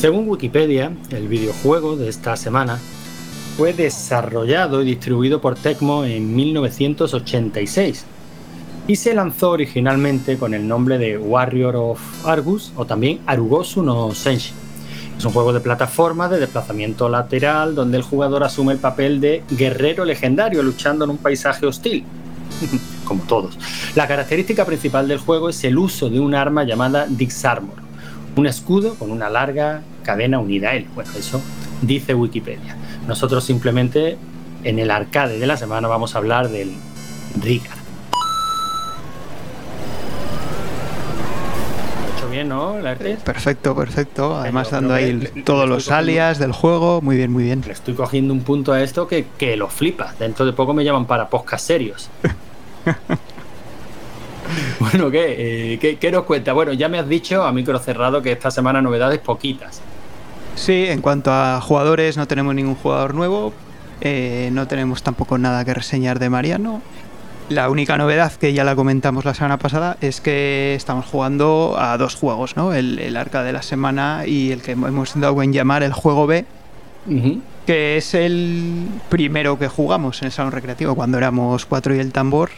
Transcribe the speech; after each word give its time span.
Según 0.00 0.30
Wikipedia, 0.30 0.92
el 1.10 1.28
videojuego 1.28 1.94
de 1.94 2.08
esta 2.08 2.34
semana 2.34 2.78
fue 3.58 3.74
desarrollado 3.74 4.80
y 4.80 4.86
distribuido 4.86 5.42
por 5.42 5.56
Tecmo 5.56 6.06
en 6.06 6.34
1986 6.34 8.06
y 8.88 8.96
se 8.96 9.14
lanzó 9.14 9.50
originalmente 9.50 10.38
con 10.38 10.54
el 10.54 10.66
nombre 10.66 10.96
de 10.96 11.18
Warrior 11.18 11.76
of 11.76 12.00
Argus 12.26 12.72
o 12.76 12.86
también 12.86 13.20
Arugosu 13.26 13.82
no 13.82 14.14
Senshi. 14.14 14.54
Es 15.18 15.24
un 15.26 15.32
juego 15.32 15.52
de 15.52 15.60
plataforma 15.60 16.30
de 16.30 16.40
desplazamiento 16.40 17.10
lateral 17.10 17.74
donde 17.74 17.98
el 17.98 18.02
jugador 18.02 18.42
asume 18.42 18.72
el 18.72 18.78
papel 18.78 19.20
de 19.20 19.44
guerrero 19.50 20.06
legendario 20.06 20.62
luchando 20.62 21.04
en 21.04 21.10
un 21.10 21.18
paisaje 21.18 21.66
hostil. 21.66 22.04
Como 23.04 23.22
todos. 23.24 23.58
La 23.94 24.08
característica 24.08 24.64
principal 24.64 25.08
del 25.08 25.18
juego 25.18 25.50
es 25.50 25.62
el 25.62 25.76
uso 25.76 26.08
de 26.08 26.20
un 26.20 26.34
arma 26.34 26.64
llamada 26.64 27.04
Dix 27.06 27.44
Armor, 27.44 27.74
un 28.36 28.46
escudo 28.46 28.94
con 28.94 29.10
una 29.10 29.28
larga 29.28 29.82
cadena 30.10 30.40
unida 30.40 30.70
a 30.70 30.74
él. 30.74 30.86
Bueno, 30.94 31.10
eso 31.16 31.40
dice 31.82 32.14
Wikipedia. 32.14 32.76
Nosotros 33.06 33.44
simplemente 33.44 34.18
en 34.64 34.78
el 34.78 34.90
arcade 34.90 35.38
de 35.38 35.46
la 35.46 35.56
semana 35.56 35.86
vamos 35.86 36.14
a 36.14 36.18
hablar 36.18 36.48
del 36.48 36.74
bien, 42.30 42.48
¿no? 42.48 42.76
Perfecto, 43.24 43.74
perfecto. 43.74 44.36
Además 44.36 44.70
dando 44.70 44.94
ahí 44.94 45.30
todos 45.44 45.68
los 45.68 45.90
alias 45.90 46.38
del 46.38 46.52
juego. 46.52 47.00
Muy 47.02 47.16
bien, 47.16 47.30
muy 47.30 47.44
bien. 47.44 47.62
Le 47.66 47.72
estoy 47.72 47.94
cogiendo 47.94 48.32
un 48.32 48.42
punto 48.42 48.72
a 48.72 48.82
esto 48.82 49.06
que, 49.06 49.26
que 49.36 49.56
lo 49.56 49.68
flipa. 49.68 50.14
Dentro 50.18 50.46
de 50.46 50.52
poco 50.52 50.72
me 50.72 50.84
llaman 50.84 51.06
para 51.06 51.28
podcast 51.28 51.66
serios. 51.66 52.08
bueno, 54.80 55.10
¿qué? 55.10 55.74
Eh, 55.74 55.78
¿qué? 55.78 55.98
¿qué, 55.98 56.10
nos 56.10 56.24
cuenta? 56.24 56.52
Bueno, 56.52 56.72
ya 56.72 56.88
me 56.88 56.98
has 56.98 57.08
dicho 57.08 57.42
a 57.42 57.52
micro 57.52 57.78
cerrado 57.78 58.22
que 58.22 58.32
esta 58.32 58.50
semana 58.50 58.80
novedades 58.80 59.18
poquitas. 59.18 59.82
Sí, 60.54 60.86
en 60.88 61.00
cuanto 61.00 61.32
a 61.32 61.60
jugadores 61.60 62.16
no 62.16 62.26
tenemos 62.26 62.54
ningún 62.54 62.74
jugador 62.74 63.14
nuevo. 63.14 63.52
Eh, 64.00 64.50
no 64.52 64.66
tenemos 64.66 65.02
tampoco 65.02 65.38
nada 65.38 65.64
que 65.64 65.74
reseñar 65.74 66.18
de 66.18 66.30
Mariano. 66.30 66.82
La 67.48 67.68
única 67.68 67.98
novedad 67.98 68.32
que 68.32 68.52
ya 68.52 68.62
la 68.62 68.76
comentamos 68.76 69.24
la 69.24 69.34
semana 69.34 69.58
pasada 69.58 69.96
es 70.00 70.20
que 70.20 70.74
estamos 70.76 71.04
jugando 71.06 71.74
a 71.78 71.98
dos 71.98 72.14
juegos, 72.14 72.56
¿no? 72.56 72.72
El, 72.72 73.16
arca 73.16 73.42
de 73.42 73.52
la 73.52 73.62
semana 73.62 74.22
y 74.24 74.52
el 74.52 74.62
que 74.62 74.72
hemos 74.72 75.18
dado 75.18 75.42
en 75.42 75.52
llamar 75.52 75.82
el 75.82 75.92
juego 75.92 76.28
B, 76.28 76.44
que 77.66 77.96
es 77.96 78.14
el 78.14 78.86
primero 79.08 79.58
que 79.58 79.66
jugamos 79.66 80.22
en 80.22 80.26
el 80.26 80.32
salón 80.32 80.52
recreativo 80.52 80.94
cuando 80.94 81.18
éramos 81.18 81.66
cuatro 81.66 81.92
y 81.94 81.98
el 81.98 82.12
tambor. 82.12 82.50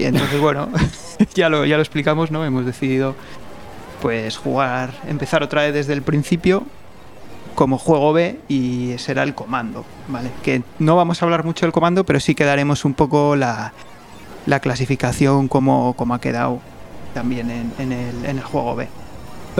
Y 0.00 0.04
entonces, 0.04 0.40
bueno, 0.40 0.68
ya 1.34 1.48
lo, 1.48 1.64
ya 1.64 1.76
lo 1.76 1.82
explicamos, 1.82 2.32
¿no? 2.32 2.44
Hemos 2.44 2.66
decidido 2.66 3.14
pues 4.02 4.36
jugar, 4.36 4.94
empezar 5.06 5.44
otra 5.44 5.62
vez 5.62 5.74
desde 5.74 5.92
el 5.92 6.02
principio 6.02 6.66
como 7.60 7.76
juego 7.76 8.14
B 8.14 8.40
y 8.48 8.94
será 8.96 9.22
el 9.22 9.34
comando, 9.34 9.84
¿vale? 10.08 10.30
Que 10.42 10.62
no 10.78 10.96
vamos 10.96 11.20
a 11.20 11.26
hablar 11.26 11.44
mucho 11.44 11.66
del 11.66 11.74
comando, 11.74 12.04
pero 12.04 12.18
sí 12.18 12.34
que 12.34 12.46
daremos 12.46 12.86
un 12.86 12.94
poco 12.94 13.36
la, 13.36 13.74
la 14.46 14.60
clasificación 14.60 15.46
como, 15.46 15.92
como 15.92 16.14
ha 16.14 16.22
quedado 16.22 16.60
también 17.12 17.50
en, 17.50 17.92
el, 17.92 18.24
en 18.24 18.38
el, 18.38 18.42
juego 18.42 18.76
B. 18.76 18.88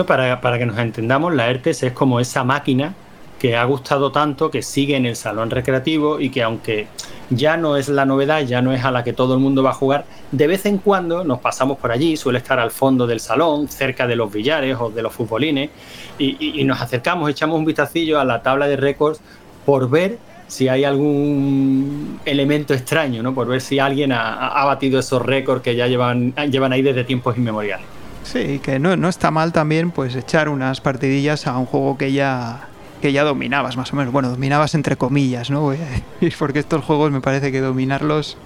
Para, 0.07 0.41
para, 0.41 0.57
que 0.57 0.65
nos 0.65 0.79
entendamos, 0.79 1.35
la 1.35 1.47
ERTES 1.51 1.83
es 1.83 1.93
como 1.93 2.19
esa 2.19 2.43
máquina 2.43 2.95
que 3.37 3.55
ha 3.55 3.63
gustado 3.65 4.11
tanto, 4.11 4.49
que 4.49 4.63
sigue 4.63 4.95
en 4.95 5.05
el 5.05 5.15
salón 5.15 5.51
recreativo 5.51 6.19
y 6.19 6.31
que 6.31 6.41
aunque 6.41 6.87
ya 7.29 7.55
no 7.55 7.77
es 7.77 7.87
la 7.87 8.07
novedad, 8.07 8.41
ya 8.41 8.63
no 8.63 8.73
es 8.73 8.83
a 8.83 8.89
la 8.89 9.03
que 9.03 9.13
todo 9.13 9.35
el 9.35 9.41
mundo 9.41 9.61
va 9.61 9.69
a 9.69 9.75
jugar, 9.75 10.05
de 10.31 10.47
vez 10.47 10.65
en 10.65 10.77
cuando 10.77 11.23
nos 11.23 11.39
pasamos 11.39 11.77
por 11.77 11.91
allí, 11.91 12.15
suele 12.15 12.39
estar 12.39 12.59
al 12.59 12.71
fondo 12.71 13.05
del 13.05 13.19
salón, 13.19 13.67
cerca 13.67 14.07
de 14.07 14.15
los 14.15 14.31
billares 14.31 14.77
o 14.79 14.89
de 14.89 15.01
los 15.01 15.13
futbolines, 15.13 15.69
y, 16.17 16.63
nos 16.63 16.81
acercamos, 16.81 17.29
echamos 17.29 17.57
un 17.57 17.65
vistacillo 17.65 18.19
a 18.19 18.25
la 18.25 18.41
tabla 18.41 18.67
de 18.67 18.77
récords 18.77 19.19
por 19.65 19.89
ver 19.89 20.17
si 20.47 20.67
hay 20.67 20.83
algún 20.83 22.19
elemento 22.25 22.73
extraño, 22.73 23.23
¿no? 23.23 23.33
Por 23.33 23.47
ver 23.47 23.61
si 23.61 23.79
alguien 23.79 24.11
ha, 24.11 24.63
batido 24.65 24.99
esos 24.99 25.21
récords 25.21 25.61
que 25.61 25.75
ya 25.75 25.87
llevan, 25.87 26.33
llevan 26.49 26.73
ahí 26.73 26.81
desde 26.81 27.03
tiempos 27.03 27.37
inmemoriales. 27.37 27.85
Sí, 28.23 28.59
que 28.59 28.79
no, 28.79 28.95
no 28.95 29.09
está 29.09 29.31
mal 29.31 29.51
también 29.51 29.91
pues 29.91 30.15
echar 30.15 30.47
unas 30.47 30.79
partidillas 30.79 31.47
a 31.47 31.57
un 31.57 31.65
juego 31.65 31.97
que 31.97 32.11
ya 32.11 32.67
que 33.01 33.11
ya 33.11 33.23
dominabas 33.23 33.77
más 33.77 33.91
o 33.91 33.95
menos. 33.95 34.13
Bueno, 34.13 34.29
dominabas 34.29 34.75
entre 34.75 34.95
comillas, 34.95 35.49
¿no? 35.49 35.73
Porque 36.39 36.59
estos 36.59 36.85
juegos 36.85 37.11
me 37.11 37.19
parece 37.19 37.51
que 37.51 37.59
dominarlos 37.59 38.37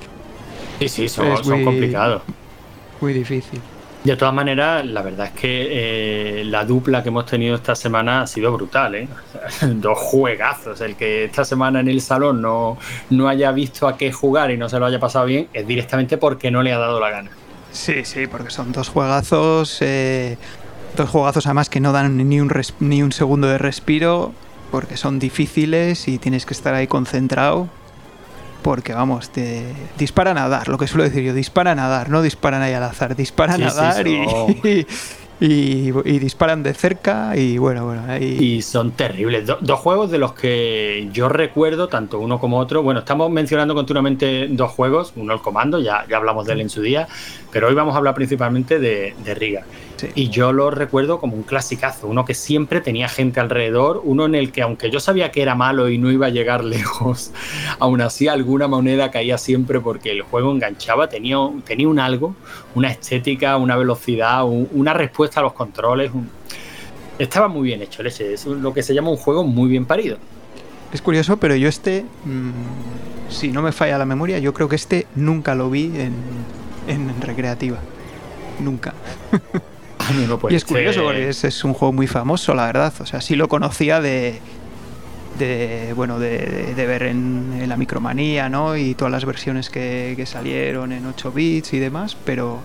Sí, 0.79 0.89
sí, 0.89 1.09
son, 1.09 1.43
son 1.43 1.63
complicados. 1.63 2.21
Muy 3.01 3.13
difícil. 3.13 3.61
De 4.05 4.15
todas 4.15 4.35
maneras, 4.35 4.85
la 4.85 5.01
verdad 5.01 5.27
es 5.27 5.31
que 5.31 5.67
eh, 5.71 6.45
la 6.45 6.63
dupla 6.63 7.01
que 7.01 7.09
hemos 7.09 7.25
tenido 7.25 7.55
esta 7.55 7.73
semana 7.73 8.21
ha 8.21 8.27
sido 8.27 8.51
brutal, 8.53 8.93
¿eh? 8.93 9.07
Dos 9.61 9.97
juegazos. 9.97 10.79
El 10.81 10.95
que 10.95 11.25
esta 11.25 11.43
semana 11.43 11.79
en 11.79 11.87
el 11.87 12.01
salón 12.01 12.39
no, 12.39 12.77
no 13.09 13.27
haya 13.27 13.51
visto 13.51 13.87
a 13.87 13.97
qué 13.97 14.11
jugar 14.11 14.51
y 14.51 14.57
no 14.57 14.69
se 14.69 14.77
lo 14.77 14.85
haya 14.85 14.99
pasado 14.99 15.25
bien 15.25 15.47
es 15.53 15.65
directamente 15.65 16.19
porque 16.19 16.51
no 16.51 16.61
le 16.61 16.71
ha 16.71 16.77
dado 16.77 16.99
la 16.99 17.09
gana. 17.09 17.31
Sí, 17.71 18.05
sí, 18.05 18.27
porque 18.27 18.51
son 18.51 18.71
dos 18.71 18.89
juegazos. 18.89 19.81
Eh, 19.81 20.37
dos 20.95 21.09
juegazos 21.09 21.47
además 21.47 21.69
que 21.69 21.79
no 21.79 21.91
dan 21.91 22.15
ni 22.29 22.39
un, 22.39 22.51
ni 22.79 23.01
un 23.01 23.11
segundo 23.11 23.47
de 23.47 23.57
respiro 23.57 24.33
porque 24.69 24.97
son 24.97 25.17
difíciles 25.17 26.07
y 26.07 26.19
tienes 26.19 26.45
que 26.45 26.53
estar 26.53 26.75
ahí 26.75 26.85
concentrado 26.85 27.69
porque 28.65 28.95
vamos, 28.95 29.29
te 29.29 29.61
disparan 29.95 30.39
a 30.39 30.49
dar, 30.49 30.69
lo 30.69 30.79
que 30.79 30.87
suelo 30.87 31.03
decir 31.03 31.23
yo, 31.23 31.35
disparan 31.35 31.77
a 31.77 31.87
dar, 31.87 32.09
no 32.09 32.23
disparan 32.23 32.63
ahí 32.63 32.73
al 32.73 32.81
azar, 32.81 33.15
disparan 33.15 33.61
a 33.61 33.71
dar 33.71 34.07
y, 34.07 34.87
y, 35.39 35.91
disparan 36.17 36.63
de 36.63 36.73
cerca 36.73 37.37
y 37.37 37.59
bueno, 37.59 37.85
bueno. 37.85 38.01
Ahí... 38.07 38.39
Y 38.43 38.61
son 38.63 38.89
terribles. 38.93 39.45
dos 39.45 39.79
juegos 39.79 40.09
de 40.09 40.17
los 40.17 40.33
que 40.33 41.07
yo 41.11 41.29
recuerdo, 41.29 41.89
tanto 41.89 42.19
uno 42.19 42.39
como 42.39 42.57
otro. 42.57 42.81
Bueno, 42.81 43.01
estamos 43.01 43.29
mencionando 43.29 43.75
continuamente 43.75 44.47
dos 44.49 44.71
juegos, 44.71 45.13
uno 45.15 45.35
el 45.35 45.41
comando, 45.41 45.79
ya, 45.79 46.03
ya 46.09 46.17
hablamos 46.17 46.47
de 46.47 46.53
él 46.53 46.61
en 46.61 46.71
su 46.71 46.81
día, 46.81 47.07
pero 47.51 47.67
hoy 47.67 47.75
vamos 47.75 47.93
a 47.93 47.99
hablar 47.99 48.15
principalmente 48.15 48.79
de, 48.79 49.13
de 49.23 49.35
Riga. 49.35 49.63
Y 50.15 50.29
yo 50.29 50.51
lo 50.51 50.71
recuerdo 50.71 51.19
como 51.19 51.35
un 51.35 51.43
clasicazo, 51.43 52.07
uno 52.07 52.25
que 52.25 52.33
siempre 52.33 52.81
tenía 52.81 53.07
gente 53.07 53.39
alrededor, 53.39 54.01
uno 54.03 54.25
en 54.25 54.35
el 54.35 54.51
que 54.51 54.61
aunque 54.61 54.89
yo 54.89 54.99
sabía 54.99 55.31
que 55.31 55.41
era 55.41 55.55
malo 55.55 55.89
y 55.89 55.97
no 55.97 56.11
iba 56.11 56.27
a 56.27 56.29
llegar 56.29 56.63
lejos, 56.63 57.31
aún 57.79 58.01
así 58.01 58.27
alguna 58.27 58.67
moneda 58.67 59.11
caía 59.11 59.37
siempre 59.37 59.79
porque 59.79 60.11
el 60.11 60.21
juego 60.23 60.51
enganchaba, 60.51 61.07
tenía, 61.07 61.39
un 61.39 61.99
algo, 61.99 62.35
una 62.73 62.91
estética, 62.91 63.57
una 63.57 63.75
velocidad, 63.75 64.43
una 64.45 64.93
respuesta 64.93 65.39
a 65.39 65.43
los 65.43 65.53
controles. 65.53 66.11
Estaba 67.17 67.47
muy 67.47 67.63
bien 67.67 67.81
hecho, 67.81 68.03
es 68.03 68.45
lo 68.45 68.73
que 68.73 68.83
se 68.83 68.93
llama 68.93 69.09
un 69.09 69.17
juego 69.17 69.43
muy 69.43 69.69
bien 69.69 69.85
parido. 69.85 70.17
Es 70.91 71.01
curioso, 71.01 71.37
pero 71.37 71.55
yo 71.55 71.67
este, 71.67 72.05
mm, 72.25 73.29
si 73.29 73.49
no 73.49 73.61
me 73.61 73.71
falla 73.71 73.97
la 73.97 74.05
memoria, 74.05 74.39
yo 74.39 74.53
creo 74.53 74.69
que 74.69 74.75
este 74.75 75.07
nunca 75.15 75.55
lo 75.55 75.69
vi 75.69 75.85
en, 75.95 76.13
en 76.87 77.21
recreativa. 77.21 77.79
Nunca. 78.59 78.93
y 80.49 80.55
es 80.55 80.65
curioso 80.65 81.03
porque 81.03 81.29
es, 81.29 81.63
un 81.63 81.73
juego 81.73 81.93
muy 81.93 82.07
famoso, 82.07 82.53
la 82.53 82.65
verdad. 82.65 82.93
O 82.99 83.05
sea, 83.05 83.21
sí 83.21 83.35
lo 83.35 83.47
conocía 83.47 84.01
de, 84.01 84.39
de 85.39 85.93
bueno 85.95 86.19
de, 86.19 86.73
ver 86.75 87.03
en, 87.03 87.67
la 87.67 87.77
micromanía, 87.77 88.49
¿no? 88.49 88.75
Y 88.77 88.95
todas 88.95 89.11
las 89.11 89.25
versiones 89.25 89.69
que, 89.69 90.23
salieron 90.25 90.91
en 90.91 91.05
8 91.05 91.31
bits 91.31 91.73
y 91.73 91.79
demás, 91.79 92.17
pero 92.25 92.59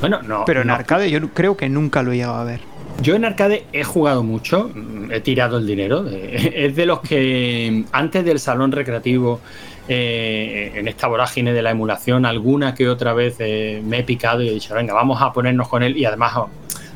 bueno, 0.00 0.22
no. 0.22 0.44
Pero 0.44 0.62
en 0.62 0.70
arcade 0.70 1.10
yo 1.10 1.28
creo 1.30 1.56
que 1.56 1.68
nunca 1.68 2.02
lo 2.02 2.12
he 2.12 2.16
llegado 2.16 2.36
a 2.36 2.44
ver. 2.44 2.60
Yo 3.02 3.14
en 3.14 3.24
arcade 3.24 3.64
he 3.72 3.84
jugado 3.84 4.22
mucho, 4.22 4.70
he 5.10 5.20
tirado 5.20 5.58
el 5.58 5.66
dinero. 5.66 6.04
Es 6.10 6.76
de 6.76 6.86
los 6.86 7.00
que 7.00 7.84
antes 7.92 8.24
del 8.24 8.38
salón 8.38 8.72
recreativo, 8.72 9.40
eh, 9.92 10.70
en 10.76 10.86
esta 10.86 11.08
vorágine 11.08 11.52
de 11.52 11.62
la 11.62 11.72
emulación, 11.72 12.24
alguna 12.24 12.76
que 12.76 12.88
otra 12.88 13.12
vez 13.12 13.36
eh, 13.40 13.82
me 13.84 13.98
he 13.98 14.02
picado 14.04 14.40
y 14.40 14.48
he 14.48 14.52
dicho, 14.52 14.72
venga, 14.72 14.94
vamos 14.94 15.20
a 15.20 15.32
ponernos 15.32 15.66
con 15.66 15.82
él. 15.82 15.96
Y 15.96 16.04
además 16.04 16.32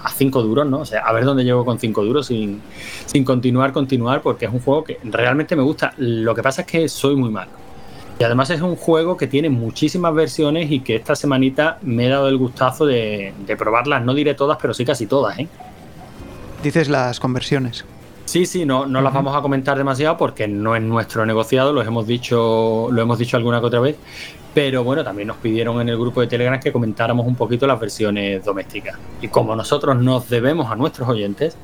a 0.00 0.11
cinco 0.11 0.43
duros, 0.43 0.64
¿no? 0.67 0.79
O 0.79 0.85
sea, 0.85 1.00
a 1.00 1.12
ver 1.12 1.25
dónde 1.25 1.43
llego 1.43 1.64
con 1.64 1.81
cinco 1.81 2.05
duros 2.05 2.29
sin, 2.29 2.62
sin 3.06 3.25
continuar, 3.25 3.73
continuar, 3.73 4.23
porque 4.23 4.44
es 4.44 4.52
un 4.52 4.61
juego 4.61 4.85
que 4.85 5.00
realmente 5.02 5.56
me 5.56 5.62
gusta. 5.62 5.93
Lo 5.96 6.37
que 6.37 6.43
pasa 6.44 6.61
es 6.61 6.69
que 6.69 6.88
soy 6.88 7.17
muy 7.17 7.31
malo. 7.31 7.50
Y 8.20 8.23
además 8.23 8.50
es 8.50 8.61
un 8.61 8.76
juego 8.76 9.17
que 9.17 9.26
tiene 9.26 9.50
muchísimas 9.50 10.14
versiones 10.14 10.70
y 10.70 10.81
que 10.81 10.94
esta 10.94 11.17
semanita 11.17 11.79
me 11.82 12.06
he 12.06 12.08
dado 12.08 12.29
el 12.29 12.37
gustazo 12.37 12.87
de, 12.87 13.35
probarlas. 13.58 14.05
No 14.05 14.14
diré 14.14 14.35
todas, 14.35 14.56
pero 14.62 14.73
sí 14.73 14.85
casi 14.85 15.06
todas, 15.06 15.37
¿eh? 15.41 15.49
Dices 16.62 16.88
las 16.88 17.19
conversiones. 17.19 17.85
Sí, 18.25 18.47
sí, 18.47 18.65
no, 18.65 18.87
no 18.87 19.00
las 19.00 19.12
vamos 19.12 19.37
a 19.37 19.43
comentar 19.43 19.76
demasiado 19.76 20.17
porque 20.17 20.49
no 20.49 20.75
es 20.75 20.82
nuestro 20.82 21.26
negociado, 21.26 21.73
lo 21.73 21.82
hemos 21.82 22.06
dicho, 22.06 22.88
lo 22.91 23.03
hemos 23.03 23.19
dicho 23.19 23.37
alguna 23.37 23.61
que 23.61 23.67
otra 23.67 23.81
vez. 23.81 23.97
Pero 24.55 24.85
bueno, 24.85 25.03
también 25.03 25.29
nos 25.29 25.38
pidieron 25.38 25.81
en 25.81 25.88
el 25.88 25.99
grupo 25.99 26.21
de 26.21 26.29
Telegram 26.29 26.61
que 26.61 26.73
comentáramos 26.73 27.26
un 27.26 27.35
poquito 27.35 27.67
las 27.67 27.79
versiones 27.81 28.44
domésticas. 28.44 28.97
Y 29.21 29.29
como 29.29 29.55
nosotros 29.56 29.97
nos 29.97 30.29
debemos 30.29 30.71
a 30.71 30.76
nuestros 30.76 31.09
oyentes, 31.09 31.56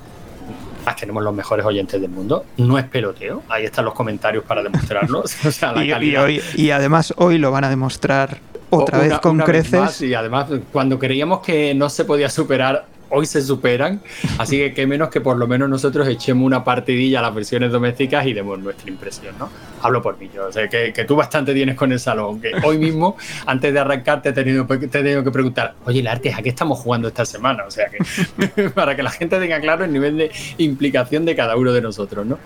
tenemos 0.95 1.23
los 1.23 1.35
mejores 1.35 1.65
oyentes 1.65 2.01
del 2.01 2.11
mundo. 2.11 2.45
No 2.57 2.79
es 2.79 2.85
peloteo. 2.85 3.43
Ahí 3.49 3.65
están 3.65 3.85
los 3.85 3.95
comentarios 3.95 4.45
para 4.45 4.63
demostrarlo. 4.63 5.25
y, 6.57 6.71
además 6.71 7.15
hoy 7.17 7.39
lo 7.39 7.51
van 7.51 7.65
a 7.65 7.71
demostrar 7.71 8.39
otra 8.71 8.99
vez 8.99 9.19
con 9.19 9.39
creces. 9.39 10.01
y 10.03 10.15
además, 10.15 10.47
cuando 10.73 10.99
creíamos 10.99 11.41
que 11.41 11.75
no 11.75 11.89
se 11.91 12.05
podía 12.05 12.29
superar 12.29 12.87
hoy 13.11 13.27
se 13.27 13.43
superan, 13.43 14.01
así 14.39 14.59
que 14.59 14.75
qué 14.75 14.87
menos 14.87 15.11
que 15.11 15.21
por 15.21 15.37
lo 15.37 15.47
menos 15.47 15.69
nosotros 15.69 16.09
echemos 16.09 16.47
una 16.47 16.65
partidilla 16.65 17.21
a 17.21 17.23
las 17.23 17.35
versiones 17.35 17.73
domésticas 17.73 18.27
y 18.27 18.33
demos 18.33 18.59
nuestra 18.59 18.91
impresión, 18.91 19.35
¿no? 19.39 19.51
Hablo 19.83 20.03
por 20.03 20.19
mí, 20.19 20.31
yo 20.35 20.47
o 20.47 20.53
sea, 20.53 20.69
que, 20.69 21.05
tú 21.07 21.17
bastante 21.17 21.55
tienes 21.55 21.77
con 21.77 21.93
el 21.93 22.01
salón, 22.01 22.41
que 22.41 22.53
hoy 22.65 22.79
mismo, 22.79 23.17
antes 23.47 23.73
de 23.73 23.79
arrancar, 23.79 24.23
te 24.23 24.31
he 24.31 24.33
tenido, 24.33 24.67
te 24.67 24.99
he 24.99 25.23
que 25.25 25.31
preguntar, 25.31 25.75
oye, 25.85 26.03
Lartes, 26.03 26.37
¿a 26.37 26.43
qué 26.43 26.49
estamos 26.49 26.79
jugando 26.79 27.09
esta 27.09 27.25
semana? 27.25 27.65
O 27.67 27.71
sea, 27.71 27.87
que 27.89 28.71
para 28.75 28.97
que 28.97 29.03
la 29.03 29.11
gente 29.11 29.39
tenga 29.39 29.61
claro 29.61 29.85
el 29.85 29.93
nivel 29.93 30.17
de 30.17 30.31
implicación 30.59 31.25
de 31.25 31.35
cada 31.35 31.57
uno 31.57 31.73
de 31.73 31.81
nosotros, 31.81 32.27
¿no? 32.27 32.39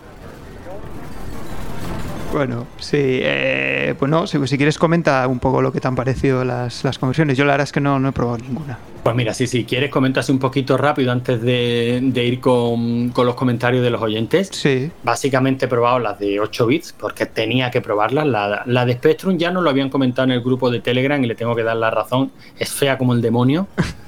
Bueno, 2.35 2.67
sí. 2.81 2.99
Eh, 2.99 3.95
pues 3.97 4.11
no, 4.11 4.27
si, 4.27 4.39
quieres 4.57 4.77
comenta 4.77 5.29
un 5.29 5.39
poco 5.39 5.63
lo 5.63 5.73
que 5.73 5.81
te 5.81 5.87
han 5.87 5.95
parecido 5.95 6.45
las, 6.45 6.83
las 6.83 6.99
conversiones. 6.99 7.39
Yo 7.39 7.45
la 7.45 7.53
verdad 7.53 7.65
es 7.65 7.73
que 7.73 7.81
no, 7.81 8.01
no 8.01 8.09
he 8.09 8.13
probado 8.13 8.39
ninguna. 8.39 8.77
Pues 9.05 9.15
mira, 9.15 9.33
sí, 9.33 9.47
si 9.47 9.65
quieres 9.65 9.89
comentas 9.89 10.29
un 10.31 10.41
poquito 10.41 10.77
rápido 10.77 11.13
antes 11.13 11.41
de, 11.41 12.01
ir 12.13 12.41
con, 12.41 13.13
los 13.15 13.35
comentarios 13.37 13.85
de 13.85 13.91
los 13.91 14.03
oyentes. 14.03 14.49
Sí. 14.51 14.91
Básicamente 15.05 15.67
he 15.67 15.69
probado 15.69 16.01
las 16.01 16.19
de 16.19 16.41
8 16.41 16.67
bits 16.67 16.93
porque 16.99 17.27
tenía 17.27 17.71
que 17.71 17.81
probarlas. 17.81 18.27
La, 18.67 18.85
de 18.85 18.93
Spectrum 18.95 19.39
ya 19.39 19.53
no 19.53 19.63
lo 19.63 19.71
habían 19.71 19.89
comentado 19.89 20.25
en 20.25 20.33
el 20.33 20.41
grupo 20.41 20.71
de 20.71 20.81
Telegram 20.81 21.23
y 21.23 21.29
le 21.29 21.37
tengo 21.37 21.55
que 21.55 21.63
dar 21.63 21.77
la 21.77 21.91
razón. 21.93 22.33
Es 22.59 22.73
fea 22.73 22.99
como 22.99 23.15
el 23.15 23.23
demonio. 23.23 23.69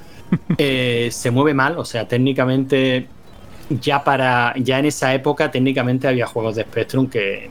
Eh, 0.58 1.08
se 1.12 1.30
mueve 1.30 1.54
mal, 1.54 1.78
o 1.78 1.84
sea, 1.84 2.08
técnicamente 2.08 3.06
ya 3.68 4.02
para 4.02 4.52
ya 4.56 4.80
en 4.80 4.86
esa 4.86 5.14
época 5.14 5.52
técnicamente 5.52 6.08
había 6.08 6.26
juegos 6.26 6.56
de 6.56 6.62
Spectrum 6.62 7.08
que 7.08 7.48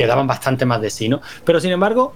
que 0.00 0.06
daban 0.06 0.26
bastante 0.26 0.64
más 0.64 0.80
de 0.80 0.88
sí, 0.88 1.10
¿no? 1.10 1.20
Pero 1.44 1.60
sin 1.60 1.72
embargo, 1.72 2.14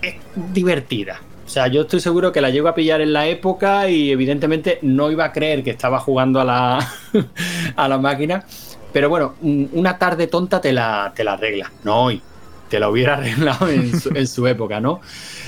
es 0.00 0.14
divertida. 0.52 1.20
O 1.44 1.48
sea, 1.48 1.66
yo 1.66 1.80
estoy 1.80 1.98
seguro 1.98 2.30
que 2.30 2.40
la 2.40 2.50
llego 2.50 2.68
a 2.68 2.76
pillar 2.76 3.00
en 3.00 3.12
la 3.12 3.26
época 3.26 3.90
y 3.90 4.12
evidentemente 4.12 4.78
no 4.82 5.10
iba 5.10 5.24
a 5.24 5.32
creer 5.32 5.64
que 5.64 5.70
estaba 5.70 5.98
jugando 5.98 6.40
a 6.40 6.44
la, 6.44 6.92
a 7.76 7.88
la 7.88 7.98
máquina. 7.98 8.44
Pero 8.92 9.08
bueno, 9.08 9.34
una 9.42 9.98
tarde 9.98 10.28
tonta 10.28 10.60
te 10.60 10.72
la, 10.72 11.12
te 11.16 11.24
la 11.24 11.32
arregla. 11.32 11.72
No 11.82 12.04
hoy. 12.04 12.22
Te 12.68 12.78
la 12.78 12.88
hubiera 12.88 13.14
arreglado 13.16 13.68
en 13.68 14.00
su, 14.00 14.10
en 14.10 14.28
su 14.28 14.46
época, 14.46 14.78
¿no? 14.78 15.00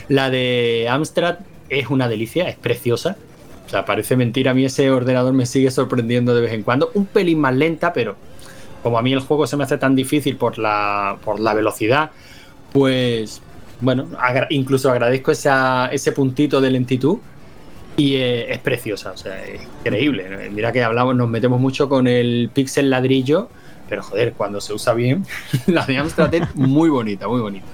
La 0.08 0.28
de 0.28 0.88
Amstrad 0.90 1.36
es 1.68 1.88
una 1.88 2.08
delicia, 2.08 2.48
es 2.48 2.56
preciosa. 2.56 3.16
O 3.66 3.68
sea, 3.68 3.84
parece 3.84 4.16
mentira. 4.16 4.50
A 4.50 4.54
mí 4.54 4.64
ese 4.64 4.90
ordenador 4.90 5.34
me 5.34 5.46
sigue 5.46 5.70
sorprendiendo 5.70 6.34
de 6.34 6.40
vez 6.40 6.52
en 6.52 6.64
cuando. 6.64 6.90
Un 6.94 7.06
pelín 7.06 7.38
más 7.38 7.54
lenta, 7.54 7.92
pero 7.92 8.16
como 8.82 8.98
a 8.98 9.02
mí 9.02 9.12
el 9.12 9.20
juego 9.20 9.46
se 9.46 9.56
me 9.56 9.64
hace 9.64 9.78
tan 9.78 9.94
difícil 9.94 10.36
por 10.36 10.58
la, 10.58 11.18
por 11.24 11.40
la 11.40 11.54
velocidad, 11.54 12.10
pues 12.72 13.42
bueno, 13.80 14.06
incluso 14.50 14.90
agradezco 14.90 15.30
ese 15.32 16.12
puntito 16.12 16.60
de 16.60 16.70
lentitud 16.70 17.18
y 17.96 18.16
es 18.16 18.58
preciosa, 18.58 19.12
o 19.12 19.16
sea, 19.16 19.44
es 19.44 19.60
increíble. 19.84 20.50
Mira 20.50 20.72
que 20.72 20.82
hablamos, 20.82 21.16
nos 21.16 21.28
metemos 21.28 21.60
mucho 21.60 21.88
con 21.88 22.06
el 22.06 22.50
pixel 22.52 22.90
ladrillo, 22.90 23.48
pero 23.88 24.02
joder, 24.02 24.34
cuando 24.34 24.60
se 24.60 24.72
usa 24.72 24.94
bien, 24.94 25.26
la 25.66 25.84
de 25.86 25.98
Amstrad 25.98 26.32
es 26.34 26.54
muy 26.54 26.88
bonita, 26.88 27.28
muy 27.28 27.40
bonita. 27.40 27.66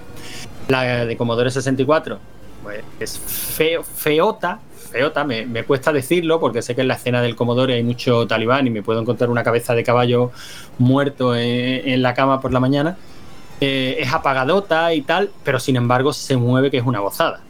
La 0.68 1.04
de 1.04 1.16
Commodore 1.16 1.50
64, 1.50 2.18
pues 2.62 2.82
es 2.98 3.18
feo, 3.18 3.84
feota, 3.84 4.60
feota, 4.86 5.24
me, 5.24 5.64
cuesta 5.64 5.92
decirlo 5.92 6.40
porque 6.40 6.62
sé 6.62 6.74
que 6.74 6.80
en 6.80 6.88
la 6.88 6.94
escena 6.94 7.20
del 7.20 7.36
Comodore 7.36 7.74
hay 7.74 7.82
mucho 7.82 8.26
talibán 8.26 8.66
y 8.66 8.70
me 8.70 8.82
puedo 8.82 9.00
encontrar 9.00 9.30
una 9.30 9.42
cabeza 9.42 9.74
de 9.74 9.84
caballo 9.84 10.30
muerto 10.78 11.34
en, 11.36 12.02
la 12.02 12.14
cama 12.14 12.40
por 12.40 12.52
la 12.52 12.60
mañana. 12.60 12.96
Eh, 13.60 13.96
es 14.00 14.12
apagadota 14.12 14.92
y 14.92 15.02
tal, 15.02 15.30
pero 15.42 15.58
sin 15.58 15.76
embargo 15.76 16.12
se 16.12 16.36
mueve 16.36 16.70
que 16.70 16.78
es 16.78 16.84
una 16.84 17.00
gozada. 17.00 17.40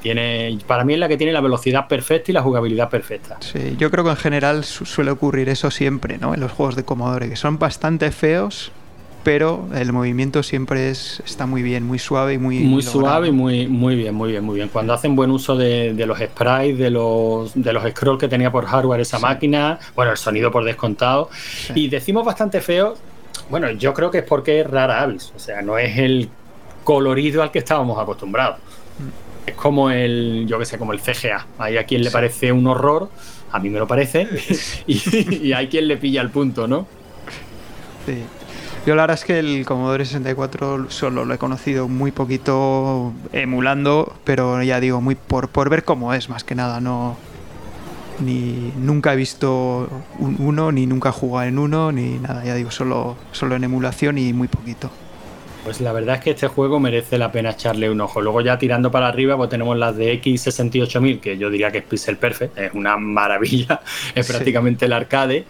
tiene, 0.00 0.58
para 0.66 0.84
mí 0.84 0.94
es 0.94 0.98
la 0.98 1.08
que 1.08 1.16
tiene 1.16 1.32
la 1.32 1.40
velocidad 1.40 1.88
perfecta 1.88 2.30
y 2.30 2.34
la 2.34 2.42
jugabilidad 2.42 2.90
perfecta. 2.90 3.36
Sí, 3.40 3.76
yo 3.78 3.90
creo 3.90 4.04
que 4.04 4.10
en 4.10 4.16
general 4.16 4.64
suele 4.64 5.10
ocurrir 5.10 5.48
eso 5.48 5.70
siempre, 5.70 6.18
¿no? 6.18 6.34
En 6.34 6.40
los 6.40 6.52
juegos 6.52 6.76
de 6.76 6.84
Commodore, 6.84 7.28
que 7.28 7.36
son 7.36 7.58
bastante 7.58 8.10
feos, 8.10 8.72
pero 9.22 9.68
el 9.74 9.92
movimiento 9.92 10.42
siempre 10.42 10.90
es, 10.90 11.22
está 11.24 11.46
muy 11.46 11.62
bien, 11.62 11.84
muy 11.84 11.98
suave 11.98 12.34
y 12.34 12.38
muy. 12.38 12.60
Muy 12.60 12.82
suave 12.82 13.28
y 13.28 13.32
muy, 13.32 13.66
muy 13.66 13.96
bien, 13.96 14.14
muy 14.14 14.30
bien, 14.30 14.44
muy 14.44 14.56
bien. 14.56 14.68
Cuando 14.68 14.92
hacen 14.92 15.16
buen 15.16 15.30
uso 15.30 15.56
de, 15.56 15.92
los 16.06 16.18
sprites, 16.18 16.78
de 16.78 16.90
los, 16.90 17.52
de 17.54 17.72
los 17.72 17.82
scrolls 17.90 18.20
que 18.20 18.28
tenía 18.28 18.50
por 18.50 18.66
hardware 18.66 19.00
esa 19.00 19.18
máquina, 19.18 19.78
bueno, 19.94 20.12
el 20.12 20.16
sonido 20.16 20.50
por 20.50 20.64
descontado. 20.64 21.30
Y 21.74 21.88
decimos 21.88 22.24
bastante 22.24 22.60
feo, 22.60 22.94
bueno, 23.50 23.70
yo 23.72 23.92
creo 23.92 24.10
que 24.10 24.18
es 24.18 24.24
porque 24.24 24.60
es 24.60 24.66
rara 24.66 25.02
avis, 25.02 25.32
o 25.34 25.38
sea, 25.38 25.62
no 25.62 25.78
es 25.78 25.98
el 25.98 26.28
colorido 26.84 27.42
al 27.42 27.50
que 27.50 27.58
estábamos 27.58 27.98
acostumbrados. 27.98 28.58
Mm. 28.98 29.48
Es 29.50 29.54
como 29.54 29.90
el, 29.90 30.46
yo 30.46 30.58
que 30.58 30.64
sé, 30.64 30.78
como 30.78 30.92
el 30.92 31.00
CGA. 31.00 31.46
Hay 31.58 31.76
a 31.76 31.84
quien 31.84 32.02
le 32.02 32.10
parece 32.10 32.52
un 32.52 32.66
horror, 32.66 33.08
a 33.50 33.58
mí 33.58 33.68
me 33.68 33.78
lo 33.78 33.86
parece, 33.86 34.28
y, 34.86 35.48
y 35.48 35.52
hay 35.52 35.68
quien 35.68 35.88
le 35.88 35.96
pilla 35.96 36.22
el 36.22 36.30
punto, 36.30 36.68
¿no? 36.68 36.86
Sí. 38.06 38.22
Yo 38.86 38.94
la 38.94 39.02
verdad 39.02 39.18
es 39.18 39.24
que 39.24 39.38
el 39.38 39.66
Commodore 39.66 40.04
64 40.06 40.90
solo 40.90 41.24
lo 41.24 41.34
he 41.34 41.38
conocido 41.38 41.88
muy 41.88 42.10
poquito 42.10 43.12
emulando, 43.32 44.14
pero 44.24 44.62
ya 44.62 44.80
digo, 44.80 45.00
muy 45.00 45.14
por, 45.14 45.48
por 45.48 45.68
ver 45.68 45.84
cómo 45.84 46.14
es, 46.14 46.30
más 46.30 46.42
que 46.42 46.54
nada, 46.54 46.80
no 46.80 47.16
ni 48.20 48.72
nunca 48.76 49.12
he 49.12 49.16
visto 49.16 49.88
uno, 50.18 50.72
ni 50.72 50.86
nunca 50.86 51.10
he 51.10 51.12
jugado 51.12 51.48
en 51.48 51.58
uno, 51.58 51.92
ni 51.92 52.18
nada, 52.18 52.44
ya 52.44 52.54
digo, 52.54 52.70
solo, 52.70 53.16
solo 53.32 53.56
en 53.56 53.64
emulación 53.64 54.18
y 54.18 54.32
muy 54.32 54.48
poquito. 54.48 54.90
Pues 55.64 55.80
la 55.80 55.92
verdad 55.92 56.16
es 56.16 56.22
que 56.22 56.30
este 56.30 56.48
juego 56.48 56.80
merece 56.80 57.18
la 57.18 57.30
pena 57.30 57.50
echarle 57.50 57.90
un 57.90 58.00
ojo. 58.00 58.20
Luego 58.20 58.40
ya 58.40 58.58
tirando 58.58 58.90
para 58.90 59.08
arriba, 59.08 59.36
pues 59.36 59.50
tenemos 59.50 59.76
las 59.76 59.96
de 59.96 60.20
X68000, 60.22 61.20
que 61.20 61.36
yo 61.36 61.50
diría 61.50 61.70
que 61.70 61.78
es 61.78 61.84
Pixel 61.84 62.16
Perfect, 62.16 62.56
es 62.56 62.72
una 62.74 62.96
maravilla, 62.96 63.80
es 64.14 64.26
prácticamente 64.26 64.86
el 64.86 64.92
arcade. 64.92 65.44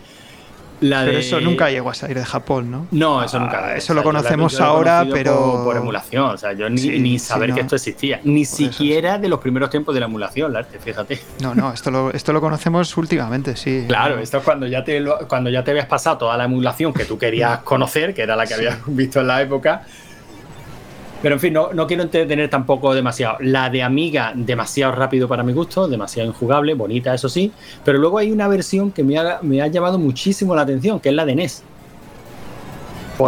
Pero 0.80 1.19
eso 1.19 1.40
nunca 1.40 1.70
llegó 1.70 1.90
a 1.90 1.94
salir 1.94 2.19
de 2.19 2.25
Japón, 2.25 2.70
¿no? 2.70 2.86
No, 2.90 3.22
eso 3.22 3.38
nunca. 3.38 3.76
Eso 3.76 3.94
lo 3.94 4.02
conocemos 4.02 4.60
ahora, 4.60 5.06
pero. 5.10 5.62
Por, 5.64 5.76
emulación, 5.76 6.30
o 6.30 6.36
sea, 6.36 6.52
yo 6.52 6.69
ni, 6.69 7.19
saber 7.19 7.54
que 7.54 7.60
esto 7.60 7.76
existía. 7.76 8.20
Ni 8.25 8.44
siquiera 8.44 9.19
de 9.19 9.28
los 9.28 9.40
primeros 9.40 9.70
tiempos 9.70 9.94
de 9.94 10.00
la 10.00 10.06
emulación, 10.06 10.54
fíjate. 10.80 11.20
No, 11.40 11.54
no, 11.54 11.72
esto 11.72 11.90
lo, 11.90 12.10
esto 12.12 12.32
lo 12.32 12.40
conocemos 12.40 12.96
últimamente, 12.96 13.56
sí. 13.56 13.84
Claro, 13.86 14.19
esto 14.19 14.38
es 14.38 14.44
cuando 14.44 14.67
ya, 14.67 14.84
te, 14.84 15.05
cuando 15.29 15.50
ya 15.50 15.64
te 15.64 15.70
habías 15.70 15.86
pasado 15.86 16.19
toda 16.19 16.36
la 16.36 16.44
emulación 16.44 16.93
que 16.93 17.05
tú 17.05 17.19
querías 17.19 17.60
conocer, 17.60 18.14
que 18.14 18.22
era 18.22 18.36
la 18.36 18.46
que 18.46 18.55
habías 18.55 18.79
visto 18.86 19.20
en 19.20 19.26
la 19.26 19.43
época 19.43 19.82
pero 21.22 21.34
en 21.34 21.41
fin, 21.41 21.53
no, 21.53 21.72
no 21.72 21.87
quiero 21.87 22.03
entretener 22.03 22.48
tampoco 22.48 22.94
demasiado. 22.94 23.39
La 23.41 23.70
de 23.70 23.82
Amiga, 23.82 24.32
demasiado 24.34 24.93
rápido 24.93 25.27
para 25.27 25.43
mi 25.43 25.53
gusto, 25.53 25.89
demasiado 25.89 26.29
injugable, 26.29 26.75
bonita, 26.75 27.13
eso 27.15 27.29
sí. 27.29 27.53
Pero 27.84 27.98
luego 27.98 28.19
hay 28.19 28.31
una 28.31 28.46
versión 28.46 28.93
que 28.93 29.03
me 29.03 29.19
ha, 29.19 29.41
me 29.43 29.60
ha 29.60 29.67
llamado 29.67 29.98
muchísimo 29.98 30.55
la 30.55 30.63
atención, 30.63 31.01
que 31.01 31.08
es 31.08 31.15
la 31.15 31.25
de 31.25 31.34
NES. 31.34 31.63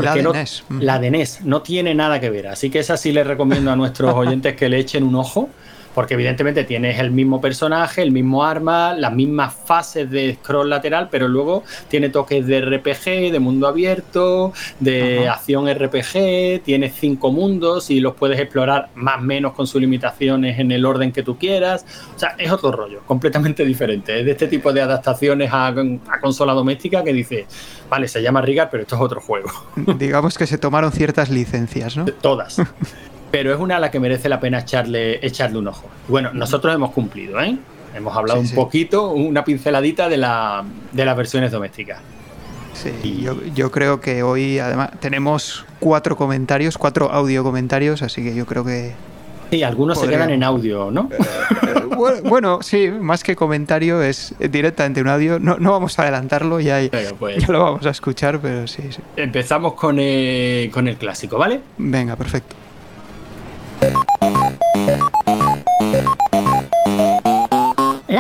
la 0.01 0.15
de 0.15 0.23
NES. 0.23 0.65
La 0.69 0.99
de 1.01 1.11
NES 1.11 1.41
no 1.43 1.63
tiene 1.63 1.95
nada 1.95 2.21
que 2.21 2.31
ver. 2.31 2.47
Así 2.47 2.71
que 2.71 2.79
esa 2.79 2.97
sí 2.97 3.11
les 3.11 3.27
recomiendo 3.27 3.73
a 3.73 3.77
nuestros 3.77 4.15
oyentes 4.15 4.55
que 4.55 4.69
le 4.69 4.79
echen 4.79 5.03
un 5.03 5.17
ojo 5.17 5.49
porque 5.95 6.15
evidentemente 6.15 6.65
tienes 6.65 6.99
el 6.99 7.11
mismo 7.11 7.41
personaje, 7.41 8.03
el 8.03 8.13
mismo 8.13 8.45
arma, 8.45 8.95
las 8.95 9.13
mismas 9.13 9.55
fases 9.55 10.11
de 10.11 10.35
scroll 10.35 10.71
lateral, 10.71 11.09
pero 11.11 11.29
luego 11.29 11.65
tiene 11.89 12.09
toques 12.09 12.47
de 12.47 12.61
RPG, 12.61 13.33
de 13.33 13.39
mundo 13.41 13.67
abierto, 13.67 14.53
de 14.79 15.29
acción 15.29 15.69
RPG, 15.73 16.63
tienes 16.63 16.95
cinco 16.95 17.33
mundos 17.33 17.91
y 17.91 18.01
los 18.01 18.15
puedes 18.15 18.39
explorar 18.39 18.91
más 18.95 19.19
o 19.19 19.23
menos 19.23 19.53
con 19.53 19.67
sus 19.67 19.81
limitaciones 19.81 20.59
en 20.59 20.71
el 20.71 20.85
orden 20.85 21.13
que 21.13 21.23
tú 21.23 21.37
quieras. 21.37 21.85
O 22.15 22.19
sea, 22.19 22.35
es 22.39 22.51
otro 22.51 22.73
rollo, 22.73 23.01
completamente 23.07 23.65
diferente. 23.65 24.21
Es 24.21 24.25
de 24.25 24.33
este 24.33 24.47
tipo 24.47 24.73
de 24.73 24.83
adaptaciones 24.83 25.53
a, 25.53 25.69
a 25.69 26.21
consola 26.21 26.53
doméstica 26.53 27.03
que 27.03 27.13
dice, 27.13 27.47
vale, 27.89 28.09
se 28.09 28.23
llama 28.23 28.41
Rigar, 28.41 28.69
pero 28.71 28.83
esto 28.83 28.97
es 28.97 29.01
otro 29.03 29.21
juego. 29.21 29.51
Digamos 29.99 30.39
que 30.39 30.47
se 30.47 30.59
tomaron 30.59 30.93
ciertas 30.93 31.31
licencias, 31.31 31.97
¿no? 31.97 32.05
Todas 32.05 32.61
pero 33.31 33.53
es 33.53 33.61
una 33.61 33.77
a 33.77 33.81
la 33.81 33.91
que 33.91 34.01
merece 34.01 34.29
la 34.29 34.41
pena 34.41 34.61
echarle, 34.61 35.25
echarle 35.25 35.59
un 35.59 35.69
ojo. 35.69 35.89
Bueno, 36.09 36.33
nosotros 36.33 36.75
hemos 36.75 36.91
cumplido, 36.91 37.41
¿eh? 37.41 37.57
Hemos 37.95 38.17
hablado 38.17 38.41
un 38.41 38.51
poquito, 38.51 39.11
una 39.11 39.45
pinceladita 39.45 40.09
de, 40.09 40.17
la, 40.17 40.65
de 40.93 41.05
las 41.05 41.17
versiones 41.17 41.51
domésticas. 41.51 41.99
Sí, 42.73 43.27
yo, 43.55 43.71
creo 43.71 44.01
que 44.01 44.23
hoy 44.23 44.59
además 44.59 44.91
tenemos 45.01 45.67
cuatro 45.81 46.17
comentarios, 46.17 46.79
cuatro 46.79 47.11
audio 47.11 47.43
comentarios, 47.43 48.03
así 48.03 48.23
que 48.23 48.35
yo 48.35 48.47
creo 48.47 48.65
que... 48.65 48.93
Sí, 49.51 49.65
algunos 49.65 49.99
se 49.99 50.07
quedan 50.09 50.31
en 50.31 50.45
audio, 50.45 50.93
¿no? 50.93 51.11
bueno, 52.25 52.61
sí, 52.63 52.89
más 52.89 53.25
que 53.25 53.35
comentario 53.35 54.01
es 54.01 54.33
directamente 54.39 55.01
un 55.01 55.09
audio. 55.09 55.41
No, 55.41 55.59
no 55.59 55.73
vamos 55.73 55.99
a 55.99 56.03
adelantarlo, 56.03 56.61
ya, 56.61 56.79
pues. 57.19 57.45
ya 57.45 57.53
lo 57.53 57.61
vamos 57.61 57.85
a 57.85 57.91
escuchar, 57.91 58.39
pero 58.41 58.69
sí, 58.69 58.85
sí. 58.91 59.01
Empezamos 59.17 59.75
con, 59.75 59.97
con 60.71 60.87
el 60.87 60.97
clásico, 60.97 61.37
¿vale? 61.37 61.61
Venga, 61.79 62.15
perfecto. 62.15 62.60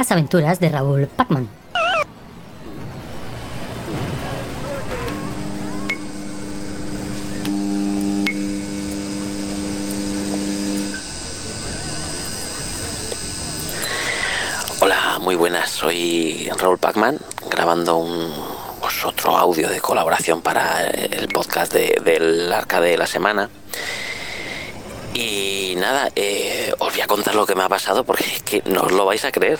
Las 0.00 0.12
aventuras 0.12 0.58
de 0.60 0.70
Raúl 0.70 1.06
Pacman. 1.08 1.46
Hola, 14.80 15.18
muy 15.20 15.36
buenas. 15.36 15.68
Soy 15.68 16.48
Raúl 16.56 16.78
Pacman 16.78 17.18
grabando 17.50 17.98
un 17.98 18.32
pues, 18.80 19.04
otro 19.04 19.36
audio 19.36 19.68
de 19.68 19.82
colaboración 19.82 20.40
para 20.40 20.86
el 20.86 21.28
podcast 21.28 21.74
de, 21.74 22.00
del 22.02 22.50
arcade 22.50 22.88
de 22.92 22.96
la 22.96 23.06
semana. 23.06 23.50
Y 25.14 25.74
nada, 25.76 26.10
eh, 26.14 26.72
os 26.78 26.92
voy 26.92 27.00
a 27.00 27.06
contar 27.06 27.34
lo 27.34 27.46
que 27.46 27.54
me 27.54 27.62
ha 27.62 27.68
pasado 27.68 28.04
porque 28.04 28.24
es 28.24 28.42
que 28.42 28.62
no 28.66 28.82
os 28.82 28.92
lo 28.92 29.04
vais 29.04 29.24
a 29.24 29.32
creer. 29.32 29.58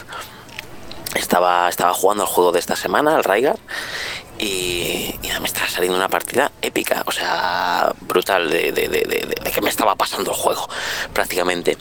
Estaba, 1.15 1.69
estaba 1.69 1.93
jugando 1.93 2.23
el 2.23 2.29
juego 2.29 2.53
de 2.53 2.61
esta 2.61 2.77
semana, 2.77 3.17
el 3.17 3.25
Raigar, 3.25 3.59
y, 4.39 5.19
me 5.41 5.47
estaba 5.47 5.69
saliendo 5.69 5.97
una 5.97 6.09
partida 6.09 6.53
épica, 6.61 7.03
o 7.07 7.13
sea, 7.13 7.93
brutal, 8.03 8.51
de, 8.51 8.73
de, 8.73 9.51
que 9.53 9.61
me 9.63 9.71
estaba 9.71 9.97
pasando 9.97 10.31
el 10.33 10.37
juego, 10.37 10.69
prácticamente. 11.15 11.79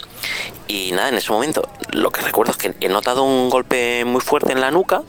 Y 0.67 0.91
nada, 0.93 1.09
en 1.09 1.15
ese 1.15 1.31
momento, 1.31 1.67
lo 1.91 2.09
que 2.09 2.21
recuerdo 2.21 2.53
es 2.53 2.57
que 2.57 2.73
he 2.79 2.88
notado 2.88 3.23
un 3.23 3.49
golpe 3.49 4.05
muy 4.05 4.21
fuerte 4.21 4.53
en 4.53 4.61
la 4.61 4.71
nuca, 4.71 5.03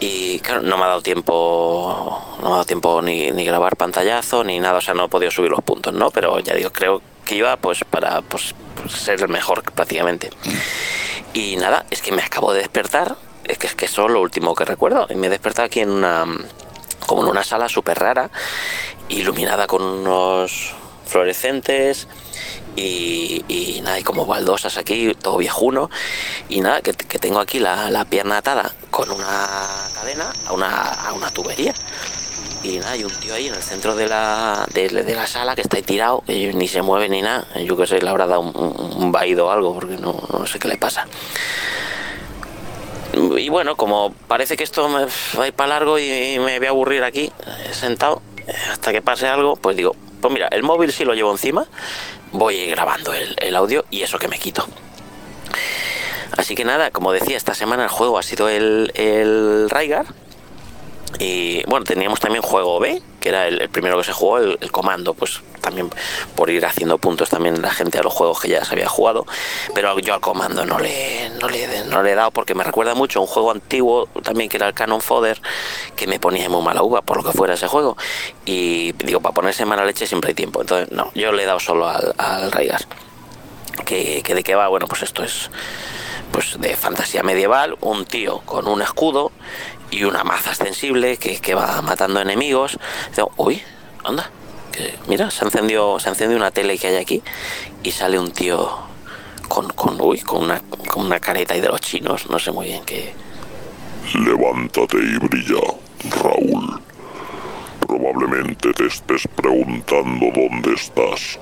y 0.00 0.40
claro, 0.40 0.62
no 0.62 0.76
me 0.76 0.84
ha 0.84 0.88
dado 0.88 1.02
tiempo, 1.02 2.36
no 2.38 2.42
me 2.42 2.48
ha 2.48 2.50
dado 2.50 2.64
tiempo 2.64 3.00
ni, 3.00 3.30
ni, 3.30 3.44
grabar 3.44 3.76
pantallazo 3.76 4.44
ni 4.44 4.58
nada, 4.58 4.78
o 4.78 4.80
sea, 4.80 4.94
no 4.94 5.04
he 5.04 5.08
podido 5.08 5.30
subir 5.30 5.50
los 5.50 5.62
puntos, 5.62 5.94
¿no? 5.94 6.10
Pero 6.10 6.38
ya 6.40 6.54
digo, 6.54 6.70
creo 6.70 7.00
que 7.26 7.34
iba 7.34 7.54
pues 7.58 7.84
para 7.84 8.22
pues, 8.22 8.54
pues 8.80 8.92
ser 8.92 9.20
el 9.20 9.28
mejor 9.28 9.62
prácticamente. 9.72 10.30
Y 11.34 11.56
nada, 11.56 11.84
es 11.90 12.00
que 12.00 12.12
me 12.12 12.22
acabo 12.22 12.54
de 12.54 12.60
despertar, 12.60 13.16
es 13.44 13.58
que 13.58 13.66
es 13.66 13.74
que 13.74 13.84
eso 13.84 14.06
es 14.06 14.12
lo 14.12 14.22
último 14.22 14.54
que 14.54 14.64
recuerdo, 14.64 15.06
y 15.10 15.16
me 15.16 15.26
he 15.26 15.30
despertado 15.30 15.66
aquí 15.66 15.80
en 15.80 15.90
una 15.90 16.24
como 17.06 17.22
en 17.22 17.28
una 17.28 17.44
sala 17.44 17.68
súper 17.68 17.98
rara, 17.98 18.30
iluminada 19.08 19.66
con 19.66 19.82
unos 19.82 20.74
fluorescentes 21.06 22.08
y, 22.74 23.80
nada, 23.82 23.98
y 23.98 24.02
como 24.02 24.26
baldosas 24.26 24.76
aquí, 24.76 25.14
todo 25.14 25.38
viejuno. 25.38 25.88
Y 26.48 26.60
nada, 26.60 26.82
que, 26.82 26.92
tengo 26.92 27.40
aquí 27.40 27.58
la, 27.58 28.04
pierna 28.10 28.38
atada 28.38 28.74
con 28.90 29.10
una 29.10 29.48
cadena 29.94 30.32
a 30.46 30.52
una, 31.12 31.30
tubería. 31.30 31.74
Y 32.66 32.78
nada, 32.78 32.92
hay 32.92 33.04
un 33.04 33.12
tío 33.12 33.34
ahí 33.34 33.46
en 33.46 33.54
el 33.54 33.62
centro 33.62 33.94
de 33.94 34.08
la, 34.08 34.66
de, 34.74 34.90
la 34.90 35.26
sala 35.26 35.54
que 35.54 35.62
está 35.62 35.76
ahí 35.76 35.82
tirado, 35.82 36.22
que 36.26 36.52
ni 36.52 36.66
se 36.66 36.82
mueve 36.82 37.08
ni 37.08 37.22
nada. 37.22 37.46
Yo 37.62 37.76
que 37.76 37.86
sé, 37.86 38.00
le 38.00 38.08
habrá 38.08 38.26
dado 38.26 38.40
un, 38.40 39.12
vaído 39.12 39.46
o 39.46 39.50
algo, 39.50 39.74
porque 39.74 39.96
no, 39.96 40.20
no 40.32 40.46
sé 40.46 40.58
qué 40.58 40.68
le 40.68 40.76
pasa 40.76 41.06
y 43.16 43.48
bueno, 43.48 43.76
como 43.76 44.12
parece 44.28 44.56
que 44.56 44.64
esto 44.64 44.88
me 44.88 45.06
va 45.38 45.44
a 45.44 45.46
ir 45.46 45.54
para 45.54 45.68
largo 45.70 45.98
y 45.98 46.38
me 46.38 46.58
voy 46.58 46.66
a 46.66 46.70
aburrir 46.70 47.02
aquí, 47.02 47.32
sentado, 47.72 48.20
hasta 48.70 48.92
que 48.92 49.02
pase 49.02 49.26
algo, 49.26 49.56
pues 49.56 49.76
digo, 49.76 49.96
pues 50.20 50.32
mira, 50.32 50.48
el 50.48 50.62
móvil 50.62 50.92
sí 50.92 51.04
lo 51.04 51.14
llevo 51.14 51.32
encima, 51.32 51.66
voy 52.32 52.66
grabando 52.66 53.12
el, 53.14 53.56
audio 53.56 53.84
y 53.90 54.02
eso 54.02 54.18
que 54.18 54.28
me 54.28 54.38
quito. 54.38 54.66
Así 56.36 56.54
que 56.54 56.64
nada, 56.64 56.90
como 56.90 57.12
decía, 57.12 57.36
esta 57.36 57.54
semana 57.54 57.84
el 57.84 57.88
juego 57.88 58.18
ha 58.18 58.22
sido 58.22 58.48
el, 58.48 58.92
el 58.94 59.70
Raigar. 59.70 60.06
Y 61.18 61.64
bueno, 61.66 61.84
teníamos 61.84 62.20
también 62.20 62.42
juego 62.42 62.78
B, 62.78 63.00
que 63.20 63.30
era 63.30 63.46
el, 63.46 63.68
primero 63.70 63.96
que 63.96 64.04
se 64.04 64.12
jugó, 64.12 64.38
el, 64.38 64.58
comando, 64.70 65.14
pues 65.14 65.40
también 65.62 65.90
por 66.34 66.50
ir 66.50 66.64
haciendo 66.66 66.98
puntos 66.98 67.30
también 67.30 67.62
la 67.62 67.70
gente 67.70 67.98
a 67.98 68.02
los 68.02 68.12
juegos 68.12 68.40
que 68.40 68.48
ya 68.48 68.64
se 68.64 68.74
había 68.74 68.88
jugado, 68.88 69.26
pero 69.74 69.98
yo 69.98 70.14
al 70.14 70.20
comando 70.20 70.64
no 70.66 70.78
le, 70.78 71.30
no 71.40 71.48
le, 71.48 71.84
no 71.86 72.02
le 72.02 72.12
he 72.12 72.14
dado 72.14 72.30
porque 72.30 72.54
me 72.54 72.62
recuerda 72.64 72.94
mucho 72.94 73.18
a 73.18 73.22
un 73.22 73.28
juego 73.28 73.50
antiguo 73.50 74.08
también 74.22 74.48
que 74.48 74.58
era 74.58 74.68
el 74.68 74.74
Canon 74.74 75.00
Fodder, 75.00 75.40
que 75.96 76.06
me 76.06 76.20
ponía 76.20 76.48
muy 76.48 76.62
mala 76.62 76.82
uva 76.82 77.02
por 77.02 77.16
lo 77.16 77.24
que 77.24 77.36
fuera 77.36 77.54
ese 77.54 77.66
juego, 77.66 77.96
y 78.44 78.92
digo, 78.92 79.20
para 79.20 79.34
ponerse 79.34 79.64
mala 79.64 79.84
leche 79.84 80.06
siempre 80.06 80.28
hay 80.28 80.34
tiempo, 80.34 80.60
entonces 80.60 80.92
no, 80.92 81.10
yo 81.14 81.32
le 81.32 81.44
he 81.44 81.46
dado 81.46 81.60
solo 81.60 81.88
al, 81.88 82.14
al 82.18 82.52
Raigar. 82.52 82.82
Que, 83.84 84.22
que 84.22 84.34
de 84.34 84.42
qué 84.42 84.54
va, 84.54 84.68
bueno, 84.68 84.86
pues 84.86 85.02
esto 85.02 85.22
es 85.22 85.50
pues 86.32 86.60
de 86.60 86.76
fantasía 86.76 87.22
medieval, 87.22 87.76
un 87.80 88.04
tío 88.04 88.40
con 88.40 88.66
un 88.68 88.82
escudo 88.82 89.32
y 89.90 90.04
una 90.04 90.24
maza 90.24 90.50
extensible 90.50 91.16
que, 91.16 91.38
que 91.38 91.54
va 91.54 91.80
matando 91.82 92.20
enemigos. 92.20 92.78
uy, 93.36 93.62
anda, 94.04 94.30
mira, 95.08 95.30
se 95.30 95.44
encendió, 95.44 95.98
se 95.98 96.28
una 96.28 96.50
tele 96.50 96.78
que 96.78 96.88
hay 96.88 96.96
aquí 96.96 97.22
y 97.82 97.90
sale 97.90 98.18
un 98.18 98.30
tío 98.32 98.86
con, 99.48 99.68
con, 99.70 100.00
uy, 100.00 100.20
con, 100.20 100.44
una, 100.44 100.60
con 100.88 101.06
una 101.06 101.20
careta 101.20 101.56
y 101.56 101.60
de 101.60 101.68
los 101.68 101.80
chinos, 101.80 102.28
no 102.28 102.38
sé 102.38 102.52
muy 102.52 102.66
bien 102.66 102.84
qué. 102.84 103.14
Levántate 104.14 104.98
y 104.98 105.18
brilla, 105.18 105.62
Raúl. 106.22 106.80
Probablemente 107.80 108.72
te 108.72 108.86
estés 108.86 109.28
preguntando 109.34 110.26
dónde 110.34 110.74
estás. 110.74 111.38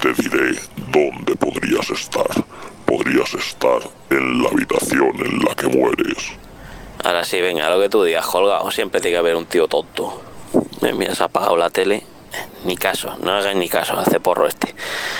Te 0.00 0.12
diré 0.14 0.58
dónde 0.92 1.34
podrías 1.36 1.90
estar. 1.90 2.44
Podrías 2.86 3.32
estar 3.34 3.80
en 4.10 4.42
la 4.42 4.48
habitación 4.48 5.12
en 5.24 5.38
la 5.44 5.54
que 5.54 5.66
mueres. 5.68 6.32
Ahora 7.02 7.24
sí, 7.24 7.40
venga, 7.40 7.70
lo 7.70 7.80
que 7.80 7.88
tú 7.88 8.02
digas, 8.04 8.26
colgado. 8.26 8.70
Siempre 8.70 9.00
tiene 9.00 9.14
que 9.14 9.18
haber 9.18 9.36
un 9.36 9.46
tío 9.46 9.68
tonto. 9.68 10.20
Mira, 10.80 11.14
se 11.14 11.22
ha 11.22 11.26
apagado 11.26 11.56
la 11.56 11.70
tele. 11.70 12.04
Ni 12.64 12.76
caso, 12.76 13.16
no 13.20 13.32
hagáis 13.32 13.56
ni 13.56 13.68
caso, 13.68 13.98
hace 13.98 14.20
porro 14.20 14.46
este. 14.46 14.74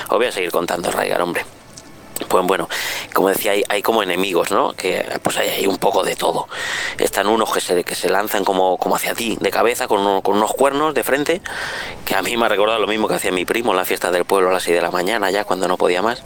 Os 0.08 0.16
voy 0.16 0.26
a 0.26 0.32
seguir 0.32 0.50
contando, 0.50 0.90
Raigar, 0.90 1.22
hombre. 1.22 1.44
Pues 2.28 2.46
bueno, 2.46 2.68
como 3.14 3.28
decía, 3.28 3.52
hay, 3.68 3.82
como 3.82 4.02
enemigos, 4.02 4.50
¿no? 4.50 4.74
Que 4.74 5.18
pues 5.22 5.38
hay, 5.38 5.66
un 5.66 5.78
poco 5.78 6.04
de 6.04 6.16
todo. 6.16 6.48
Están 6.98 7.26
unos 7.26 7.52
que 7.52 7.60
se, 7.60 7.82
que 7.82 7.94
se 7.94 8.10
lanzan 8.10 8.44
como, 8.44 8.76
como 8.76 8.94
hacia 8.94 9.14
ti, 9.14 9.38
de 9.40 9.50
cabeza, 9.50 9.88
con, 9.88 10.20
con 10.20 10.36
unos 10.36 10.52
cuernos 10.52 10.92
de 10.92 11.02
frente, 11.02 11.40
que 12.04 12.14
a 12.14 12.22
mí 12.22 12.36
me 12.36 12.44
ha 12.44 12.48
recordado 12.48 12.78
lo 12.78 12.86
mismo 12.86 13.08
que 13.08 13.14
hacía 13.14 13.32
mi 13.32 13.46
primo 13.46 13.70
en 13.70 13.78
la 13.78 13.86
fiesta 13.86 14.10
del 14.10 14.26
pueblo 14.26 14.50
a 14.50 14.52
las 14.52 14.64
6 14.64 14.76
de 14.76 14.82
la 14.82 14.90
mañana, 14.90 15.30
ya 15.30 15.44
cuando 15.44 15.66
no 15.66 15.78
podía 15.78 16.02
más. 16.02 16.22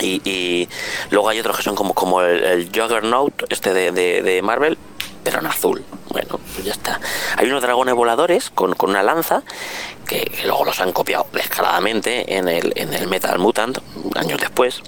Y, 0.00 0.68
luego 1.10 1.28
hay 1.28 1.40
otros 1.40 1.56
que 1.56 1.62
son 1.62 1.74
como, 1.74 1.94
como 1.94 2.22
el, 2.22 2.70
Juggernaut, 2.74 3.32
este 3.50 3.72
de, 3.72 3.92
de, 3.92 4.42
Marvel, 4.42 4.76
pero 5.26 5.40
en 5.40 5.46
azul. 5.46 5.84
Bueno, 6.10 6.38
pues 6.54 6.64
ya 6.64 6.70
está. 6.70 7.00
Hay 7.36 7.48
unos 7.48 7.60
dragones 7.60 7.96
voladores 7.96 8.48
con, 8.50 8.74
con 8.74 8.90
una 8.90 9.02
lanza 9.02 9.42
que, 10.06 10.30
luego 10.44 10.64
los 10.64 10.80
han 10.80 10.92
copiado 10.92 11.26
descaradamente 11.32 12.36
en 12.36 12.46
el, 12.46 12.72
en 12.76 12.94
el 12.94 13.08
Metal 13.08 13.36
Mutant 13.40 13.78
años 14.14 14.38
después. 14.38 14.82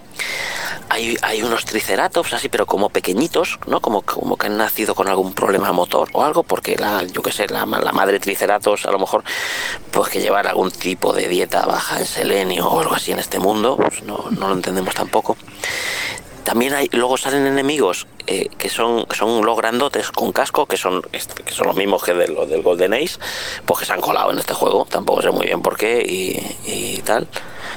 Hay, 0.91 1.19
hay, 1.23 1.43
unos 1.43 1.65
triceratops 1.65 2.35
así, 2.35 2.49
pero 2.49 2.67
como 2.67 2.89
pequeñitos, 2.89 3.59
¿no? 3.67 3.81
Como, 3.81 4.03
como 4.03 4.37
que 4.37 4.47
han 4.47 4.57
nacido 4.57 4.95
con 4.95 5.09
algún 5.09 5.35
problema 5.35 5.73
motor 5.73 6.09
o 6.13 6.23
algo, 6.23 6.45
porque 6.45 6.77
la, 6.77 7.03
yo 7.03 7.21
qué 7.21 7.33
sé, 7.33 7.49
la, 7.49 7.67
la 7.67 7.91
madre 7.91 8.21
triceratops 8.21 8.87
a 8.87 8.93
lo 8.93 9.01
mejor, 9.01 9.25
pues 9.91 10.09
que 10.11 10.21
llevar 10.21 10.47
algún 10.47 10.71
tipo 10.71 11.13
de 11.13 11.27
dieta 11.27 11.67
baja 11.67 11.99
en 11.99 12.07
selenio 12.07 12.69
o 12.69 12.81
algo 12.81 12.95
así 12.95 13.11
en 13.11 13.19
este 13.19 13.41
mundo, 13.41 13.77
pues 13.77 14.05
no, 14.05 14.27
no 14.31 14.49
lo 14.49 14.55
entendemos 14.55 14.95
tampoco. 14.95 15.37
También 16.49 16.73
hay, 16.73 16.89
luego 16.93 17.19
salen 17.19 17.47
enemigos 17.47 18.07
eh, 18.27 18.49
que 18.57 18.71
son 18.71 19.05
son 19.15 19.45
los 19.45 19.55
grandotes 19.55 20.11
con 20.11 20.33
casco, 20.33 20.65
que 20.65 20.79
son 20.79 21.03
que 21.03 21.53
son 21.53 21.67
los 21.67 21.77
mismos 21.77 22.03
que 22.03 22.15
de 22.15 22.27
los 22.27 22.49
del 22.49 22.63
Golden 22.63 22.95
Ace, 22.95 23.19
pues 23.67 23.81
que 23.81 23.85
se 23.85 23.93
han 23.93 24.01
colado 24.01 24.33
en 24.33 24.39
este 24.39 24.55
juego. 24.55 24.87
Tampoco 24.91 25.21
sé 25.21 25.31
muy 25.31 25.45
bien 25.45 25.61
por 25.61 25.77
qué 25.77 26.03
y, 26.09 27.03
tal. 27.03 27.29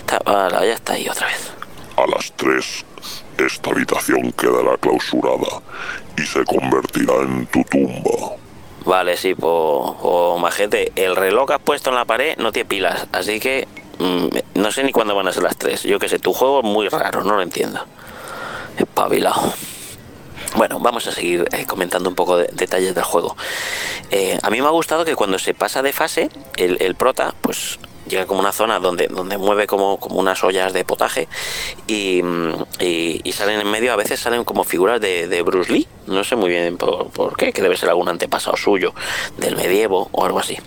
ya 0.08 0.74
está 0.74 0.94
ahí 0.94 1.10
otra 1.10 1.28
vez. 1.28 1.51
A 1.98 2.08
las 2.08 2.32
3 2.38 2.86
esta 3.40 3.72
habitación 3.72 4.32
quedará 4.32 4.78
clausurada 4.78 5.62
y 6.18 6.22
se 6.22 6.46
convertirá 6.46 7.16
en 7.24 7.48
tu 7.48 7.66
tumba. 7.66 8.38
Vale, 8.86 9.18
sí, 9.18 9.36
pues, 9.36 9.96
pues 10.01 10.40
majete, 10.40 10.94
el 10.96 11.18
reloj 11.18 11.48
que 11.48 11.54
has 11.56 11.62
puesto 11.62 11.90
en 11.90 11.98
la 11.98 12.06
pared 12.06 12.38
no 12.38 12.54
tiene 12.54 12.70
pilas, 12.70 13.06
así 13.12 13.42
que 13.42 13.68
mm, 14.00 14.60
no 14.62 14.72
sé 14.72 14.86
ni 14.86 14.94
cuándo 14.94 15.13
van 15.13 15.28
a 15.28 15.34
ser 15.34 15.44
las 15.44 15.58
3. 15.58 15.84
Yo 15.84 16.00
que 16.00 16.08
sé, 16.08 16.20
tu 16.20 16.32
juego 16.32 16.62
es 16.62 16.66
muy 16.66 16.88
raro, 16.88 17.25
no 17.25 17.36
lo 17.36 17.42
entiendo 17.42 17.86
espabilado. 18.78 19.54
Bueno, 20.56 20.80
vamos 20.80 21.08
a 21.08 21.12
seguir 21.12 21.48
eh, 21.51 21.66
comentando 21.66 22.10
un 22.10 22.16
poco 22.16 22.38
de 22.38 22.50
detalles 22.51 22.94
del 22.94 23.04
juego. 23.04 23.38
Eh, 24.10 24.38
a 24.42 24.50
mí 24.50 24.62
me 24.62 24.68
ha 24.68 24.72
gustado 24.72 25.06
que 25.06 25.16
cuando 25.16 25.40
se 25.40 25.54
pasa 25.54 25.82
de 25.82 25.94
fase, 25.94 26.30
el, 26.58 26.96
prota, 26.96 27.34
pues 27.42 27.80
llega 28.08 28.25
como 28.25 28.42
una 28.42 28.51
zona 28.51 28.80
donde, 28.80 29.08
donde 29.08 29.38
mueve 29.38 29.66
como, 29.66 29.98
como 29.98 30.20
unas 30.20 30.44
ollas 30.44 30.74
de 30.74 30.84
potaje 30.84 31.30
y, 31.88 32.22
y, 32.80 33.32
salen 33.32 33.62
en 33.62 33.72
medio, 33.72 33.94
a 33.94 33.96
veces 33.96 34.20
salen 34.20 34.44
como 34.44 34.66
figuras 34.66 35.00
de, 35.00 35.42
Bruce 35.44 35.72
Lee, 35.72 35.88
no 36.08 36.25
sé 36.25 36.36
muy 36.36 36.50
bien 36.50 36.78
por, 36.78 37.38
qué, 37.38 37.54
que 37.54 37.62
debe 37.62 37.78
ser 37.78 37.90
algún 37.90 38.10
antepasado 38.10 38.58
suyo 38.58 38.94
del 39.38 39.56
medievo 39.56 40.10
o 40.12 40.25
algo 40.25 40.40
así. 40.40 40.58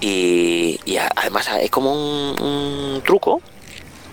Y, 0.00 0.78
además 1.16 1.48
hay 1.48 1.70
como 1.70 1.92
un 1.92 3.00
truco 3.04 3.40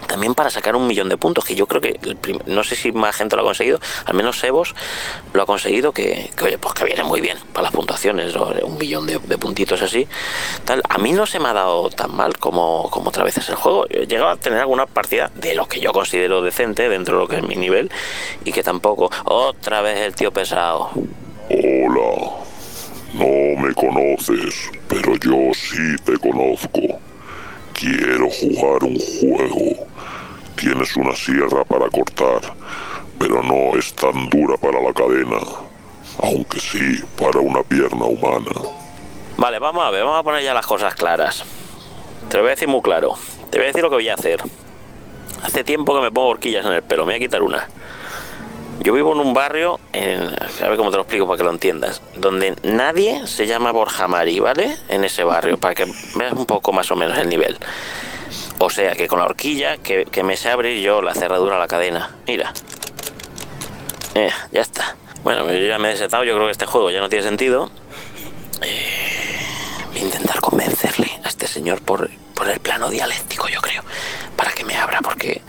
también 0.07 0.35
para 0.35 0.49
sacar 0.49 0.75
un 0.75 0.87
millón 0.87 1.09
de 1.09 1.17
puntos, 1.17 1.45
que 1.45 1.55
yo 1.55 1.67
creo 1.67 1.81
que 1.81 1.99
no 2.45 2.63
sé 2.63 2.75
si 2.75 2.91
más 2.91 3.15
gente 3.15 3.35
lo 3.35 3.41
ha 3.41 3.45
conseguido, 3.45 3.79
al 4.05 4.13
menos 4.13 4.39
Sebos 4.39 4.75
lo 5.33 5.41
ha 5.41 5.45
conseguido, 5.45 5.91
que, 5.91 6.29
oye, 6.43 6.57
pues 6.57 6.73
que 6.73 6.85
viene 6.85 7.03
muy 7.03 7.21
bien 7.21 7.37
para 7.53 7.63
las 7.63 7.71
puntuaciones, 7.71 8.35
un 8.35 8.77
millón 8.77 9.05
de, 9.07 9.19
puntitos 9.37 9.81
así. 9.81 10.07
Tal. 10.63 10.81
A 10.89 10.97
mí 10.97 11.11
no 11.11 11.25
se 11.25 11.39
me 11.39 11.49
ha 11.49 11.53
dado 11.53 11.89
tan 11.89 12.15
mal 12.15 12.37
como, 12.37 12.89
como 12.89 13.09
otra 13.09 13.23
vez 13.23 13.37
es 13.37 13.49
el 13.49 13.55
juego. 13.55 13.85
He 13.89 14.07
llegado 14.07 14.29
a 14.29 14.37
tener 14.37 14.59
alguna 14.59 14.85
partida 14.85 15.31
de 15.35 15.55
lo 15.55 15.67
que 15.67 15.79
yo 15.79 15.91
considero 15.91 16.41
decente 16.41 16.89
dentro 16.89 17.15
de 17.15 17.21
lo 17.21 17.27
que 17.27 17.37
es 17.37 17.43
mi 17.43 17.55
nivel 17.55 17.91
y 18.43 18.51
que 18.51 18.63
tampoco. 18.63 19.11
Otra 19.25 19.81
vez 19.81 19.99
el 19.99 20.15
tío 20.15 20.31
pesado. 20.31 20.89
Hola, 21.49 22.31
no 23.13 23.61
me 23.61 23.73
conoces, 23.73 24.71
pero 24.87 25.15
yo 25.17 25.53
sí 25.53 25.95
te 26.03 26.17
conozco. 26.17 26.99
Quiero 27.75 28.29
jugar 28.29 28.83
un 28.83 28.97
juego 28.97 29.85
Tienes 30.55 30.95
una 30.95 31.13
sierra 31.15 31.63
para 31.65 31.89
cortar. 31.89 32.41
pero 33.19 33.43
no 33.43 33.77
es 33.77 33.93
tan 33.93 34.29
dura 34.29 34.57
para 34.57 34.81
la 34.81 34.93
cadena, 34.93 35.37
aunque 36.21 36.59
sí 36.59 37.01
para 37.17 37.39
una 37.39 37.61
pierna 37.63 38.05
humana. 38.05 38.51
Vale, 39.37 39.59
vamos 39.59 39.83
a 39.85 39.89
ver, 39.91 40.03
vamos 40.03 40.19
a 40.19 40.23
poner 40.23 40.43
ya 40.43 40.53
las 40.53 40.65
cosas 40.65 40.95
claras. 40.95 41.43
Te 42.29 42.37
lo 42.37 42.43
voy 42.43 42.49
a 42.49 42.55
decir 42.55 42.67
muy 42.67 42.81
claro. 42.81 43.13
Te 43.49 43.57
voy 43.57 43.65
a 43.65 43.67
decir 43.67 43.83
lo 43.83 43.89
que 43.89 43.95
voy 43.95 44.09
a 44.09 44.15
hacer. 44.15 44.41
Hace 45.43 45.63
tiempo 45.63 45.93
que 45.93 46.01
me 46.01 46.11
pongo 46.11 46.29
horquillas 46.29 46.65
en 46.65 46.73
el 46.73 46.83
pelo, 46.83 47.05
me 47.05 47.13
voy 47.13 47.15
a 47.15 47.19
quitar 47.19 47.43
una. 47.43 47.67
Yo 48.85 48.93
vivo 48.93 49.13
en 49.13 49.19
un 49.19 49.33
barrio, 49.33 49.79
en, 49.93 50.21
a 50.21 50.67
ver 50.69 50.77
cómo 50.77 50.91
te 50.91 50.97
lo 50.97 51.01
explico 51.01 51.25
para 51.25 51.37
que 51.37 51.43
lo 51.43 51.49
entiendas, 51.49 52.03
donde 52.17 52.55
nadie 52.61 53.25
se 53.25 53.47
llama 53.47 53.71
Borja 53.71 54.07
Mari, 54.07 54.39
¿vale? 54.39 54.77
En 54.89 55.03
ese 55.03 55.23
barrio, 55.23 55.57
para 55.57 55.73
que 55.73 55.91
veas 56.13 56.33
un 56.33 56.45
poco 56.45 56.71
más 56.71 56.91
o 56.91 56.95
menos 56.95 57.17
el 57.17 57.27
nivel. 57.27 57.57
O 58.59 58.69
sea 58.69 58.93
que 58.93 59.07
con 59.07 59.17
la 59.17 59.25
horquilla, 59.25 59.77
que, 59.77 60.05
que 60.05 60.21
me 60.21 60.37
sé 60.37 60.51
abrir 60.51 60.83
yo 60.83 61.01
la 61.01 61.15
cerradura 61.15 61.55
a 61.55 61.59
la 61.59 61.67
cadena. 61.67 62.15
Mira. 62.27 62.53
Eh, 64.13 64.29
ya 64.51 64.61
está. 64.61 64.95
Bueno, 65.23 65.51
yo 65.51 65.65
ya 65.65 65.79
me 65.79 65.87
he 65.87 65.91
desetado, 65.93 66.23
yo 66.23 66.35
creo 66.35 66.45
que 66.45 66.51
este 66.51 66.67
juego 66.67 66.91
ya 66.91 66.99
no 66.99 67.09
tiene 67.09 67.25
sentido. 67.25 67.71
Eh, 68.61 69.39
voy 69.93 70.01
a 70.01 70.03
intentar 70.03 70.39
convencerle 70.41 71.09
a 71.23 71.27
este 71.27 71.47
señor 71.47 71.81
por, 71.81 72.11
por 72.35 72.47
el 72.47 72.59
plano 72.59 72.91
dialéctico, 72.91 73.47
yo 73.47 73.61
creo, 73.61 73.81
para 74.37 74.51
que 74.51 74.63
me 74.63 74.75
abra, 74.75 75.01
porque 75.01 75.41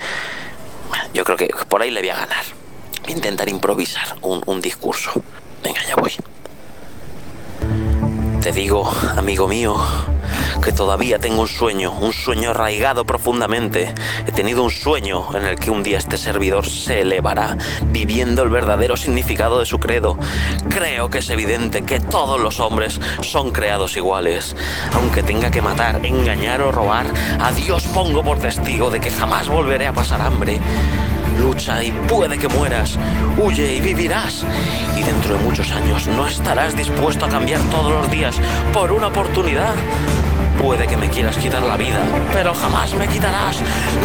yo 1.12 1.23
creo 1.25 1.37
que 1.37 1.50
por 1.69 1.83
ahí 1.83 1.90
le 1.90 2.00
voy 2.00 2.09
a 2.09 2.16
ganar. 2.16 2.66
Intentar 3.09 3.49
improvisar 3.49 4.17
un, 4.23 4.43
un 4.47 4.61
discurso. 4.61 5.13
Venga, 5.63 5.81
ya 5.87 5.97
voy. 5.97 6.13
Te 8.43 8.53
digo, 8.53 8.89
amigo 9.17 9.49
mío, 9.49 9.77
que 10.63 10.73
todavía 10.73 11.19
tengo 11.19 11.43
un 11.43 11.49
sueño, 11.49 11.93
un 11.93 12.13
sueño 12.13 12.51
arraigado 12.51 13.05
profundamente. 13.05 13.93
He 14.27 14.33
tenido 14.33 14.63
un 14.63 14.71
sueño 14.71 15.29
en 15.35 15.45
el 15.45 15.59
que 15.59 15.71
un 15.71 15.83
día 15.83 15.99
este 15.99 16.17
servidor 16.17 16.69
se 16.69 17.01
elevará, 17.01 17.57
viviendo 17.87 18.43
el 18.43 18.51
verdadero 18.51 18.97
significado 18.97 19.59
de 19.59 19.67
su 19.67 19.79
credo. 19.79 20.17
Creo 20.69 21.11
que 21.11 21.19
es 21.19 21.31
evidente 21.31 21.83
que 21.83 22.01
todos 22.01 22.41
los 22.41 22.61
hombres 22.61 23.01
son 23.23 23.51
creados 23.51 23.97
iguales. 23.97 24.55
Aunque 24.93 25.23
tenga 25.23 25.51
que 25.51 25.63
matar, 25.63 26.05
engañar 26.05 26.63
o 26.63 26.73
robar, 26.73 27.07
a 27.41 27.53
Dios 27.53 27.85
pongo 27.95 28.23
por 28.23 28.39
testigo 28.39 28.91
de 28.91 29.01
que 29.01 29.11
jamás 29.11 29.49
volveré 29.49 29.89
a 29.89 29.93
pasar 29.93 30.21
hambre. 30.21 30.61
Lucha 31.38 31.83
y 31.83 31.93
puede 31.93 32.38
que 32.38 32.49
mueras. 32.49 32.99
Huye 33.37 33.75
y 33.75 33.81
vivirás. 33.81 34.45
Y 34.97 35.02
dentro 35.02 35.37
de 35.37 35.45
muchos 35.45 35.71
años 35.71 36.07
no 36.07 36.26
estarás 36.26 36.76
dispuesto 36.76 37.26
a 37.26 37.28
cambiar 37.28 37.61
todos 37.71 37.93
los 37.93 38.11
días 38.11 38.37
por 38.73 38.93
una 38.93 39.09
oportunidad. 39.09 39.75
Puede 40.61 40.87
que 40.87 40.97
me 40.97 41.09
quieras 41.11 41.37
quitar 41.37 41.62
la 41.62 41.76
vida, 41.76 42.00
pero 42.33 42.55
jamás 42.55 42.95
me 42.95 43.07
quitarás 43.07 43.61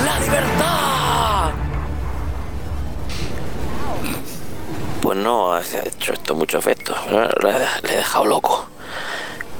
la 0.05 0.19
libertad. 0.19 1.51
Pues 5.01 5.17
no 5.17 5.53
ha 5.53 5.61
hecho 5.61 6.13
esto 6.13 6.35
mucho 6.35 6.59
efecto. 6.59 6.95
Le 7.41 7.49
he 7.93 7.97
dejado 7.97 8.25
loco. 8.25 8.67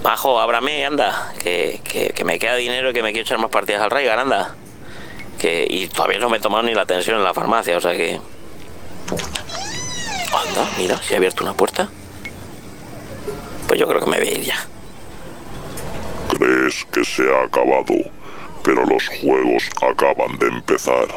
Majo, 0.03 0.39
ábrame, 0.39 0.85
anda. 0.85 1.31
Que, 1.41 1.79
que, 1.83 2.23
me 2.23 2.39
queda 2.39 2.55
dinero 2.55 2.89
y 2.89 2.93
que 2.93 3.03
me 3.03 3.11
quiero 3.11 3.25
echar 3.25 3.39
más 3.39 3.51
partidas 3.51 3.81
al 3.81 3.91
Raigar, 3.91 4.19
anda. 4.19 4.55
Que, 5.41 5.65
y 5.67 5.87
todavía 5.87 6.19
no 6.19 6.29
me 6.29 6.37
he 6.37 6.39
tomado 6.39 6.61
ni 6.61 6.75
la 6.75 6.83
atención 6.83 7.17
en 7.17 7.23
la 7.23 7.33
farmacia, 7.33 7.75
o 7.75 7.81
sea 7.81 7.93
que. 7.93 8.21
Anda, 10.31 10.69
mira, 10.77 11.01
si 11.01 11.15
he 11.15 11.17
abierto 11.17 11.43
una 11.43 11.53
puerta. 11.53 11.89
Pues 13.67 13.79
yo 13.79 13.87
creo 13.87 14.01
que 14.01 14.05
me 14.05 14.19
voy 14.19 14.27
a 14.27 14.31
ir 14.33 14.43
ya. 14.43 14.67
Crees 16.29 16.85
que 16.91 17.03
se 17.03 17.23
ha 17.23 17.45
acabado, 17.45 17.95
pero 18.63 18.85
los 18.85 19.07
juegos 19.07 19.63
acaban 19.81 20.37
de 20.37 20.45
empezar. 20.45 21.07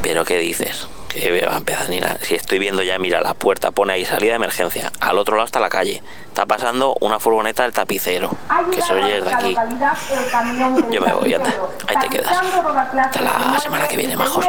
¿Pero 0.00 0.24
qué 0.24 0.38
dices? 0.38 0.86
Que 1.10 1.44
va 1.44 1.54
a 1.54 1.58
empezar 1.58 1.90
nada. 1.90 2.18
Si 2.22 2.36
estoy 2.36 2.60
viendo 2.60 2.82
ya, 2.84 2.96
mira, 2.98 3.20
la 3.20 3.34
puerta 3.34 3.72
pone 3.72 3.92
ahí 3.92 4.04
salida 4.04 4.30
de 4.30 4.36
emergencia. 4.36 4.92
Al 5.00 5.18
otro 5.18 5.34
lado 5.34 5.46
está 5.46 5.58
la 5.58 5.68
calle. 5.68 6.02
Está 6.28 6.46
pasando 6.46 6.96
una 7.00 7.18
furgoneta 7.18 7.64
del 7.64 7.72
tapicero. 7.72 8.30
Que 8.72 8.80
se 8.80 8.94
oye 8.94 9.20
desde 9.20 9.34
aquí. 9.34 9.56
Yo 10.92 11.00
me 11.00 11.12
voy, 11.12 11.34
anda. 11.34 11.52
Ahí 11.88 11.96
te 12.00 12.08
quedas. 12.08 12.32
Hasta 12.32 13.22
la 13.22 13.58
semana 13.58 13.88
que 13.88 13.96
viene, 13.96 14.16
mejor. 14.16 14.44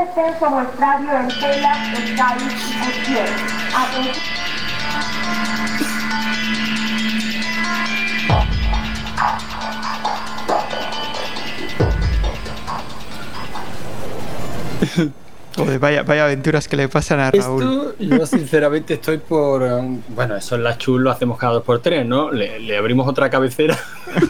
Joder, 15.55 15.79
vaya, 15.79 16.03
vaya 16.03 16.23
aventuras 16.25 16.67
que 16.67 16.77
le 16.77 16.87
pasan 16.87 17.19
a 17.19 17.29
Raúl. 17.31 17.61
Esto, 17.63 17.95
yo 17.99 18.25
sinceramente 18.25 18.93
estoy 18.95 19.17
por. 19.17 19.61
um, 19.63 20.01
Bueno, 20.09 20.35
eso 20.37 20.55
en 20.55 20.63
la 20.63 20.77
chul 20.77 21.03
lo 21.03 21.11
hacemos 21.11 21.37
cada 21.37 21.53
dos 21.53 21.63
por 21.63 21.81
tres, 21.81 22.05
¿no? 22.05 22.31
Le, 22.31 22.59
le 22.59 22.77
abrimos 22.77 23.07
otra 23.07 23.29
cabecera, 23.29 23.77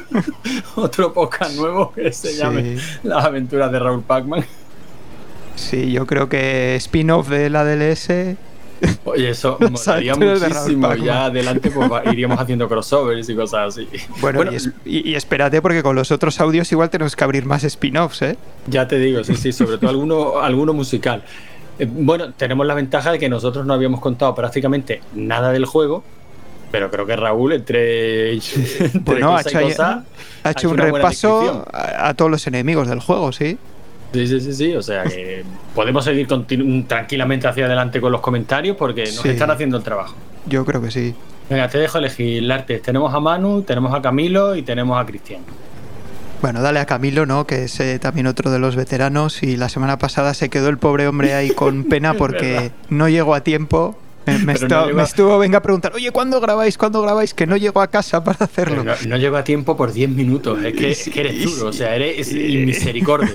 otro 0.75 1.13
podcast 1.13 1.55
nuevo 1.55 1.91
que 1.91 2.11
se 2.11 2.29
Sí. 2.29 2.37
llame 2.37 2.77
Las 3.03 3.23
aventuras 3.25 3.71
de 3.71 3.79
Raúl 3.79 4.01
Pacman. 4.03 4.43
Sí, 5.55 5.91
yo 5.91 6.07
creo 6.07 6.27
que 6.27 6.75
spin-off 6.77 7.29
de 7.29 7.49
la 7.49 7.63
DLS. 7.65 8.09
Oye, 9.05 9.29
eso 9.29 9.57
molaría 9.71 10.15
muchísimo. 10.15 10.93
Ya 10.95 11.25
adelante 11.25 11.69
pues, 11.71 11.89
iríamos 12.11 12.39
haciendo 12.39 12.67
crossovers 12.67 13.27
y 13.29 13.35
cosas 13.35 13.75
así. 13.75 13.87
Bueno, 14.21 14.43
y, 14.51 14.55
es- 14.55 14.69
y- 14.85 15.09
y 15.11 15.15
espérate 15.15 15.61
porque 15.61 15.83
con 15.83 15.95
los 15.95 16.11
otros 16.11 16.39
audios 16.39 16.71
igual 16.71 16.89
tenemos 16.89 17.15
que 17.15 17.23
abrir 17.23 17.45
más 17.45 17.63
spin-offs, 17.63 18.21
¿eh? 18.23 18.37
Ya 18.67 18.87
te 18.87 18.97
digo, 18.97 19.23
sí, 19.23 19.35
sí, 19.35 19.51
sobre 19.51 19.77
todo 19.77 19.89
alguno, 19.89 20.39
alguno 20.41 20.73
musical. 20.73 21.23
Eh, 21.79 21.87
bueno, 21.89 22.33
tenemos 22.33 22.65
la 22.65 22.73
ventaja 22.73 23.11
de 23.11 23.19
que 23.19 23.29
nosotros 23.29 23.65
no 23.65 23.73
habíamos 23.73 23.99
contado 24.01 24.33
prácticamente 24.35 25.01
nada 25.13 25.51
del 25.51 25.65
juego, 25.65 26.03
pero 26.71 26.89
creo 26.89 27.05
que 27.05 27.15
Raúl, 27.15 27.53
entre, 27.53 28.33
entre 28.33 28.99
Bueno, 29.01 29.35
ha 29.35 29.43
cosa 29.43 29.61
y 29.61 29.65
hecho, 29.65 29.77
cosa, 29.77 30.03
ha 30.43 30.51
hecho 30.51 30.69
un 30.69 30.77
repaso 30.77 31.65
a 31.73 32.13
todos 32.13 32.31
los 32.31 32.47
enemigos 32.47 32.87
del 32.87 32.99
juego, 32.99 33.31
sí. 33.31 33.57
Sí, 34.13 34.27
sí, 34.27 34.41
sí, 34.41 34.53
sí, 34.53 34.75
o 34.75 34.81
sea 34.81 35.03
que 35.03 35.43
podemos 35.73 36.03
seguir 36.03 36.27
continu- 36.27 36.85
tranquilamente 36.87 37.47
hacia 37.47 37.65
adelante 37.65 38.01
con 38.01 38.11
los 38.11 38.19
comentarios 38.21 38.75
porque 38.77 39.03
nos 39.05 39.21
Sí. 39.21 39.29
están 39.29 39.51
haciendo 39.51 39.77
el 39.77 39.83
trabajo. 39.83 40.15
Yo 40.47 40.65
creo 40.65 40.81
que 40.81 40.91
sí. 40.91 41.15
Venga, 41.49 41.67
te 41.69 41.77
dejo 41.77 41.97
elegir 41.97 42.43
Lartes. 42.43 42.81
Tenemos 42.81 43.13
a 43.13 43.19
Manu, 43.19 43.61
tenemos 43.61 43.93
a 43.93 44.01
Camilo 44.01 44.55
y 44.55 44.63
tenemos 44.63 45.01
a 45.01 45.05
Cristian. 45.05 45.41
Bueno, 46.41 46.61
dale 46.61 46.79
a 46.79 46.85
Camilo, 46.85 47.25
¿no? 47.25 47.45
Que 47.45 47.65
es 47.65 47.79
eh, 47.79 47.99
también 47.99 48.25
otro 48.25 48.49
de 48.51 48.57
los 48.57 48.75
veteranos 48.75 49.43
y 49.43 49.57
la 49.57 49.69
semana 49.69 49.97
pasada 49.97 50.33
se 50.33 50.49
quedó 50.49 50.69
el 50.69 50.77
pobre 50.77 51.07
hombre 51.07 51.33
ahí 51.35 51.51
con 51.51 51.83
pena 51.83 52.13
porque 52.17 52.71
no 52.89 53.07
llegó 53.09 53.35
a 53.35 53.41
tiempo. 53.41 53.95
Me, 54.25 54.37
me 54.39 54.53
Pero 54.53 54.67
estu- 54.67 54.69
no 54.69 54.85
llegó 54.85 54.97
me 54.97 55.03
estuvo, 55.03 55.39
venga 55.39 55.57
a 55.57 55.61
preguntar, 55.61 55.93
oye, 55.95 56.11
¿cuándo 56.11 56.39
grabáis? 56.39 56.77
¿Cuándo 56.77 57.01
grabáis? 57.01 57.33
Que 57.33 57.47
no 57.47 57.57
llego 57.57 57.81
a 57.81 57.87
casa 57.87 58.23
para 58.23 58.45
hacerlo. 58.45 58.83
No, 58.83 58.93
no 59.07 59.17
llego 59.17 59.35
a 59.37 59.43
tiempo 59.43 59.75
por 59.75 59.91
10 59.93 60.09
minutos. 60.09 60.63
Es 60.63 60.73
que, 60.75 60.91
es 60.91 61.09
que 61.09 61.19
eres 61.21 61.43
duro, 61.43 61.67
o 61.69 61.73
sea, 61.73 61.95
eres 61.95 62.31
inmisericordia. 62.31 63.31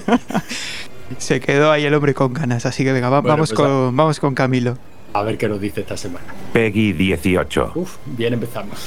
Se 1.18 1.40
quedó 1.40 1.70
ahí 1.72 1.84
el 1.84 1.94
hombre 1.94 2.14
con 2.14 2.32
ganas, 2.32 2.66
así 2.66 2.84
que 2.84 2.92
venga, 2.92 3.08
va- 3.08 3.20
Bueno, 3.20 3.34
vamos, 3.34 3.52
pues 3.52 3.56
con, 3.68 3.96
vamos 3.96 4.20
con 4.20 4.34
Camilo. 4.34 4.78
A 5.12 5.22
ver 5.22 5.38
qué 5.38 5.48
nos 5.48 5.60
dice 5.60 5.80
esta 5.80 5.96
semana. 5.96 6.26
Peggy 6.52 6.92
18. 6.92 7.72
Uf, 7.74 7.96
bien 8.06 8.34
empezamos. 8.34 8.78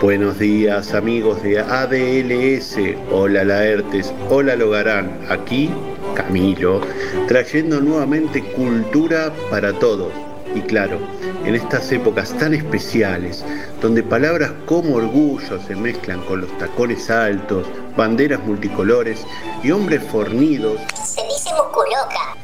Buenos 0.00 0.38
días 0.38 0.94
amigos 0.94 1.42
de 1.42 1.58
ADLS, 1.58 2.76
hola 3.10 3.42
Laertes, 3.42 4.14
hola 4.30 4.54
Logarán, 4.54 5.26
aquí 5.28 5.70
Camilo, 6.14 6.80
trayendo 7.26 7.80
nuevamente 7.80 8.44
cultura 8.52 9.32
para 9.50 9.72
todos. 9.72 10.12
Y 10.54 10.60
claro, 10.60 11.00
en 11.44 11.56
estas 11.56 11.90
épocas 11.90 12.32
tan 12.38 12.54
especiales, 12.54 13.44
donde 13.82 14.04
palabras 14.04 14.52
como 14.66 14.94
orgullo 14.94 15.60
se 15.66 15.74
mezclan 15.74 16.22
con 16.26 16.42
los 16.42 16.58
tacones 16.58 17.10
altos, 17.10 17.66
banderas 17.96 18.38
multicolores 18.46 19.26
y 19.64 19.72
hombres 19.72 20.04
fornidos 20.04 20.80
Se 20.94 21.22
dice 21.22 21.50
musculoca. 21.56 22.36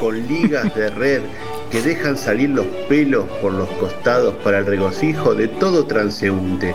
con 0.00 0.26
ligas 0.26 0.74
de 0.74 0.90
red 0.90 1.22
que 1.70 1.82
dejan 1.82 2.16
salir 2.16 2.50
los 2.50 2.66
pelos 2.88 3.26
por 3.40 3.52
los 3.52 3.68
costados 3.70 4.34
para 4.44 4.58
el 4.58 4.66
regocijo 4.66 5.34
de 5.34 5.48
todo 5.48 5.86
transeúnte. 5.86 6.74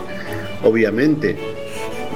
Obviamente, 0.62 1.36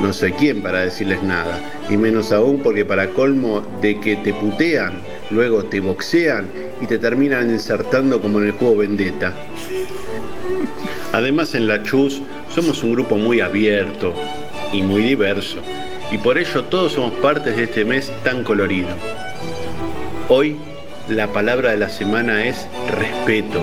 no 0.00 0.12
soy 0.12 0.32
quien 0.32 0.62
para 0.62 0.80
decirles 0.80 1.22
nada, 1.22 1.58
y 1.88 1.96
menos 1.96 2.32
aún 2.32 2.60
porque 2.62 2.84
para 2.84 3.08
colmo 3.08 3.62
de 3.80 3.98
que 3.98 4.16
te 4.16 4.34
putean, 4.34 5.00
luego 5.30 5.64
te 5.64 5.80
boxean 5.80 6.48
y 6.80 6.86
te 6.86 6.98
terminan 6.98 7.50
insertando 7.50 8.20
como 8.20 8.38
en 8.40 8.46
el 8.46 8.52
juego 8.52 8.76
Vendetta. 8.76 9.32
Además 11.12 11.54
en 11.54 11.66
la 11.66 11.82
Chus 11.82 12.20
somos 12.54 12.82
un 12.82 12.92
grupo 12.92 13.16
muy 13.16 13.40
abierto 13.40 14.12
y 14.72 14.82
muy 14.82 15.02
diverso, 15.02 15.58
y 16.12 16.18
por 16.18 16.36
ello 16.36 16.64
todos 16.64 16.92
somos 16.92 17.12
partes 17.14 17.56
de 17.56 17.64
este 17.64 17.84
mes 17.84 18.12
tan 18.22 18.44
colorido. 18.44 18.90
Hoy 20.28 20.56
la 21.08 21.32
palabra 21.32 21.70
de 21.70 21.76
la 21.76 21.88
semana 21.88 22.46
es 22.46 22.66
respeto 22.88 23.60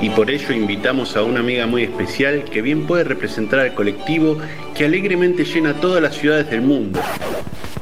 Y 0.00 0.10
por 0.10 0.30
ello 0.30 0.52
invitamos 0.52 1.16
a 1.16 1.22
una 1.22 1.40
amiga 1.40 1.66
muy 1.66 1.82
especial 1.82 2.44
que 2.44 2.62
bien 2.62 2.86
puede 2.86 3.04
representar 3.04 3.60
al 3.60 3.74
colectivo 3.74 4.38
que 4.74 4.84
alegremente 4.84 5.44
llena 5.44 5.74
todas 5.80 6.02
las 6.02 6.14
ciudades 6.16 6.50
del 6.50 6.62
mundo. 6.62 7.00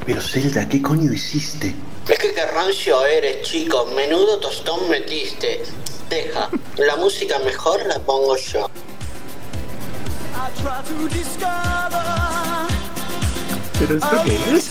Pero 0.07 0.21
Zelda, 0.21 0.69
¿qué 0.69 0.81
coño 0.81 1.12
hiciste? 1.12 1.75
Es 2.09 2.19
que 2.19 2.33
qué 2.33 2.47
rancio 2.47 3.05
eres, 3.07 3.43
chico. 3.43 3.87
Menudo 3.97 4.38
tostón 4.38 4.88
metiste. 4.88 5.62
Deja, 6.09 6.51
la 6.77 6.97
música 6.97 7.38
mejor 7.40 7.85
la 7.87 7.99
pongo 7.99 8.37
yo. 8.37 8.71
¿Pero 13.79 13.97
esto 13.97 14.23
qué 14.25 14.57
es? 14.57 14.71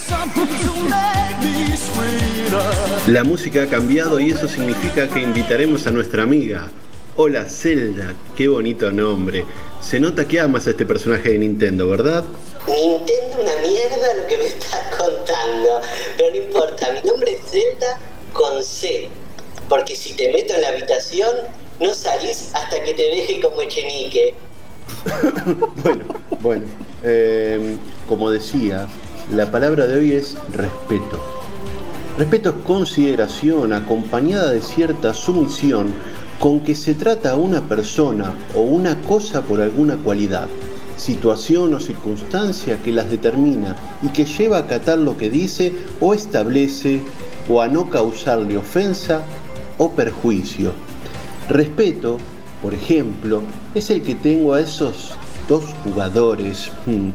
La 3.08 3.24
música 3.24 3.64
ha 3.64 3.68
cambiado 3.68 4.20
y 4.20 4.32
eso 4.32 4.48
significa 4.48 5.08
que 5.08 5.20
invitaremos 5.22 5.86
a 5.88 5.92
nuestra 5.92 6.24
amiga. 6.24 6.70
Hola 7.16 7.46
Zelda, 7.46 8.14
qué 8.36 8.48
bonito 8.48 8.92
nombre. 8.92 9.46
Se 9.82 10.00
nota 10.00 10.28
que 10.28 10.40
amas 10.40 10.68
a 10.68 10.72
este 10.72 10.86
personaje 10.86 11.30
de 11.32 11.40
Nintendo, 11.40 11.88
¿verdad? 11.90 12.24
Nintendo 12.68 13.42
una 13.42 13.56
mierda 13.68 14.14
lo 14.16 14.28
que 14.28 14.38
me 14.38 14.46
estás 14.46 14.82
contando. 14.98 15.82
Pero 16.18 16.30
no 16.32 16.36
importa, 16.38 16.88
mi 16.94 17.08
nombre 17.10 17.34
es 17.34 17.52
Zelda 17.52 18.00
con 18.32 18.64
C. 18.64 19.10
Porque 19.68 19.96
si 19.96 20.14
te 20.14 20.32
meto 20.32 20.54
en 20.56 20.62
la 20.62 20.70
habitación, 20.70 21.36
no 21.80 21.94
salís 21.94 22.50
hasta 22.54 22.82
que 22.84 22.94
te 22.94 23.04
deje 23.04 23.42
como 23.42 23.62
Echenique. 23.62 24.34
Bueno, 25.84 26.06
bueno. 26.40 26.66
eh, 27.04 27.78
como 28.08 28.30
decía, 28.30 28.88
la 29.32 29.52
palabra 29.52 29.88
de 29.88 29.98
hoy 29.98 30.12
es 30.12 30.36
respeto. 30.52 31.20
Respeto 32.18 32.50
es 32.50 32.56
consideración 32.66 33.74
acompañada 33.74 34.52
de 34.52 34.62
cierta 34.62 35.14
sumisión 35.14 35.94
con 36.40 36.60
que 36.60 36.76
se 36.76 36.94
trata 36.94 37.32
a 37.32 37.36
una 37.36 37.62
persona 37.62 38.34
o 38.54 38.62
una 38.62 39.00
cosa 39.02 39.42
por 39.42 39.62
alguna 39.62 39.96
cualidad, 39.98 40.48
situación 40.98 41.74
o 41.74 41.80
circunstancia 41.80 42.78
que 42.84 42.92
las 42.92 43.10
determina 43.10 43.76
y 44.02 44.10
que 44.10 44.26
lleva 44.26 44.58
a 44.58 44.62
acatar 44.62 45.00
lo 45.00 45.18
que 45.18 45.30
dice 45.30 45.74
o 46.00 46.14
establece 46.14 47.02
o 47.50 47.62
a 47.62 47.68
no 47.68 47.90
causarle 47.90 48.58
ofensa 48.58 49.22
o 49.78 49.92
perjuicio. 49.92 50.74
Respeto, 51.50 52.18
por 52.62 52.74
ejemplo, 52.74 53.42
es 53.74 53.90
el 53.90 54.02
que 54.02 54.16
tengo 54.16 54.54
a 54.54 54.62
esos 54.62 55.14
dos 55.48 55.64
jugadores 55.84 56.72
hmm, 56.86 57.10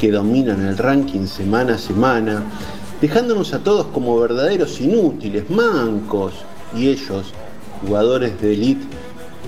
que 0.00 0.10
dominan 0.10 0.66
el 0.66 0.78
ranking 0.78 1.26
semana 1.26 1.74
a 1.74 1.78
semana, 1.78 2.42
dejándonos 3.00 3.54
a 3.54 3.58
todos 3.60 3.86
como 3.88 4.18
verdaderos 4.18 4.80
inútiles, 4.80 5.48
mancos, 5.50 6.34
y 6.74 6.88
ellos, 6.88 7.32
jugadores 7.84 8.40
de 8.40 8.52
elite 8.52 8.86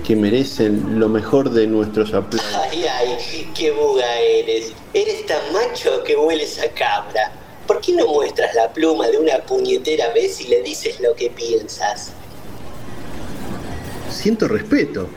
que 0.05 0.15
merecen 0.15 0.99
lo 0.99 1.09
mejor 1.09 1.49
de 1.49 1.65
nuestros 1.67 2.13
aplausos. 2.13 2.53
Ay, 2.69 2.85
ay, 2.85 3.51
qué 3.55 3.71
buga 3.71 4.19
eres. 4.19 4.73
Eres 4.93 5.25
tan 5.25 5.41
macho 5.51 6.03
que 6.03 6.15
hueles 6.15 6.59
a 6.59 6.69
cabra. 6.69 7.31
¿Por 7.65 7.81
qué 7.81 7.93
no 7.93 8.05
muestras 8.07 8.53
la 8.53 8.71
pluma 8.71 9.07
de 9.07 9.17
una 9.17 9.39
puñetera 9.39 10.13
vez 10.13 10.39
y 10.41 10.47
le 10.47 10.61
dices 10.61 10.99
lo 10.99 11.15
que 11.15 11.31
piensas? 11.31 12.11
Siento 14.11 14.47
respeto. 14.47 15.07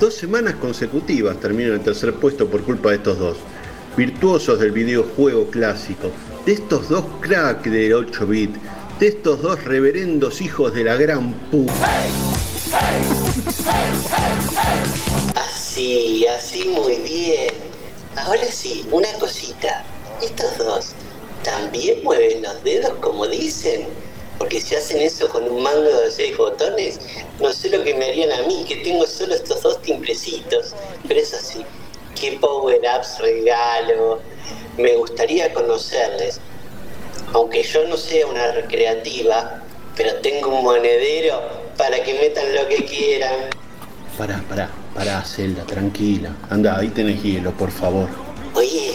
Dos 0.00 0.14
semanas 0.14 0.54
consecutivas 0.54 1.38
termino 1.38 1.70
en 1.70 1.74
el 1.74 1.84
tercer 1.84 2.14
puesto 2.14 2.48
por 2.48 2.62
culpa 2.62 2.90
de 2.90 2.96
estos 2.96 3.18
dos. 3.18 3.36
Virtuosos 3.96 4.58
del 4.58 4.72
videojuego 4.72 5.46
clásico. 5.46 6.10
De 6.44 6.54
estos 6.54 6.88
dos 6.88 7.04
crack 7.20 7.64
del 7.64 7.92
8 7.92 8.26
bit. 8.26 8.56
De 8.98 9.06
estos 9.06 9.40
dos 9.40 9.62
reverendos 9.62 10.40
hijos 10.40 10.74
de 10.74 10.82
la 10.82 10.96
gran 10.96 11.32
pu... 11.50 11.66
Así, 15.36 16.26
así 16.26 16.64
muy 16.64 16.96
bien. 16.96 17.54
Ahora 18.16 18.44
sí, 18.50 18.84
una 18.90 19.12
cosita. 19.20 19.84
Estos 20.20 20.58
dos 20.58 20.92
también 21.44 22.02
mueven 22.02 22.42
los 22.42 22.64
dedos 22.64 22.94
como 23.00 23.28
dicen. 23.28 23.86
Porque 24.38 24.60
si 24.60 24.74
hacen 24.74 25.00
eso 25.02 25.28
con 25.28 25.44
un 25.44 25.62
mango 25.62 26.00
de 26.00 26.10
seis 26.10 26.36
botones, 26.36 26.98
no 27.40 27.52
sé 27.52 27.70
lo 27.70 27.84
que 27.84 27.94
me 27.94 28.06
harían 28.06 28.32
a 28.32 28.42
mí, 28.48 28.64
que 28.66 28.76
tengo 28.76 29.06
solo 29.06 29.34
estos 29.34 29.62
dos 29.62 29.80
timbrecitos. 29.82 30.74
Pero 31.06 31.20
eso 31.20 31.36
sí, 31.40 31.64
qué 32.24 32.38
power-ups 32.38 33.18
regalo. 33.20 34.20
Me 34.78 34.96
gustaría 34.96 35.52
conocerles. 35.52 36.40
Aunque 37.32 37.62
yo 37.62 37.86
no 37.88 37.96
sea 37.96 38.26
una 38.26 38.52
recreativa, 38.52 39.62
pero 39.96 40.14
tengo 40.16 40.48
un 40.58 40.64
monedero 40.64 41.42
para 41.76 42.02
que 42.02 42.14
metan 42.14 42.54
lo 42.54 42.68
que 42.68 42.84
quieran. 42.84 43.34
Pará, 44.16 44.42
pará, 44.48 44.70
pará, 44.94 45.22
Zelda, 45.22 45.64
tranquila. 45.64 46.30
Anda, 46.50 46.78
ahí 46.78 46.88
tenés 46.88 47.22
hielo, 47.22 47.50
por 47.52 47.70
favor. 47.70 48.08
Oye, 48.54 48.94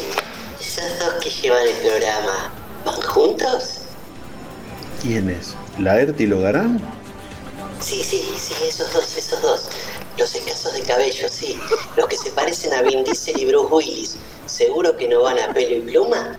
esos 0.60 1.00
dos 1.00 1.13
que 1.22 1.30
llevan 1.30 1.68
el 1.68 1.76
programa, 1.76 2.54
¿van 2.86 3.02
juntos? 3.02 3.82
¿Quién 5.02 5.30
es? 5.30 5.56
¿Laerte 5.78 6.24
y 6.24 6.28
Logarán? 6.28 6.80
Sí, 7.82 8.04
sí, 8.04 8.24
sí, 8.38 8.54
esos 8.68 8.92
dos, 8.94 9.18
esos 9.18 9.42
dos. 9.42 9.70
Los 10.19 10.36
escasos 10.36 10.73
de 10.73 10.82
cabello, 10.82 11.29
sí. 11.29 11.58
Los 11.95 12.08
que 12.08 12.17
se 12.17 12.29
parecen 12.32 12.73
a 12.73 12.82
Vin 12.82 13.05
Diesel 13.05 13.39
y 13.39 13.45
Bruce 13.45 13.73
Willis. 13.73 14.17
¿Seguro 14.47 14.97
que 14.97 15.08
no 15.08 15.23
van 15.23 15.39
a 15.39 15.53
pelo 15.53 15.77
y 15.77 15.79
pluma? 15.79 16.38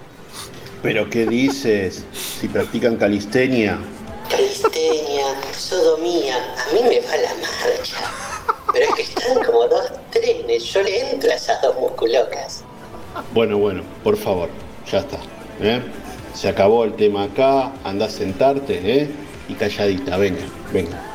¿Pero 0.82 1.08
qué 1.08 1.24
dices? 1.24 2.04
Si 2.12 2.46
practican 2.46 2.96
calistenia. 2.96 3.78
Calistenia, 4.28 5.24
sodomía, 5.56 6.36
a 6.36 6.74
mí 6.74 6.80
me 6.82 7.00
va 7.00 7.16
la 7.16 7.34
marcha. 7.36 7.96
Pero 8.70 8.84
es 8.84 8.94
que 8.94 9.02
están 9.02 9.42
como 9.44 9.66
dos 9.66 9.90
trenes, 10.10 10.62
yo 10.64 10.82
le 10.82 11.12
entro 11.12 11.30
a 11.30 11.34
esas 11.34 11.62
dos 11.62 11.74
musculocas. 11.76 12.62
Bueno, 13.32 13.56
bueno, 13.56 13.82
por 14.04 14.18
favor, 14.18 14.50
ya 14.92 14.98
está. 14.98 15.16
¿eh? 15.62 15.80
Se 16.34 16.48
acabó 16.48 16.84
el 16.84 16.94
tema 16.96 17.24
acá, 17.24 17.72
anda 17.82 18.06
a 18.06 18.10
sentarte, 18.10 18.78
¿eh? 18.84 19.10
Y 19.48 19.54
calladita, 19.54 20.18
venga, 20.18 20.44
venga. 20.70 21.09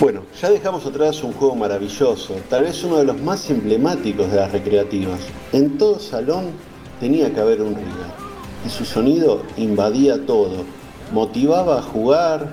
Bueno, 0.00 0.24
ya 0.40 0.48
dejamos 0.48 0.86
atrás 0.86 1.22
un 1.22 1.34
juego 1.34 1.54
maravilloso, 1.54 2.34
tal 2.48 2.64
vez 2.64 2.82
uno 2.84 2.96
de 2.96 3.04
los 3.04 3.20
más 3.20 3.50
emblemáticos 3.50 4.30
de 4.30 4.36
las 4.38 4.50
recreativas. 4.50 5.20
En 5.52 5.76
todo 5.76 5.98
salón 5.98 6.52
tenía 6.98 7.30
que 7.34 7.38
haber 7.38 7.60
un 7.60 7.74
Riga, 7.74 8.16
y 8.64 8.70
su 8.70 8.86
sonido 8.86 9.42
invadía 9.58 10.24
todo, 10.24 10.64
motivaba 11.12 11.80
a 11.80 11.82
jugar, 11.82 12.48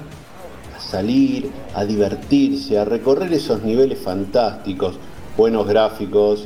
a 0.75 0.81
salir, 0.81 1.49
a 1.73 1.85
divertirse, 1.85 2.77
a 2.77 2.83
recorrer 2.83 3.31
esos 3.31 3.63
niveles 3.63 3.97
fantásticos, 3.97 4.95
buenos 5.37 5.65
gráficos, 5.67 6.45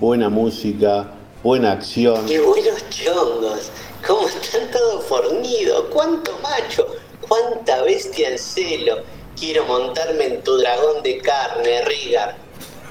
buena 0.00 0.28
música, 0.30 1.12
buena 1.44 1.70
acción. 1.70 2.26
¡Qué 2.26 2.40
buenos 2.40 2.90
chongos! 2.90 3.70
¿Cómo 4.04 4.26
están 4.26 4.68
todos 4.72 5.04
fornidos? 5.04 5.84
¿Cuánto 5.92 6.32
macho? 6.42 6.88
¿Cuánta 7.28 7.82
bestia 7.82 8.30
en 8.30 8.38
celo? 8.38 9.19
Quiero 9.40 9.64
montarme 9.64 10.26
en 10.26 10.42
tu 10.42 10.54
dragón 10.58 11.02
de 11.02 11.16
carne, 11.16 11.82
Rigar. 11.86 12.36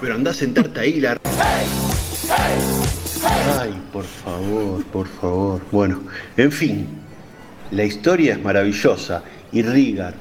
Pero 0.02 0.16
anda 0.16 0.32
a 0.32 0.34
sentarte 0.34 0.80
ahí, 0.80 1.00
la... 1.00 1.16
Ay, 3.60 3.80
por 3.94 4.04
favor, 4.04 4.84
por 4.86 5.08
favor. 5.08 5.62
Bueno, 5.72 6.02
en 6.38 6.52
fin, 6.52 6.88
la 7.70 7.84
historia 7.84 8.34
es 8.34 8.42
maravillosa 8.42 9.22
y 9.52 9.62
Rigar, 9.62 10.16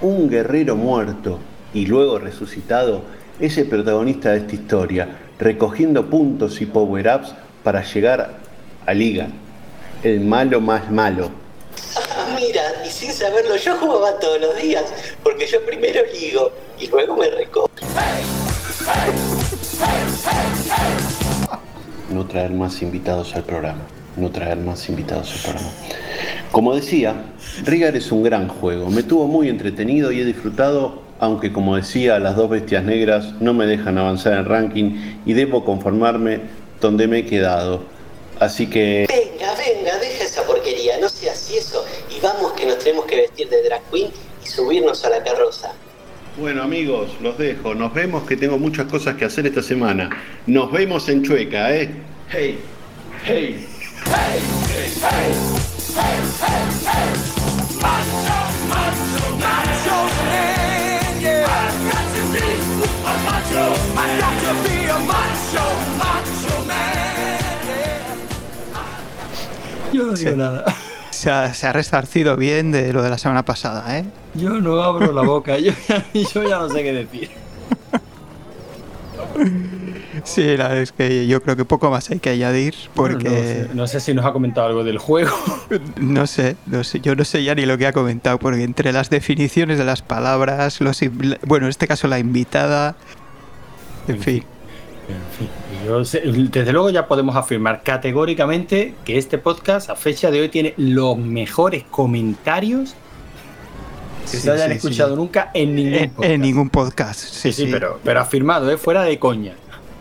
un 0.00 0.30
guerrero 0.30 0.76
muerto 0.76 1.40
y 1.74 1.84
luego 1.84 2.18
resucitado, 2.18 3.02
es 3.38 3.58
el 3.58 3.68
protagonista 3.68 4.30
de 4.30 4.38
esta 4.38 4.54
historia, 4.54 5.08
recogiendo 5.38 6.06
puntos 6.08 6.62
y 6.62 6.66
power-ups 6.66 7.34
para 7.62 7.84
llegar 7.84 8.38
a 8.86 8.94
Liga, 8.94 9.28
el 10.02 10.20
malo 10.20 10.62
más 10.62 10.90
malo. 10.90 11.30
Ah, 11.96 12.34
mira, 12.34 12.62
y 12.86 12.88
sin 12.88 13.12
saberlo 13.12 13.56
yo 13.56 13.76
jugaba 13.76 14.18
todos 14.18 14.40
los 14.40 14.56
días, 14.56 14.84
porque 15.26 15.44
yo 15.44 15.60
primero 15.66 16.02
ligo 16.12 16.52
y 16.78 16.86
luego 16.86 17.16
me 17.16 17.28
recojo. 17.28 17.68
no 22.10 22.26
traer 22.28 22.52
más 22.52 22.80
invitados 22.80 23.34
al 23.34 23.42
programa. 23.42 23.80
No 24.16 24.30
traer 24.30 24.58
más 24.58 24.88
invitados 24.88 25.32
al 25.34 25.40
programa. 25.40 25.72
Como 26.52 26.76
decía, 26.76 27.16
Rigar 27.64 27.96
es 27.96 28.12
un 28.12 28.22
gran 28.22 28.46
juego. 28.46 28.88
Me 28.88 29.02
tuvo 29.02 29.26
muy 29.26 29.48
entretenido 29.48 30.12
y 30.12 30.20
he 30.20 30.24
disfrutado, 30.24 31.02
aunque 31.18 31.52
como 31.52 31.74
decía, 31.74 32.20
las 32.20 32.36
dos 32.36 32.48
bestias 32.48 32.84
negras 32.84 33.32
no 33.40 33.52
me 33.52 33.66
dejan 33.66 33.98
avanzar 33.98 34.34
en 34.34 34.38
el 34.38 34.44
ranking 34.44 35.18
y 35.26 35.32
debo 35.32 35.64
conformarme 35.64 36.42
donde 36.80 37.08
me 37.08 37.18
he 37.18 37.26
quedado. 37.26 37.82
Así 38.38 38.68
que... 38.68 39.06
Venga, 39.08 39.54
venga, 39.56 39.98
deja 39.98 40.22
esa 40.22 40.44
porquería, 40.44 40.98
no 41.00 41.08
seas 41.08 41.50
eso. 41.50 41.84
Y 42.16 42.20
vamos 42.20 42.52
que 42.52 42.64
nos 42.64 42.78
tenemos 42.78 43.06
que 43.06 43.16
vestir 43.16 43.48
de 43.48 43.64
drag 43.64 43.82
queen 43.90 44.12
subirnos 44.46 45.04
a 45.04 45.10
la 45.10 45.22
carroza. 45.22 45.72
Bueno 46.38 46.62
amigos, 46.62 47.16
los 47.20 47.38
dejo. 47.38 47.74
Nos 47.74 47.94
vemos 47.94 48.26
que 48.26 48.36
tengo 48.36 48.58
muchas 48.58 48.86
cosas 48.86 49.16
que 49.16 49.24
hacer 49.24 49.46
esta 49.46 49.62
semana. 49.62 50.10
Nos 50.46 50.70
vemos 50.70 51.08
en 51.08 51.22
Chueca, 51.22 51.74
¿eh? 51.74 51.90
Hey, 52.28 52.58
hey, 53.24 53.66
hey, 54.04 54.40
hey, 55.00 55.32
hey, 55.94 56.12
hey, 56.42 56.62
hey, 56.84 57.36
to 64.46 64.52
be 64.62 64.86
a 64.86 64.98
macho, 65.00 65.64
man. 65.98 66.16
Yo 69.92 70.06
no 70.06 70.12
digo 70.12 70.36
nada. 70.36 70.85
Se 71.16 71.30
ha, 71.30 71.54
se 71.54 71.66
ha 71.66 71.72
bien 72.36 72.72
de 72.72 72.92
lo 72.92 73.02
de 73.02 73.08
la 73.08 73.16
semana 73.16 73.42
pasada, 73.42 73.98
¿eh? 73.98 74.04
Yo 74.34 74.50
no 74.60 74.82
abro 74.82 75.12
la 75.12 75.22
boca. 75.22 75.58
Yo 75.58 75.72
ya, 75.88 76.04
yo 76.14 76.42
ya 76.42 76.58
no 76.58 76.68
sé 76.68 76.82
qué 76.82 76.92
decir. 76.92 77.30
Sí, 80.24 80.42
la 80.42 80.68
verdad 80.68 80.82
es 80.82 80.92
que 80.92 81.26
yo 81.26 81.42
creo 81.42 81.56
que 81.56 81.64
poco 81.64 81.90
más 81.90 82.10
hay 82.10 82.18
que 82.18 82.30
añadir 82.30 82.74
Bueno, 82.94 83.14
porque 83.14 83.30
no, 83.30 83.36
sé, 83.36 83.68
no 83.74 83.86
sé 83.86 84.00
si 84.00 84.12
nos 84.12 84.26
ha 84.26 84.32
comentado 84.34 84.66
algo 84.66 84.84
del 84.84 84.98
juego. 84.98 85.34
no 85.96 86.26
sé, 86.26 86.56
no 86.66 86.84
sé, 86.84 87.00
yo 87.00 87.16
no 87.16 87.24
sé 87.24 87.42
ya 87.42 87.54
ni 87.54 87.64
lo 87.64 87.78
que 87.78 87.86
ha 87.86 87.92
comentado 87.92 88.38
porque 88.38 88.62
entre 88.62 88.92
las 88.92 89.08
definiciones 89.08 89.78
de 89.78 89.84
las 89.84 90.02
palabras, 90.02 90.82
los 90.82 91.00
bueno, 91.46 91.66
en 91.66 91.70
este 91.70 91.86
caso 91.86 92.08
la 92.08 92.18
invitada, 92.18 92.94
en 94.06 94.20
fin, 94.20 94.44
En 95.08 95.38
fin, 95.38 95.48
yo 95.86 96.04
sé- 96.04 96.22
desde 96.24 96.72
luego 96.72 96.90
ya 96.90 97.06
podemos 97.06 97.36
afirmar 97.36 97.82
categóricamente 97.84 98.94
que 99.04 99.18
este 99.18 99.38
podcast 99.38 99.88
a 99.90 99.94
fecha 99.96 100.30
de 100.32 100.40
hoy 100.40 100.48
tiene 100.48 100.74
los 100.76 101.16
mejores 101.16 101.84
comentarios 101.90 102.94
que 104.22 104.28
Sí, 104.28 104.38
se 104.38 104.50
hayan 104.50 104.70
sí, 104.70 104.76
escuchado 104.76 105.10
sí. 105.10 105.16
nunca 105.16 105.50
en 105.54 105.74
ningún 105.76 106.08
podcast. 106.10 106.32
en 106.32 106.40
ningún 106.40 106.70
podcast. 106.70 107.20
Sí, 107.20 107.28
Sí, 107.30 107.52
sí, 107.52 107.64
sí. 107.66 107.68
pero, 107.72 108.00
pero 108.02 108.20
afirmado, 108.20 108.68
¿eh? 108.70 108.76
fuera 108.76 109.02
de 109.02 109.18
coña. 109.20 109.52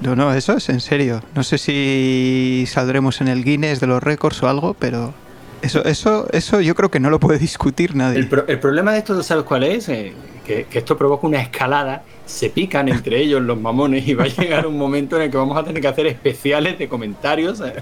No, 0.01 0.15
no, 0.15 0.33
eso 0.33 0.53
es 0.57 0.67
en 0.69 0.79
serio. 0.81 1.21
No 1.35 1.43
sé 1.43 1.57
si 1.59 2.65
saldremos 2.67 3.21
en 3.21 3.27
el 3.27 3.43
Guinness 3.43 3.79
de 3.79 3.87
los 3.87 4.01
récords 4.01 4.41
o 4.41 4.49
algo, 4.49 4.73
pero 4.77 5.13
eso, 5.61 5.85
eso, 5.85 6.27
eso 6.31 6.59
yo 6.61 6.73
creo 6.73 6.89
que 6.89 6.99
no 6.99 7.09
lo 7.11 7.19
puede 7.19 7.37
discutir 7.37 7.95
nadie. 7.95 8.17
El, 8.19 8.27
pro- 8.27 8.45
el 8.47 8.59
problema 8.59 8.91
de 8.93 8.97
esto, 8.99 9.21
¿sabes 9.21 9.43
cuál 9.45 9.63
es? 9.63 9.87
Eh, 9.89 10.13
que, 10.45 10.65
que 10.65 10.79
esto 10.79 10.97
provoca 10.97 11.27
una 11.27 11.41
escalada, 11.41 12.03
se 12.25 12.49
pican 12.49 12.89
entre 12.89 13.19
ellos 13.21 13.41
los 13.41 13.59
mamones 13.59 14.07
y 14.07 14.13
va 14.15 14.23
a 14.23 14.27
llegar 14.27 14.65
un 14.65 14.77
momento 14.77 15.15
en 15.15 15.23
el 15.23 15.31
que 15.31 15.37
vamos 15.37 15.57
a 15.57 15.63
tener 15.63 15.81
que 15.81 15.87
hacer 15.87 16.07
especiales 16.07 16.79
de 16.79 16.87
comentarios 16.87 17.61
eh, 17.61 17.75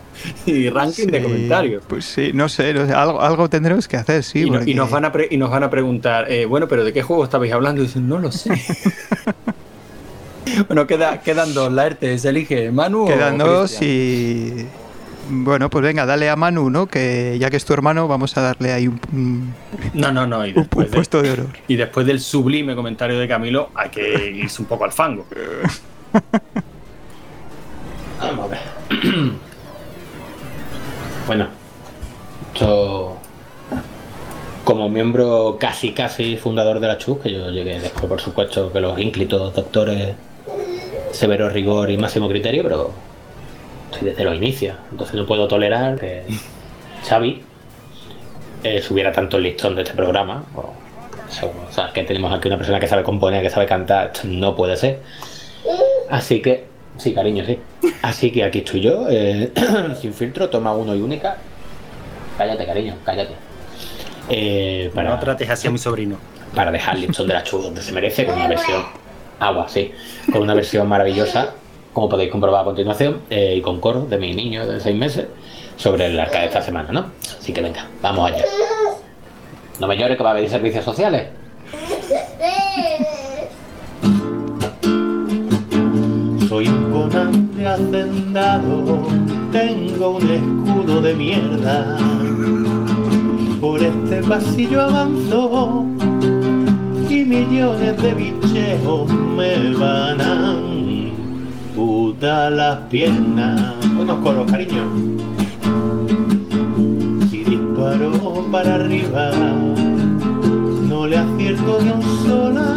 y 0.46 0.70
ranking 0.70 1.08
de 1.08 1.24
comentarios. 1.24 1.84
Pues 1.88 2.06
sí, 2.06 2.32
no 2.34 2.50
sé, 2.50 2.74
no 2.74 2.86
sé, 2.86 2.94
algo, 2.94 3.22
algo 3.22 3.50
tendremos 3.50 3.88
que 3.88 3.96
hacer, 3.98 4.24
sí. 4.24 4.42
y, 4.44 4.50
no- 4.50 4.62
y 4.66 4.74
nos 4.74 4.90
van 4.92 5.06
a 5.06 5.12
pre- 5.12 5.28
y 5.32 5.38
nos 5.38 5.50
van 5.50 5.64
a 5.64 5.70
preguntar, 5.70 6.30
eh, 6.32 6.46
bueno, 6.46 6.68
pero 6.68 6.84
¿de 6.84 6.92
qué 6.94 7.02
juego 7.04 7.24
estabais 7.24 7.54
hablando? 7.54 7.82
Y 7.82 7.86
dicen, 7.86 8.08
no 8.10 8.20
lo 8.20 8.32
sé. 8.32 8.52
bueno, 10.68 10.86
queda, 10.88 11.22
quedan 11.22 11.54
dos. 11.54 11.72
Laerte, 11.72 12.18
¿se 12.18 12.30
elige 12.30 12.72
Manu 12.72 13.06
Quedan 13.08 13.40
o 13.42 13.46
dos 13.48 13.82
y. 13.82 14.66
Bueno, 15.30 15.70
pues 15.70 15.84
venga, 15.84 16.06
dale 16.06 16.30
a 16.30 16.36
Manu, 16.36 16.70
¿no? 16.70 16.88
Que 16.88 17.38
ya 17.40 17.50
que 17.50 17.58
es 17.58 17.66
tu 17.66 17.74
hermano, 17.74 18.08
vamos 18.08 18.36
a 18.38 18.42
darle 18.42 18.74
ahí 18.74 18.88
un, 18.88 19.00
un- 19.14 19.54
No, 19.94 20.12
no, 20.12 20.28
no. 20.28 20.46
Y 20.46 20.50
un 20.50 20.56
después, 20.56 20.90
de- 20.92 20.96
puesto 20.96 21.22
de 21.22 21.32
honor. 21.32 21.48
y 21.68 21.76
después 21.76 22.06
del 22.06 22.20
sublime 22.20 22.76
comentario 22.76 23.18
de 23.18 23.28
Camilo, 23.28 23.70
hay 23.76 23.90
que 23.90 24.32
irse 24.32 24.62
un 24.62 24.68
poco 24.68 24.84
al 24.86 24.92
fango. 24.92 25.26
Vamos 28.20 28.46
a 28.46 28.48
ver. 28.48 28.60
bueno, 31.28 31.48
yo 32.56 33.18
como 34.64 34.90
miembro 34.90 35.58
casi 35.60 35.92
casi 35.94 36.38
fundador 36.38 36.80
de 36.80 36.88
la 36.88 36.98
CHUS, 36.98 37.20
que 37.20 37.32
yo 37.34 37.50
llegué 37.50 37.80
después 37.80 38.06
por 38.06 38.22
supuesto 38.22 38.72
que 38.72 38.80
los 38.80 38.98
ínclitos 39.00 39.54
doctores 39.54 40.16
severo 41.12 41.50
rigor 41.50 41.90
y 41.92 41.98
máximo 41.98 42.28
criterio, 42.30 42.64
pero 42.64 42.92
soy 43.94 44.10
desde 44.10 44.24
los 44.24 44.36
inicios, 44.36 44.76
entonces 44.92 45.16
no 45.16 45.26
puedo 45.26 45.48
tolerar 45.48 46.00
que 46.00 46.24
Xavi 47.08 47.42
eh, 48.64 48.82
subiera 48.82 49.12
tanto 49.12 49.38
el 49.38 49.44
listón 49.44 49.76
de 49.76 49.84
este 49.84 49.94
programa. 49.94 50.44
O, 50.56 50.74
sea, 51.72 51.92
que 51.94 52.04
tenemos 52.04 52.32
aquí 52.32 52.48
una 52.48 52.58
persona 52.58 52.80
que 52.80 52.88
sabe 52.88 53.04
componer, 53.04 53.42
que 53.42 53.50
sabe 53.50 53.66
cantar, 53.66 54.12
esto 54.14 54.28
no 54.28 54.56
puede 54.56 54.78
ser. 54.78 55.00
Así 56.10 56.42
que, 56.42 56.66
sí, 56.98 57.14
cariño, 57.14 57.44
sí. 57.46 57.60
Así 58.02 58.32
que 58.32 58.44
aquí 58.44 58.60
estoy 58.60 58.82
yo, 58.82 59.08
eh, 59.10 59.52
sin 60.02 60.14
filtro, 60.14 60.50
toma 60.50 60.74
uno 60.74 60.96
y 60.96 61.02
única. 61.02 61.38
Cállate, 62.38 62.66
cariño, 62.66 62.96
cállate. 63.04 63.34
Eh, 64.30 64.92
para, 64.94 65.10
No 65.10 65.20
trates 65.20 65.50
así 65.50 65.68
a 65.68 65.72
mi 65.72 65.78
sobrino. 65.78 66.18
para 66.56 66.72
dejar 66.72 66.96
el 66.96 67.02
listón 67.02 67.28
de 67.28 67.34
la 67.34 67.44
Chu 67.44 67.62
donde 67.62 67.82
se 67.82 67.92
merece, 67.92 68.26
con 68.26 68.36
una 68.36 68.48
versión 68.48 68.84
agua, 69.40 69.68
sí, 69.68 69.92
con 70.32 70.42
una 70.42 70.54
versión 70.54 70.88
maravillosa, 70.88 71.54
como 71.94 72.10
podéis 72.10 72.32
comprobar 72.32 72.62
a 72.62 72.66
continuación, 72.66 73.22
eh, 73.30 73.56
y 73.58 73.62
con 73.62 73.80
coro 73.80 74.06
de 74.06 74.18
mi 74.18 74.34
niño 74.34 74.66
de 74.66 74.80
seis 74.80 74.96
meses, 74.96 75.28
sobre 75.78 76.08
el 76.08 76.20
arca 76.20 76.40
de 76.40 76.46
esta 76.48 76.62
semana, 76.62 76.92
¿no? 76.92 77.06
Así 77.40 77.54
que 77.54 77.62
venga, 77.62 77.88
vamos 78.02 78.32
allá. 78.32 78.44
No 79.80 79.88
me 79.88 79.98
llores 79.98 80.18
que 80.18 80.24
va 80.24 80.30
a 80.30 80.34
haber 80.34 80.50
servicios 80.50 80.84
sociales. 80.84 81.28
Soy 86.48 86.68
un 86.68 86.92
Conan 86.92 87.56
de 87.56 87.68
hacendado, 87.68 89.08
tengo 89.52 90.10
un 90.18 90.30
escudo 90.30 91.02
de 91.02 91.14
mierda. 91.16 91.98
Por 93.60 93.82
este 93.82 94.22
pasillo 94.24 94.82
avanzo 94.82 95.86
y 97.10 97.24
millones 97.24 98.02
de 98.02 98.14
bicheos 98.14 99.10
me 99.10 99.74
van 99.74 100.22
a 100.22 100.73
puta 101.76 102.50
las 102.50 102.78
piernas. 102.90 103.76
Unos 104.00 104.18
coros, 104.20 104.50
cariño. 104.50 104.84
Si 107.30 107.44
disparo 107.44 108.12
para 108.52 108.76
arriba, 108.76 109.32
no 110.88 111.08
le 111.08 111.18
acierto 111.18 111.80
ni 111.82 111.90
un 111.90 112.04
sola. 112.26 112.70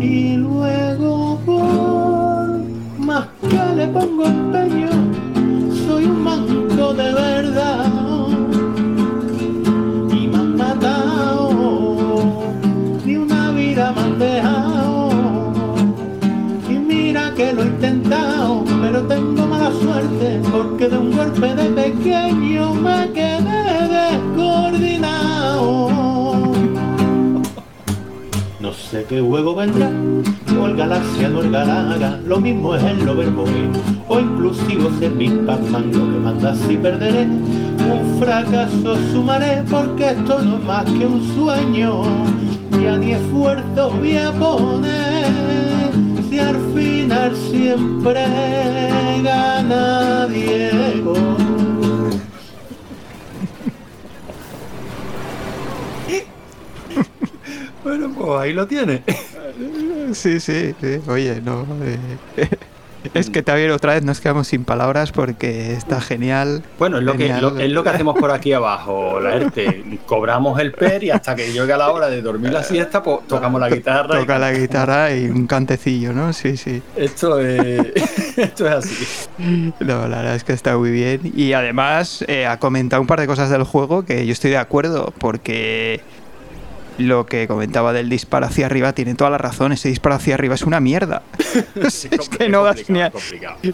Y 0.00 0.36
luego 0.36 1.38
por 1.46 2.58
más 2.98 3.26
que 3.48 3.76
le 3.76 3.86
pongo 3.88 4.24
empeño, 4.26 4.90
soy 5.86 6.04
un 6.04 6.22
manco 6.22 6.94
de 6.94 7.12
verdad. 7.12 7.86
Y 10.10 10.26
me 10.26 10.36
han 10.36 10.56
matado, 10.56 11.50
ni 13.04 13.16
una 13.16 13.50
vida 13.52 13.92
me. 14.18 14.61
Y 17.42 17.44
que 17.44 17.52
lo 17.54 17.62
he 17.62 17.66
intentado, 17.66 18.64
pero 18.80 19.02
tengo 19.02 19.46
mala 19.46 19.70
suerte, 19.72 20.40
porque 20.50 20.88
de 20.88 20.98
un 20.98 21.14
golpe 21.16 21.54
de 21.54 21.64
pequeño 21.70 22.74
me 22.74 23.10
quedé 23.12 23.88
descoordinado. 23.88 25.88
No 28.60 28.72
sé 28.72 29.04
qué 29.08 29.20
juego 29.20 29.54
vendrá, 29.56 29.90
o 30.60 30.66
el 30.66 30.76
Galaxia 30.76 31.30
o 31.34 31.40
el 31.40 31.50
Galaga, 31.50 32.20
lo 32.24 32.40
mismo 32.40 32.76
es 32.76 32.84
el 32.84 33.08
Overboy, 33.08 33.70
o 34.08 34.20
inclusive 34.20 34.88
ser 34.98 35.12
Big 35.12 35.44
Pac-Man, 35.44 35.90
lo 35.92 36.12
que 36.12 36.18
manda 36.18 36.54
si 36.54 36.76
perderé, 36.76 37.24
un 37.24 38.18
fracaso 38.20 38.96
sumaré, 39.12 39.64
porque 39.68 40.10
esto 40.10 40.40
no 40.42 40.58
es 40.58 40.64
más 40.64 40.84
que 40.84 41.06
un 41.06 41.22
sueño, 41.34 42.04
ya 42.82 42.96
ni 42.98 43.12
esfuerzo 43.12 43.90
voy 43.90 44.16
a 44.16 44.30
poner, 44.32 45.61
si 46.32 46.38
al 46.38 46.56
final 46.72 47.36
siempre 47.36 48.24
gana 49.22 50.26
Diego. 50.28 51.14
Bueno, 57.84 58.14
pues 58.16 58.30
ahí 58.40 58.52
lo 58.52 58.66
tiene. 58.66 59.02
Sí, 60.14 60.38
sí, 60.40 60.72
sí. 60.80 61.00
Oye, 61.08 61.40
no. 61.42 61.66
eh, 61.82 62.48
es 63.14 63.30
que 63.30 63.42
también 63.42 63.70
otra 63.72 63.94
vez 63.94 64.02
nos 64.02 64.20
quedamos 64.20 64.48
sin 64.48 64.64
palabras 64.64 65.12
porque 65.12 65.72
está 65.74 66.00
genial. 66.00 66.62
Bueno, 66.78 66.98
es 66.98 67.04
lo, 67.04 67.14
que, 67.16 67.28
lo- 67.28 67.58
es 67.58 67.70
lo 67.70 67.82
que 67.82 67.90
hacemos 67.90 68.18
por 68.18 68.30
aquí 68.30 68.52
abajo, 68.52 69.20
la 69.20 69.34
ERTE. 69.36 69.98
Cobramos 70.06 70.58
el 70.60 70.72
PER 70.72 71.04
y 71.04 71.10
hasta 71.10 71.34
que 71.36 71.52
llegue 71.52 71.76
la 71.76 71.90
hora 71.90 72.08
de 72.08 72.22
dormir 72.22 72.52
la 72.52 72.62
siesta, 72.62 73.02
pues 73.02 73.26
tocamos 73.26 73.60
la 73.60 73.68
guitarra. 73.68 74.16
y- 74.16 74.20
Toca 74.22 74.38
la 74.38 74.52
guitarra 74.52 75.14
y 75.14 75.26
un 75.26 75.46
cantecillo, 75.46 76.12
¿no? 76.12 76.32
Sí, 76.32 76.56
sí. 76.56 76.82
Esto 76.96 77.38
es, 77.38 77.92
esto 78.38 78.66
es 78.66 78.72
así. 78.72 79.06
No, 79.80 80.08
la 80.08 80.18
verdad 80.18 80.34
es 80.36 80.44
que 80.44 80.52
está 80.52 80.76
muy 80.78 80.90
bien. 80.90 81.20
Y 81.34 81.52
además 81.52 82.24
eh, 82.28 82.46
ha 82.46 82.58
comentado 82.58 83.02
un 83.02 83.06
par 83.08 83.20
de 83.20 83.26
cosas 83.26 83.50
del 83.50 83.64
juego 83.64 84.04
que 84.04 84.24
yo 84.26 84.32
estoy 84.32 84.50
de 84.52 84.58
acuerdo, 84.58 85.12
porque 85.18 86.00
lo 86.98 87.26
que 87.26 87.46
comentaba 87.48 87.92
del 87.92 88.08
disparo 88.08 88.46
hacia 88.46 88.66
arriba 88.66 88.92
tiene 88.92 89.14
toda 89.14 89.30
la 89.30 89.38
razón. 89.38 89.72
Ese 89.72 89.88
disparo 89.88 90.16
hacia 90.16 90.34
arriba 90.34 90.54
es 90.54 90.62
una 90.62 90.80
mierda. 90.80 91.22
es 91.74 92.08
que 92.36 92.48
no 92.48 92.64
das, 92.64 92.88
ni 92.88 93.00
a, 93.00 93.12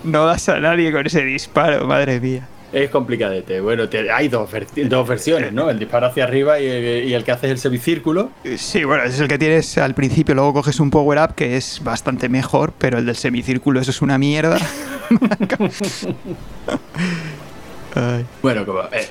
no 0.04 0.26
das 0.26 0.48
a 0.48 0.60
nadie 0.60 0.92
con 0.92 1.06
ese 1.06 1.24
disparo, 1.24 1.86
madre 1.86 2.20
mía. 2.20 2.46
Es 2.70 2.90
complicadete. 2.90 3.60
Bueno, 3.62 3.88
te- 3.88 4.10
hay 4.12 4.28
dos, 4.28 4.50
dos 4.76 5.08
versiones, 5.08 5.54
¿no? 5.54 5.70
El 5.70 5.78
disparo 5.78 6.06
hacia 6.06 6.24
arriba 6.24 6.60
y 6.60 6.66
el, 6.66 7.08
y 7.08 7.14
el 7.14 7.24
que 7.24 7.32
hace 7.32 7.46
es 7.46 7.52
el 7.52 7.58
semicírculo. 7.58 8.30
Sí, 8.58 8.84
bueno, 8.84 9.04
ese 9.04 9.14
es 9.14 9.20
el 9.20 9.28
que 9.28 9.38
tienes 9.38 9.78
al 9.78 9.94
principio, 9.94 10.34
luego 10.34 10.52
coges 10.52 10.78
un 10.78 10.90
power 10.90 11.18
up 11.18 11.34
que 11.34 11.56
es 11.56 11.82
bastante 11.82 12.28
mejor, 12.28 12.74
pero 12.76 12.98
el 12.98 13.06
del 13.06 13.16
semicírculo 13.16 13.80
eso 13.80 13.90
es 13.90 14.02
una 14.02 14.18
mierda. 14.18 14.58
Ay. 17.94 18.26
Bueno, 18.42 18.66
como, 18.66 18.80
eh, 18.92 19.08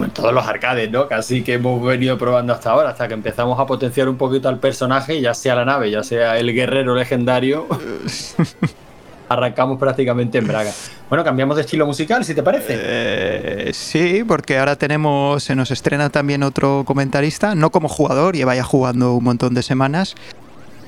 como 0.00 0.06
en 0.06 0.14
todos 0.14 0.32
los 0.32 0.46
arcades, 0.46 0.90
¿no? 0.90 1.06
Casi 1.06 1.42
que 1.42 1.54
hemos 1.54 1.82
venido 1.84 2.16
probando 2.16 2.54
hasta 2.54 2.70
ahora, 2.70 2.88
hasta 2.88 3.06
que 3.06 3.12
empezamos 3.12 3.60
a 3.60 3.66
potenciar 3.66 4.08
un 4.08 4.16
poquito 4.16 4.48
al 4.48 4.58
personaje, 4.58 5.20
ya 5.20 5.34
sea 5.34 5.54
la 5.54 5.66
nave, 5.66 5.90
ya 5.90 6.02
sea 6.02 6.38
el 6.38 6.54
guerrero 6.54 6.94
legendario. 6.94 7.66
arrancamos 9.28 9.78
prácticamente 9.78 10.38
en 10.38 10.46
Braga. 10.46 10.72
Bueno, 11.10 11.22
cambiamos 11.22 11.56
de 11.56 11.62
estilo 11.62 11.84
musical, 11.84 12.24
si 12.24 12.34
te 12.34 12.42
parece. 12.42 12.78
Eh, 12.80 13.70
sí, 13.74 14.24
porque 14.26 14.58
ahora 14.58 14.74
tenemos, 14.76 15.44
se 15.44 15.54
nos 15.54 15.70
estrena 15.70 16.08
también 16.08 16.42
otro 16.44 16.84
comentarista, 16.86 17.54
no 17.54 17.70
como 17.70 17.88
jugador, 17.88 18.34
lleva 18.34 18.56
ya 18.56 18.64
jugando 18.64 19.12
un 19.14 19.22
montón 19.22 19.52
de 19.52 19.62
semanas, 19.62 20.14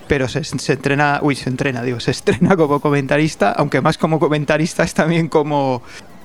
pero 0.08 0.26
se, 0.26 0.42
se 0.42 0.72
entrena, 0.72 1.20
uy, 1.22 1.36
se 1.36 1.50
entrena, 1.50 1.82
digo, 1.82 2.00
se 2.00 2.12
estrena 2.12 2.56
como 2.56 2.80
comentarista, 2.80 3.52
aunque 3.52 3.82
más 3.82 3.98
como 3.98 4.18
comentarista 4.18 4.82
es 4.82 4.94
también 4.94 5.28
como, 5.28 5.82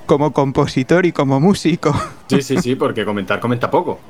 como 0.08 0.32
compositor 0.32 1.06
y 1.06 1.12
como 1.12 1.38
músico. 1.38 1.94
Sí, 2.26 2.42
sí, 2.42 2.56
sí, 2.56 2.74
porque 2.74 3.04
comentar 3.04 3.38
comenta 3.38 3.70
poco. 3.70 4.00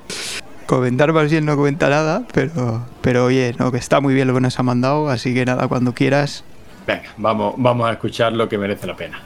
Comentar 0.64 1.12
más 1.12 1.30
bien 1.30 1.44
no 1.44 1.56
comenta 1.56 1.90
nada, 1.90 2.22
pero, 2.32 2.87
pero 3.02 3.26
oye, 3.26 3.54
no, 3.58 3.70
que 3.70 3.78
está 3.78 4.00
muy 4.00 4.14
bien 4.14 4.28
lo 4.28 4.34
que 4.34 4.40
nos 4.40 4.58
ha 4.58 4.62
mandado, 4.62 5.11
así 5.11 5.34
que 5.34 5.44
nada, 5.44 5.68
cuando 5.68 5.92
quieras. 5.92 6.44
Venga, 6.87 7.11
vamos, 7.18 7.54
vamos 7.58 7.88
a 7.88 7.92
escuchar 7.92 8.32
lo 8.32 8.48
que 8.48 8.56
merece 8.56 8.87
la 8.87 8.96
pena. 8.96 9.20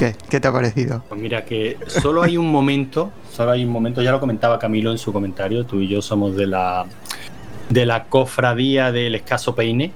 ¿Qué? 0.00 0.14
¿Qué 0.30 0.40
te 0.40 0.48
ha 0.48 0.52
parecido? 0.52 1.04
Pues 1.10 1.20
mira 1.20 1.44
que 1.44 1.76
solo 1.86 2.22
hay 2.22 2.38
un 2.38 2.50
momento, 2.50 3.12
solo 3.30 3.50
hay 3.50 3.62
un 3.66 3.70
momento, 3.70 4.00
ya 4.00 4.10
lo 4.12 4.18
comentaba 4.18 4.58
Camilo 4.58 4.90
en 4.92 4.96
su 4.96 5.12
comentario, 5.12 5.66
tú 5.66 5.78
y 5.80 5.88
yo 5.88 6.00
somos 6.00 6.34
de 6.36 6.46
la 6.46 6.86
de 7.68 7.84
la 7.84 8.04
cofradía 8.04 8.92
del 8.92 9.14
escaso 9.14 9.54
peine. 9.54 9.92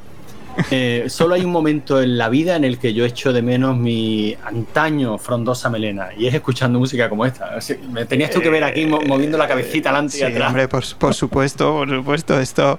Eh, 0.71 1.07
solo 1.09 1.35
hay 1.35 1.45
un 1.47 1.51
momento 1.53 2.03
en 2.03 2.19
la 2.19 2.29
vida 2.29 2.55
en 2.55 2.65
el 2.65 2.79
que 2.79 2.93
yo 2.93 3.07
echo 3.07 3.33
de 3.33 3.41
menos 3.41 3.79
mi 3.79 4.37
antaño 4.45 5.17
frondosa 5.17 5.71
melena 5.71 6.11
y 6.17 6.27
es 6.27 6.35
escuchando 6.35 6.79
música 6.79 7.09
como 7.09 7.25
esta. 7.25 7.59
Me 7.91 8.05
tenías 8.05 8.31
tú 8.31 8.43
que 8.43 8.51
ver 8.51 8.63
aquí 8.63 8.85
mo- 8.85 9.01
moviendo 9.01 9.39
la 9.39 9.49
cabecita 9.49 9.89
adelante 9.89 10.19
y 10.19 10.21
Sí, 10.21 10.25
atrás. 10.27 10.49
hombre, 10.49 10.69
por, 10.69 10.85
por 10.99 11.15
supuesto, 11.15 11.73
por 11.73 11.89
supuesto, 11.89 12.39
esto... 12.39 12.79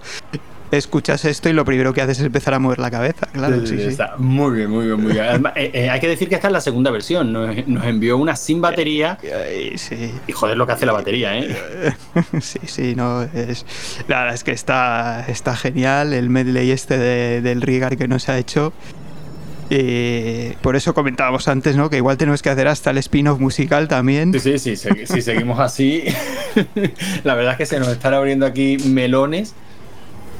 Escuchas 0.77 1.25
esto 1.25 1.49
y 1.49 1.53
lo 1.53 1.63
primero 1.65 1.93
que 1.93 2.01
haces 2.01 2.19
es 2.19 2.25
empezar 2.25 2.53
a 2.53 2.59
mover 2.59 2.79
la 2.79 2.91
cabeza, 2.91 3.27
claro, 3.31 3.65
sí, 3.65 3.77
sí. 3.77 3.83
Está 3.83 4.15
muy 4.17 4.55
bien, 4.57 4.69
muy 4.69 4.85
bien, 4.85 5.01
muy 5.01 5.13
bien. 5.13 5.25
Además, 5.25 5.53
eh, 5.55 5.71
eh, 5.73 5.89
hay 5.89 5.99
que 5.99 6.07
decir 6.07 6.27
que 6.29 6.35
esta 6.35 6.47
es 6.47 6.53
la 6.53 6.61
segunda 6.61 6.91
versión. 6.91 7.31
Nos, 7.33 7.67
nos 7.67 7.85
envió 7.85 8.17
una 8.17 8.35
sin 8.35 8.61
batería. 8.61 9.17
sí. 9.77 10.11
Y 10.27 10.31
joder 10.31 10.57
lo 10.57 10.65
que 10.67 10.73
hace 10.73 10.85
la 10.85 10.93
batería, 10.93 11.37
¿eh? 11.37 11.55
Sí, 12.41 12.59
sí, 12.65 12.95
no, 12.95 13.23
es... 13.23 13.65
La 14.07 14.19
verdad 14.19 14.35
es 14.35 14.43
que 14.43 14.51
está, 14.51 15.25
está 15.27 15.55
genial 15.55 16.13
el 16.13 16.29
medley 16.29 16.71
este 16.71 16.97
de- 16.97 17.41
del 17.41 17.61
Rigar 17.61 17.97
que 17.97 18.07
nos 18.07 18.29
ha 18.29 18.37
hecho. 18.37 18.73
Eh, 19.71 20.55
por 20.61 20.75
eso 20.75 20.93
comentábamos 20.93 21.47
antes, 21.47 21.75
¿no? 21.75 21.89
Que 21.89 21.97
igual 21.97 22.17
tenemos 22.17 22.41
que 22.43 22.49
hacer 22.51 22.67
hasta 22.67 22.91
el 22.91 22.99
spin-off 22.99 23.39
musical 23.39 23.87
también. 23.87 24.31
Sí, 24.33 24.39
sí, 24.39 24.59
sí, 24.59 24.75
se- 24.75 25.07
si 25.07 25.21
seguimos 25.21 25.59
así, 25.59 26.03
la 27.23 27.33
verdad 27.33 27.53
es 27.53 27.57
que 27.57 27.65
se 27.65 27.79
nos 27.79 27.87
están 27.87 28.13
abriendo 28.13 28.45
aquí 28.45 28.77
melones. 28.85 29.53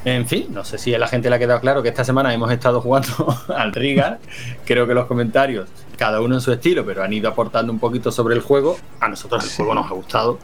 En 0.06 0.24
fin, 0.24 0.46
no 0.50 0.64
sé 0.64 0.78
si 0.78 0.94
a 0.94 1.00
la 1.00 1.08
gente 1.08 1.28
le 1.28 1.34
ha 1.34 1.38
quedado 1.40 1.58
claro 1.60 1.82
que 1.82 1.88
esta 1.88 2.04
semana 2.04 2.32
hemos 2.32 2.52
estado 2.52 2.80
jugando 2.80 3.36
al 3.56 3.72
Rigar. 3.72 4.20
Creo 4.64 4.86
que 4.86 4.94
los 4.94 5.06
comentarios, 5.06 5.68
cada 5.98 6.20
uno 6.20 6.36
en 6.36 6.40
su 6.40 6.52
estilo, 6.52 6.86
pero 6.86 7.02
han 7.02 7.12
ido 7.12 7.28
aportando 7.28 7.72
un 7.72 7.80
poquito 7.80 8.12
sobre 8.12 8.36
el 8.36 8.40
juego. 8.40 8.78
A 9.00 9.08
nosotros 9.08 9.44
el 9.44 9.50
juego 9.50 9.74
nos 9.74 9.90
ha 9.90 9.94
gustado. 9.94 10.38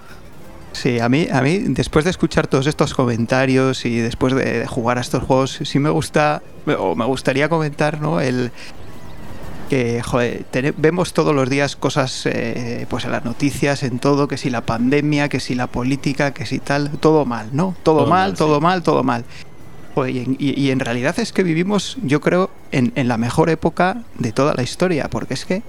Sí, 0.73 0.99
a 0.99 1.09
mí, 1.09 1.29
a 1.31 1.43
mí, 1.43 1.59
después 1.69 2.05
de 2.05 2.11
escuchar 2.11 2.49
todos 2.49 2.67
estos 2.67 2.93
comentarios 2.93 3.85
y 3.85 3.99
después 3.99 4.35
de, 4.35 4.61
de 4.61 4.67
jugar 4.67 4.99
a 4.99 5.01
estos 5.01 5.23
juegos, 5.23 5.61
sí 5.63 5.79
me 5.79 5.91
gusta, 5.91 6.43
o 6.77 6.97
me 6.97 7.05
gustaría 7.05 7.49
comentar, 7.49 8.01
¿no? 8.01 8.21
El 8.21 8.51
que, 9.73 10.03
joder, 10.03 10.45
vemos 10.77 11.15
todos 11.15 11.35
los 11.35 11.49
días 11.49 11.77
cosas, 11.77 12.27
eh, 12.27 12.85
pues 12.91 13.05
en 13.05 13.13
las 13.13 13.25
noticias, 13.25 13.85
en 13.85 14.01
todo, 14.01 14.29
que 14.29 14.37
si 14.37 14.51
la 14.51 14.67
pandemia, 14.67 15.29
que 15.29 15.41
si 15.41 15.55
la 15.55 15.67
política, 15.67 16.35
que 16.35 16.45
si 16.47 16.59
tal, 16.59 16.91
todo 16.99 17.25
mal, 17.25 17.51
¿no? 17.53 17.75
Todo, 17.83 18.01
Todo 18.01 18.07
mal, 18.09 18.31
mal, 18.31 18.37
todo 18.37 18.61
mal, 18.61 18.83
todo 18.83 19.03
mal. 19.03 19.25
Joder, 19.95 20.15
y, 20.15 20.19
en- 20.21 20.37
y- 20.39 20.71
en 20.71 20.81
realidad 20.81 21.19
es 21.19 21.33
que 21.33 21.43
vivimos, 21.43 21.99
yo 22.03 22.21
creo, 22.21 22.51
en, 22.71 22.93
en 22.95 23.09
la 23.09 23.19
mejor 23.19 23.51
época 23.51 24.03
de 24.19 24.33
toda 24.33 24.55
la 24.55 24.63
historia, 24.63 25.09
porque 25.09 25.35
es 25.35 25.45
que 25.45 25.63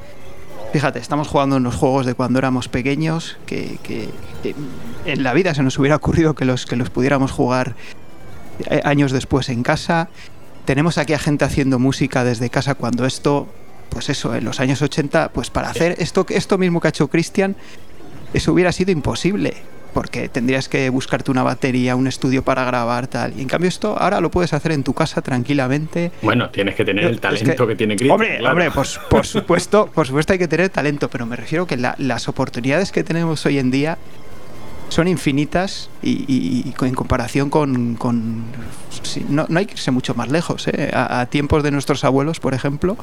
Fíjate, 0.71 0.97
estamos 0.97 1.27
jugando 1.27 1.57
unos 1.57 1.75
juegos 1.75 2.07
de 2.07 2.15
cuando 2.15 2.39
éramos 2.39 2.67
pequeños 2.67 3.37
que, 3.45 3.77
que- 3.83 4.09
que 4.41 4.55
en 5.05 5.21
la 5.21 5.31
vida 5.33 5.53
se 5.53 5.61
nos 5.61 5.77
hubiera 5.77 5.95
ocurrido 5.97 6.33
que 6.33 6.45
los, 6.45 6.65
que 6.65 6.75
los 6.75 6.89
pudiéramos 6.89 7.31
jugar 7.31 7.75
eh, 8.71 8.81
años 8.83 9.11
después 9.11 9.49
en 9.49 9.61
casa. 9.61 10.09
Tenemos 10.65 10.97
aquí 10.97 11.13
a 11.13 11.19
gente 11.19 11.45
haciendo 11.45 11.77
música 11.77 12.23
desde 12.23 12.49
casa 12.49 12.73
cuando 12.73 13.05
esto, 13.05 13.47
pues 13.89 14.09
eso, 14.09 14.33
en 14.33 14.45
los 14.45 14.59
años 14.59 14.81
80, 14.81 15.29
pues 15.29 15.51
para 15.51 15.69
hacer 15.69 15.95
esto, 15.99 16.25
esto 16.29 16.57
mismo 16.57 16.81
que 16.81 16.87
ha 16.87 16.89
hecho 16.89 17.07
Cristian, 17.07 17.55
eso 18.33 18.51
hubiera 18.51 18.71
sido 18.71 18.89
imposible. 18.91 19.53
Porque 19.93 20.27
tendrías 20.27 20.67
que 20.69 20.89
buscarte 20.89 21.29
una 21.29 21.43
batería, 21.43 21.95
un 21.95 22.07
estudio 22.07 22.43
para 22.43 22.63
grabar, 22.65 23.05
tal. 23.07 23.33
Y 23.37 23.41
en 23.41 23.47
cambio 23.47 23.67
esto 23.69 23.95
ahora 23.97 24.19
lo 24.21 24.31
puedes 24.31 24.51
hacer 24.53 24.71
en 24.71 24.83
tu 24.83 24.93
casa 24.93 25.21
tranquilamente. 25.21 26.11
Bueno, 26.23 26.49
tienes 26.49 26.73
que 26.75 26.83
tener 26.83 27.05
el 27.05 27.15
Es 27.15 27.21
talento 27.21 27.67
que, 27.67 27.75
tiene 27.75 27.95
Cristian. 27.95 28.11
Hombre, 28.13 28.37
claro. 28.39 28.51
hombre, 28.53 28.71
por, 28.71 28.87
por 29.09 29.25
supuesto, 29.25 29.87
por 29.93 30.07
supuesto 30.07 30.33
hay 30.33 30.39
que 30.39 30.47
tener 30.47 30.69
talento, 30.69 31.09
pero 31.09 31.25
me 31.27 31.35
refiero 31.35 31.67
que 31.67 31.77
la- 31.77 31.95
las 31.99 32.27
oportunidades 32.27 32.91
que 32.91 33.03
tenemos 33.03 33.45
hoy 33.45 33.59
en 33.59 33.69
día 33.69 33.97
son 34.89 35.07
infinitas 35.07 35.89
y, 36.01 36.25
y- 36.27 36.63
y 36.67 36.71
con- 36.73 36.87
en 36.87 36.95
comparación 36.95 37.49
con... 37.49 37.95
con- 37.95 38.43
sí, 39.03 39.25
no, 39.29 39.45
no 39.49 39.59
hay 39.59 39.65
que 39.67 39.73
irse 39.73 39.91
mucho 39.91 40.15
más 40.15 40.29
lejos, 40.29 40.67
¿eh? 40.67 40.89
a, 40.93 41.21
a 41.21 41.25
tiempos 41.27 41.61
de 41.63 41.71
nuestros 41.71 42.03
abuelos, 42.03 42.39
por 42.39 42.53
ejemplo, 42.53 42.97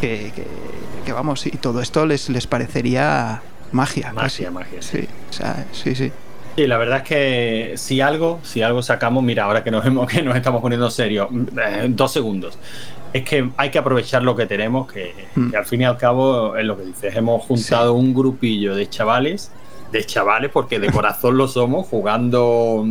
que, 0.00 0.32
que- 0.34 0.46
que 1.04 1.12
vamos, 1.12 1.46
y 1.46 1.50
todo 1.52 1.80
esto 1.82 2.06
les, 2.06 2.28
les 2.28 2.46
parecería 2.46 3.42
magia. 3.72 4.12
Magia, 4.12 4.22
casi. 4.22 4.50
magia, 4.50 4.82
Sí, 4.82 5.08
o 5.30 5.32
sea, 5.32 5.66
sí, 5.72 5.94
sí. 5.94 6.12
Sí, 6.56 6.66
la 6.66 6.76
verdad 6.76 6.98
es 6.98 7.02
que 7.04 7.72
si 7.76 8.00
algo, 8.02 8.38
si 8.42 8.60
algo 8.62 8.82
sacamos, 8.82 9.22
mira, 9.22 9.44
ahora 9.44 9.64
que 9.64 9.70
nos 9.70 9.82
vemos 9.84 10.06
que 10.10 10.22
nos 10.22 10.36
estamos 10.36 10.60
poniendo 10.60 10.90
serios, 10.90 11.28
eh, 11.32 11.86
dos 11.88 12.12
segundos. 12.12 12.58
Es 13.12 13.24
que 13.24 13.50
hay 13.58 13.70
que 13.70 13.78
aprovechar 13.78 14.22
lo 14.22 14.34
que 14.36 14.46
tenemos, 14.46 14.90
que, 14.90 15.14
Mm. 15.34 15.50
que 15.50 15.56
al 15.56 15.64
fin 15.66 15.80
y 15.82 15.84
al 15.84 15.96
cabo 15.98 16.56
es 16.56 16.64
lo 16.64 16.76
que 16.76 16.84
dices. 16.84 17.14
Hemos 17.16 17.42
juntado 17.44 17.94
un 17.94 18.12
grupillo 18.14 18.74
de 18.74 18.88
chavales, 18.88 19.50
de 19.92 20.04
chavales, 20.04 20.50
porque 20.50 20.78
de 20.80 20.90
corazón 20.90 21.36
lo 21.36 21.46
somos, 21.48 21.86
jugando, 21.86 22.86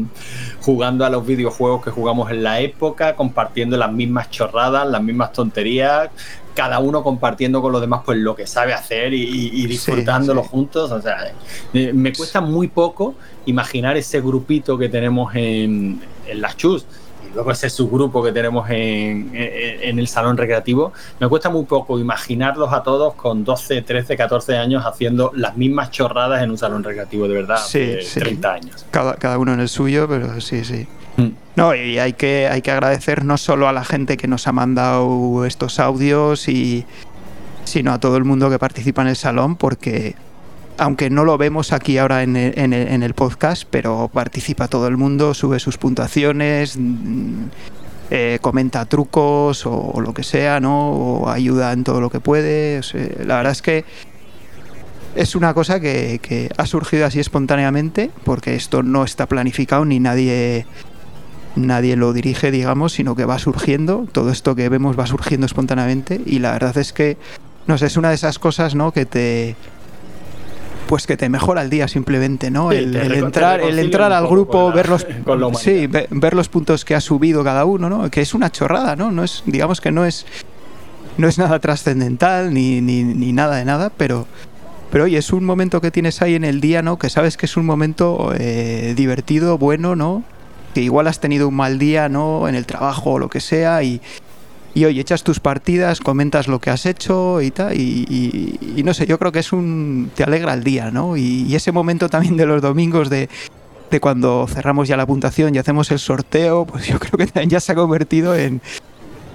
jugando 0.62 1.06
a 1.06 1.10
los 1.10 1.26
videojuegos 1.26 1.84
que 1.84 1.90
jugamos 1.90 2.30
en 2.30 2.44
la 2.44 2.60
época, 2.60 3.16
compartiendo 3.16 3.76
las 3.78 3.92
mismas 3.92 4.30
chorradas, 4.30 4.88
las 4.88 5.02
mismas 5.02 5.34
tonterías, 5.34 6.10
cada 6.56 6.80
uno 6.80 7.04
compartiendo 7.04 7.62
con 7.62 7.72
los 7.72 7.82
demás 7.82 8.02
pues 8.06 8.18
lo 8.18 8.36
que 8.36 8.46
sabe 8.48 8.74
hacer 8.74 9.14
y, 9.14 9.66
disfrutándolo 9.68 10.44
sí. 10.44 10.50
juntos. 10.52 10.92
O 10.92 11.02
sea, 11.02 11.34
eh, 11.74 11.92
me 11.94 12.12
cuesta 12.14 12.42
muy 12.42 12.68
poco 12.68 13.16
imaginar 13.46 13.98
ese 13.98 14.22
grupito 14.22 14.78
que 14.78 14.90
tenemos 14.90 15.34
en, 15.36 16.02
en 16.28 16.42
las 16.42 16.58
chus. 16.58 16.86
y 17.30 17.34
luego 17.34 17.52
ese 17.52 17.70
subgrupo 17.70 18.22
que 18.24 18.32
tenemos 18.32 18.70
en, 18.70 19.32
en- 19.34 19.84
en 19.90 20.00
el 20.00 20.08
salón 20.08 20.36
recreativo, 20.38 20.92
me 21.20 21.28
cuesta 21.30 21.50
muy 21.50 21.64
poco 21.66 21.98
imaginarlos 22.00 22.74
a 22.74 22.84
todos 22.84 23.14
con 23.16 23.44
12, 23.44 23.82
13, 23.84 24.18
14 24.18 24.58
años 24.58 24.84
haciendo 24.86 25.32
las 25.36 25.56
mismas 25.56 25.92
chorradas 25.92 26.42
en 26.44 26.52
un 26.52 26.58
salón 26.58 26.84
recreativo, 26.84 27.28
de 27.28 27.36
verdad, 27.36 27.58
Sí, 27.66 27.80
de 27.80 28.02
sí. 28.02 28.20
30 28.20 28.54
años. 28.54 28.86
Cada, 28.92 29.16
cada 29.16 29.38
uno 29.38 29.54
en 29.54 29.60
el 29.62 29.70
suyo, 29.70 30.08
pero 30.10 30.42
sí, 30.42 30.64
sí. 30.66 30.88
Mm. 31.18 31.28
No, 31.56 31.76
y 31.76 32.00
hay 32.00 32.14
que, 32.14 32.48
hay 32.48 32.62
que 32.62 32.72
agradecer 32.72 33.26
no 33.26 33.38
solo 33.38 33.68
a 33.68 33.74
la 33.74 33.84
gente 33.84 34.18
que 34.18 34.28
nos 34.28 34.48
ha 34.48 34.52
mandado 34.52 35.46
estos 35.46 35.80
audios, 35.80 36.48
y, 36.48 36.86
sino 37.66 37.92
a 37.92 38.00
todo 38.00 38.18
el 38.18 38.24
mundo 38.24 38.50
que 38.50 38.60
participa 38.60 39.02
en 39.02 39.10
el 39.10 39.16
salón, 39.16 39.56
porque 39.56 40.16
aunque 40.78 41.10
no 41.10 41.26
lo 41.26 41.38
vemos 41.38 41.74
aquí 41.74 41.98
ahora 41.98 42.24
en 42.24 42.36
el, 42.36 43.14
podcast, 43.14 43.66
pero 43.70 44.10
participa 44.12 44.68
todo 44.68 44.88
el 44.88 44.98
mundo, 44.98 45.34
sube 45.34 45.60
sus 45.60 45.78
puntuaciones, 45.78 46.76
mm, 46.78 47.44
eh, 48.10 48.40
comenta 48.42 48.86
trucos 48.86 49.66
o, 49.66 50.02
lo 50.02 50.14
que 50.14 50.24
sea, 50.24 50.60
¿no? 50.60 50.92
O 50.92 51.30
ayuda 51.30 51.72
en 51.74 51.84
todo 51.84 52.02
lo 52.02 52.10
que 52.10 52.20
puede. 52.20 52.82
la 53.24 53.38
verdad 53.38 53.52
es 53.52 53.62
que 53.62 53.86
es 55.16 55.36
una 55.36 55.54
cosa 55.54 55.80
que 55.80 56.50
ha 56.58 56.66
surgido 56.66 57.06
así 57.06 57.20
espontáneamente, 57.20 58.10
porque 58.24 58.56
esto 58.56 58.82
no 58.82 59.04
está 59.04 59.28
planificado 59.28 59.86
ni 59.86 60.00
nadie 60.00 60.66
nadie 61.56 61.96
lo 61.96 62.14
dirige, 62.14 62.52
digamos, 62.52 62.94
sino 62.94 63.16
que 63.16 63.26
va 63.26 63.40
surgiendo. 63.40 64.06
Todo 64.12 64.32
esto 64.32 64.56
que 64.56 64.70
vemos 64.70 64.98
va 64.98 65.06
surgiendo 65.08 65.46
espontáneamente 65.46 66.22
y 66.26 66.40
la 66.40 66.52
verdad 66.52 66.78
es 66.78 66.94
que, 66.94 67.18
no 67.68 67.78
sé, 67.78 67.88
es 67.88 67.98
una 67.98 68.10
de 68.10 68.16
esas 68.16 68.40
cosas, 68.40 68.76
¿no? 68.76 68.92
Que 68.92 69.06
te 69.06 69.56
pues 70.88 71.08
que 71.08 71.16
te 71.16 71.30
mejora 71.30 71.62
el 71.62 71.70
día 71.70 71.88
simplemente, 71.88 72.52
¿no? 72.52 72.70
Sí, 72.72 72.78
el, 72.78 72.96
entrar, 73.14 73.62
el 73.62 73.80
entrar 73.80 74.12
al 74.12 74.28
grupo, 74.28 74.70
la- 74.70 74.76
ver 74.76 74.90
los 74.90 75.06
sí, 75.62 75.88
ve- 75.88 76.08
ver 76.12 76.34
los 76.34 76.50
puntos 76.50 76.84
que 76.84 76.96
ha 76.96 77.02
subido 77.02 77.44
cada 77.46 77.64
uno, 77.64 77.90
¿no? 77.90 78.10
Que 78.12 78.20
es 78.22 78.34
una 78.34 78.52
chorrada, 78.52 78.96
¿no? 78.98 79.10
No 79.12 79.24
es, 79.24 79.44
digamos 79.46 79.80
que 79.80 79.92
no 79.92 80.06
es 80.06 80.26
no 81.18 81.28
es 81.28 81.38
nada 81.38 81.60
trascendental 81.60 82.54
ni, 82.54 82.82
ni, 82.82 83.04
ni 83.04 83.32
nada 83.32 83.56
de 83.58 83.64
nada, 83.66 83.90
pero 83.96 84.28
pero 84.92 85.06
oye, 85.06 85.18
es 85.18 85.32
un 85.32 85.46
momento 85.46 85.80
que 85.80 85.92
tienes 85.92 86.22
ahí 86.22 86.36
en 86.36 86.44
el 86.44 86.60
día, 86.60 86.82
¿no? 86.82 87.00
Que 87.00 87.10
sabes 87.10 87.38
que 87.38 87.46
es 87.46 87.56
un 87.56 87.66
momento 87.66 88.34
eh, 88.38 88.94
divertido, 88.98 89.58
bueno, 89.58 89.96
¿no? 89.96 90.24
Que 90.74 90.82
igual 90.82 91.08
has 91.08 91.20
tenido 91.20 91.48
un 91.48 91.56
mal 91.56 91.78
día, 91.80 92.08
¿no? 92.10 92.48
En 92.48 92.56
el 92.56 92.66
trabajo 92.66 93.12
o 93.14 93.20
lo 93.20 93.30
que 93.30 93.40
sea 93.42 93.84
y, 93.84 94.00
y 94.74 94.86
oye, 94.86 95.02
echas 95.02 95.24
tus 95.24 95.40
partidas, 95.42 96.00
comentas 96.00 96.48
lo 96.48 96.60
que 96.60 96.70
has 96.70 96.86
hecho 96.86 97.42
y 97.42 97.52
tal, 97.52 97.78
y, 97.78 98.06
y- 98.10 98.80
y 98.80 98.84
no 98.84 98.94
sé, 98.94 99.06
yo 99.06 99.20
creo 99.20 99.32
que 99.34 99.40
es 99.40 99.52
un... 99.52 100.12
te 100.16 100.24
alegra 100.24 100.54
el 100.54 100.64
día, 100.64 100.92
¿no? 100.92 101.18
Y, 101.18 101.44
y 101.48 101.56
ese 101.56 101.74
momento 101.74 102.08
también 102.08 102.38
de 102.38 102.46
los 102.46 102.62
domingos 102.62 103.10
de, 103.10 103.28
de 103.90 104.00
cuando 104.00 104.48
cerramos 104.48 104.88
ya 104.88 104.96
la 104.96 105.06
puntuación 105.06 105.54
y 105.54 105.58
hacemos 105.58 105.92
el 105.92 106.00
sorteo, 106.00 106.66
pues 106.66 106.88
yo 106.88 107.00
creo 107.00 107.18
que 107.18 107.28
también 107.28 107.50
ya 107.50 107.60
se 107.60 107.74
ha 107.74 107.76
convertido 107.76 108.34
en, 108.34 108.62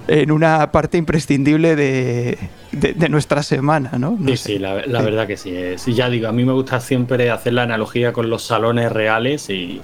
en 0.07 0.31
una 0.31 0.71
parte 0.71 0.97
imprescindible 0.97 1.75
de, 1.75 2.39
de- 2.71 2.93
de 2.93 3.09
nuestra 3.09 3.43
semana, 3.43 3.91
¿no? 3.99 4.15
No 4.19 4.31
Sí, 4.31 4.37
sé. 4.37 4.43
sí, 4.53 4.57
la, 4.57 4.87
la 4.87 5.03
verdad 5.03 5.27
que 5.27 5.37
sí. 5.37 5.55
es- 5.55 5.87
y 5.87 5.93
ya 5.93 6.09
digo, 6.09 6.27
a 6.29 6.31
mí 6.31 6.45
me 6.45 6.53
gusta 6.53 6.79
siempre 6.79 7.29
hacer 7.29 7.53
la 7.53 7.61
analogía 7.61 8.11
con 8.11 8.27
los 8.31 8.41
salones 8.43 8.91
reales 8.91 9.51
y, 9.51 9.81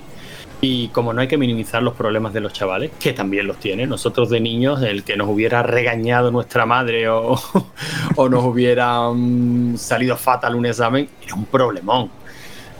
y 0.66 0.88
como 0.89 1.11
no 1.14 1.20
hay 1.22 1.28
que 1.28 1.38
minimizar 1.38 1.84
los 1.84 1.93
problemas 1.93 2.34
de 2.34 2.39
los 2.39 2.53
chavales, 2.53 2.91
que 2.99 3.11
también 3.14 3.47
los 3.47 3.57
tiene, 3.57 3.86
nosotros 3.86 4.30
de 4.30 4.39
niños, 4.39 4.82
el 4.82 5.03
que 5.03 5.18
nos 5.18 5.28
hubiera 5.28 5.61
regañado 5.61 6.32
nuestra 6.32 6.66
madre 6.66 7.09
o, 7.09 7.36
o 8.16 8.30
nos 8.30 8.43
hubiera 8.45 9.09
mm, 9.09 9.76
salido 9.78 10.16
fatal 10.16 10.55
un 10.55 10.66
examen, 10.66 11.09
era 11.26 11.36
un 11.36 11.45
problemón. 11.45 12.09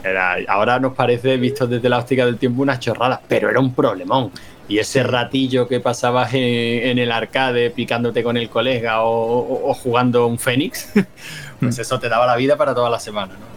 Era- 0.02 0.36
ahora 0.48 0.78
nos 0.80 0.94
parece, 0.94 1.36
visto 1.36 1.66
desde 1.66 1.88
la 1.88 1.98
óptica 1.98 2.24
del 2.24 2.38
tiempo, 2.38 2.62
una 2.62 2.78
chorrada, 2.78 3.20
pero 3.28 3.50
era 3.50 3.60
un 3.60 3.74
problemón. 3.74 4.30
Y 4.66 4.78
ese 4.78 5.02
ratillo 5.02 5.68
que 5.68 5.78
pasabas 5.80 6.32
en, 6.32 6.42
en 6.42 6.98
el 6.98 7.12
arcade 7.12 7.68
picándote 7.70 8.22
con 8.22 8.38
el 8.38 8.48
colega 8.48 9.02
o, 9.02 9.10
o- 9.10 9.70
o 9.70 9.74
jugando 9.74 10.26
un 10.26 10.38
Fénix, 10.38 10.88
pues 11.60 11.78
eso 11.78 11.98
te 12.00 12.08
daba 12.08 12.26
la 12.26 12.36
vida 12.36 12.56
para 12.56 12.74
toda 12.74 12.88
la 12.88 12.98
semana. 12.98 13.34
¿no? 13.34 13.53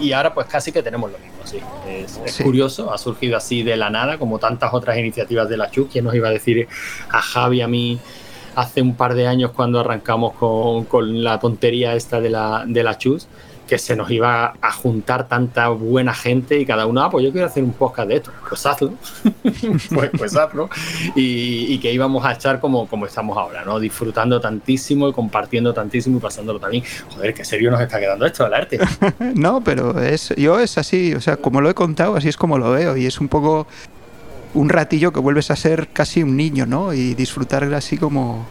Y 0.00 0.12
ahora 0.12 0.32
pues 0.32 0.46
casi 0.46 0.72
que 0.72 0.82
tenemos 0.82 1.10
lo 1.10 1.18
mismo, 1.18 1.36
sí. 1.44 1.58
Es, 1.88 2.18
es 2.24 2.32
Sí. 2.32 2.42
curioso, 2.42 2.92
ha 2.92 2.98
surgido 2.98 3.36
así 3.36 3.62
de 3.62 3.76
la 3.76 3.90
nada, 3.90 4.18
como 4.18 4.38
tantas 4.38 4.72
otras 4.72 4.96
iniciativas 4.98 5.48
de 5.48 5.56
la 5.56 5.70
CHU. 5.70 5.88
¿Quién 5.88 6.04
nos 6.04 6.14
iba 6.14 6.28
a 6.28 6.32
decir 6.32 6.66
a 7.10 7.20
Javi, 7.20 7.60
a 7.60 7.68
mí, 7.68 7.98
hace 8.54 8.80
un 8.80 8.94
par 8.94 9.14
de 9.14 9.26
años 9.26 9.50
cuando 9.50 9.80
arrancamos 9.80 10.32
con, 10.34 10.84
con 10.84 11.22
la 11.22 11.38
tontería 11.38 11.94
esta 11.94 12.20
de 12.20 12.30
la, 12.30 12.64
de 12.66 12.82
la 12.82 12.96
CHUS? 12.96 13.26
Que 13.66 13.78
se 13.78 13.96
nos 13.96 14.10
iba 14.10 14.54
a 14.60 14.72
juntar 14.72 15.26
tanta 15.28 15.68
buena 15.68 16.12
gente 16.14 16.58
y 16.58 16.66
cada 16.66 16.86
uno, 16.86 17.02
ah, 17.02 17.10
pues 17.10 17.24
yo 17.24 17.32
quiero 17.32 17.46
hacer 17.46 17.64
un 17.64 17.72
podcast 17.72 18.08
de 18.08 18.16
esto, 18.16 18.30
pues 18.48 18.66
hazlo, 18.66 18.94
pues, 19.94 20.10
pues 20.16 20.36
hazlo, 20.36 20.68
y, 21.14 21.78
que 21.78 21.92
íbamos 21.92 22.24
a 22.24 22.32
estar 22.32 22.60
como, 22.60 22.86
como 22.86 23.06
estamos 23.06 23.36
ahora, 23.36 23.64
¿no? 23.64 23.78
Disfrutando 23.78 24.40
tantísimo 24.40 25.08
y 25.08 25.12
compartiendo 25.12 25.74
tantísimo 25.74 26.18
y 26.18 26.20
pasándolo 26.20 26.58
también. 26.58 26.84
Joder, 27.14 27.34
qué 27.34 27.44
serio 27.44 27.70
nos 27.70 27.80
está 27.80 27.98
quedando 27.98 28.24
esto 28.26 28.44
del 28.44 28.54
arte. 28.54 28.78
No, 29.34 29.62
pero 29.62 30.00
es 30.00 30.32
yo 30.36 30.60
es 30.60 30.78
así, 30.78 31.14
o 31.14 31.20
sea, 31.20 31.36
como 31.36 31.60
lo 31.60 31.68
he 31.68 31.74
contado, 31.74 32.16
así 32.16 32.28
es 32.28 32.36
como 32.36 32.58
lo 32.58 32.70
veo 32.70 32.96
y 32.96 33.06
es 33.06 33.20
un 33.20 33.28
poco 33.28 33.66
un 34.54 34.68
ratillo 34.68 35.12
que 35.12 35.20
vuelves 35.20 35.50
a 35.50 35.56
ser 35.56 35.88
casi 35.88 36.22
un 36.22 36.36
niño, 36.36 36.66
¿no? 36.66 36.92
Y 36.94 37.14
disfrutar 37.14 37.64
así 37.74 37.98
como 37.98 38.46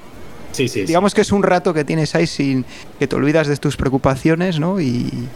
Sí, 0.53 0.67
sí, 0.67 0.79
sí. 0.81 0.85
digamos 0.85 1.13
que 1.13 1.21
es 1.21 1.31
un 1.31 1.43
rato 1.43 1.73
que 1.73 1.83
tienes 1.83 2.15
ahí 2.15 2.25
sin 2.27 2.63
que 2.99 3.07
te 3.07 3.15
olvidas 3.15 3.47
de 3.47 3.57
tus 3.57 3.75
preocupaciones, 3.75 4.59
¿no? 4.59 4.79
Y 4.79 5.27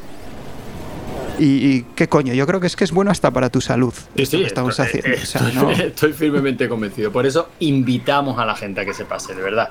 y, 1.39 1.45
y 1.45 1.85
qué 1.95 2.07
coño, 2.09 2.33
yo 2.33 2.47
creo 2.47 2.59
que 2.59 2.65
es 2.65 2.75
que 2.75 2.83
es 2.83 2.91
bueno 2.91 3.11
hasta 3.11 3.29
para 3.29 3.51
tu 3.51 3.61
salud. 3.61 3.93
Sí, 4.15 4.23
esto 4.23 4.37
sí, 4.37 4.41
que 4.43 4.47
estamos 4.47 4.79
estoy, 4.79 4.99
haciendo. 5.01 5.21
o 5.21 5.25
sea, 5.25 5.41
estoy- 5.47 5.53
¿no? 5.55 5.71
estoy 5.85 6.13
firmemente 6.13 6.67
convencido. 6.67 7.11
Por 7.11 7.27
eso 7.27 7.49
invitamos 7.59 8.39
a 8.39 8.45
la 8.45 8.55
gente 8.55 8.81
a 8.81 8.85
que 8.85 8.93
se 8.95 9.05
pase, 9.05 9.35
de 9.35 9.41
verdad. 9.43 9.69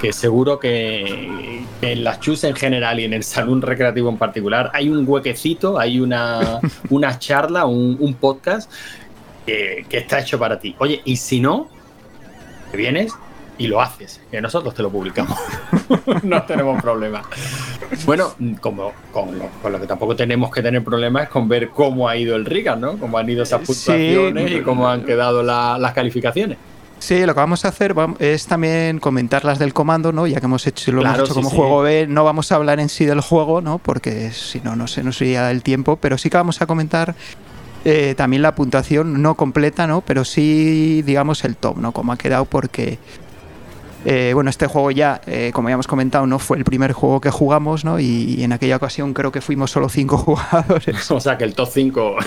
Que 0.00 0.12
seguro 0.14 0.58
que, 0.58 1.64
que 1.82 1.92
en 1.92 2.02
las 2.02 2.18
chus 2.20 2.44
en 2.44 2.56
general 2.56 2.98
y 2.98 3.04
en 3.04 3.12
el 3.12 3.24
salón 3.24 3.60
recreativo 3.60 4.08
en 4.08 4.16
particular 4.16 4.70
hay 4.72 4.88
un 4.88 5.04
huequecito, 5.06 5.78
hay 5.78 6.00
una, 6.00 6.60
una 6.88 7.18
charla, 7.18 7.66
un, 7.66 7.98
un 8.00 8.14
podcast 8.14 8.70
que, 9.44 9.84
que 9.90 9.98
está 9.98 10.18
hecho 10.20 10.38
para 10.38 10.58
ti. 10.58 10.74
Oye, 10.78 11.02
y 11.04 11.16
si 11.16 11.40
no, 11.40 11.68
te 12.70 12.78
vienes 12.78 13.12
y 13.58 13.66
lo 13.68 13.80
haces, 13.80 14.20
que 14.30 14.40
nosotros 14.40 14.74
te 14.74 14.82
lo 14.82 14.90
publicamos. 14.90 15.38
no 16.22 16.42
tenemos 16.44 16.80
problema. 16.82 17.22
Bueno, 18.06 18.32
como 18.60 18.92
con 19.12 19.38
lo, 19.38 19.46
con 19.60 19.72
lo 19.72 19.80
que 19.80 19.86
tampoco 19.86 20.16
tenemos 20.16 20.50
que 20.50 20.62
tener 20.62 20.82
problemas 20.82 21.24
es 21.24 21.28
con 21.28 21.48
ver 21.48 21.68
cómo 21.70 22.08
ha 22.08 22.16
ido 22.16 22.34
el 22.36 22.44
Riga, 22.44 22.76
¿no? 22.76 22.96
Cómo 22.98 23.18
han 23.18 23.28
ido 23.28 23.42
esas 23.42 23.60
Sí. 23.60 23.66
puntuaciones 23.66 24.50
y 24.52 24.60
cómo 24.62 24.88
han 24.88 25.04
quedado 25.04 25.42
la- 25.42 25.76
las 25.78 25.92
calificaciones. 25.92 26.58
Sí, 26.98 27.26
lo 27.26 27.34
que 27.34 27.40
vamos 27.40 27.64
a 27.64 27.68
hacer 27.68 27.94
es 28.20 28.46
también 28.46 29.00
comentar 29.00 29.44
las 29.44 29.58
del 29.58 29.74
comando, 29.74 30.12
¿no? 30.12 30.26
Ya 30.28 30.38
que 30.38 30.46
hemos 30.46 30.64
hecho, 30.68 30.92
lo 30.92 31.00
Claro, 31.00 31.16
hemos 31.16 31.28
hecho 31.30 31.34
como 31.34 31.50
sí. 31.50 31.56
juego 31.56 31.82
B, 31.82 32.06
no 32.08 32.22
vamos 32.24 32.52
a 32.52 32.54
hablar 32.54 32.78
en 32.78 32.88
sí 32.88 33.04
del 33.06 33.20
juego, 33.20 33.60
¿no? 33.60 33.78
Porque 33.78 34.30
si 34.30 34.60
no, 34.60 34.76
no 34.76 34.86
se 34.86 35.02
nos 35.02 35.20
iría 35.20 35.50
el 35.50 35.62
tiempo, 35.64 35.96
pero 35.96 36.16
sí 36.16 36.30
que 36.30 36.36
vamos 36.36 36.62
a 36.62 36.66
comentar 36.66 37.14
eh, 37.84 38.14
también 38.16 38.42
la 38.42 38.54
puntuación, 38.54 39.20
no 39.20 39.34
completa, 39.34 39.88
¿no? 39.88 40.00
Pero 40.02 40.24
sí, 40.24 41.02
digamos, 41.02 41.42
el 41.44 41.56
top, 41.56 41.78
¿no? 41.78 41.90
Como 41.90 42.12
ha 42.12 42.16
quedado, 42.16 42.44
porque, 42.44 43.00
eh, 44.04 44.32
bueno, 44.34 44.50
este 44.50 44.66
juego 44.66 44.90
ya, 44.90 45.20
eh, 45.26 45.50
como 45.54 45.68
ya 45.68 45.74
hemos 45.74 45.86
comentado, 45.86 46.26
no 46.26 46.38
fue 46.38 46.56
el 46.58 46.64
primer 46.64 46.92
juego 46.92 47.20
que 47.20 47.30
jugamos, 47.30 47.84
¿no? 47.84 48.00
Y, 48.00 48.04
y 48.38 48.44
en 48.44 48.52
aquella 48.52 48.76
ocasión 48.76 49.14
creo 49.14 49.30
que 49.32 49.40
fuimos 49.40 49.70
solo 49.70 49.88
cinco 49.88 50.16
jugadores. 50.18 51.10
O 51.10 51.20
sea 51.20 51.38
que 51.38 51.44
el 51.44 51.54
top 51.54 51.68
5. 51.72 52.16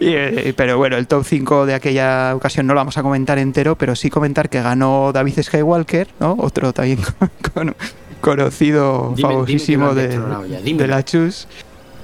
Y, 0.00 0.08
eh, 0.14 0.54
pero 0.56 0.76
bueno, 0.78 0.96
el 0.96 1.06
top 1.06 1.24
5 1.24 1.66
de 1.66 1.74
aquella 1.74 2.34
ocasión 2.36 2.66
no 2.66 2.74
lo 2.74 2.80
vamos 2.80 2.96
a 2.98 3.02
comentar 3.02 3.38
entero, 3.38 3.76
pero 3.76 3.94
sí 3.96 4.08
comentar 4.10 4.48
que 4.48 4.60
ganó 4.62 5.10
David 5.12 5.40
Skywalker, 5.42 6.08
¿no? 6.20 6.36
Otro 6.38 6.72
también 6.72 6.98
con- 7.54 7.74
conocido, 8.20 9.12
Dime- 9.16 9.28
famosísimo 9.28 9.94
dime 9.94 10.08
de, 10.08 10.20
ya, 10.48 10.60
de 10.76 10.86
la 10.86 11.04
Chus. 11.04 11.48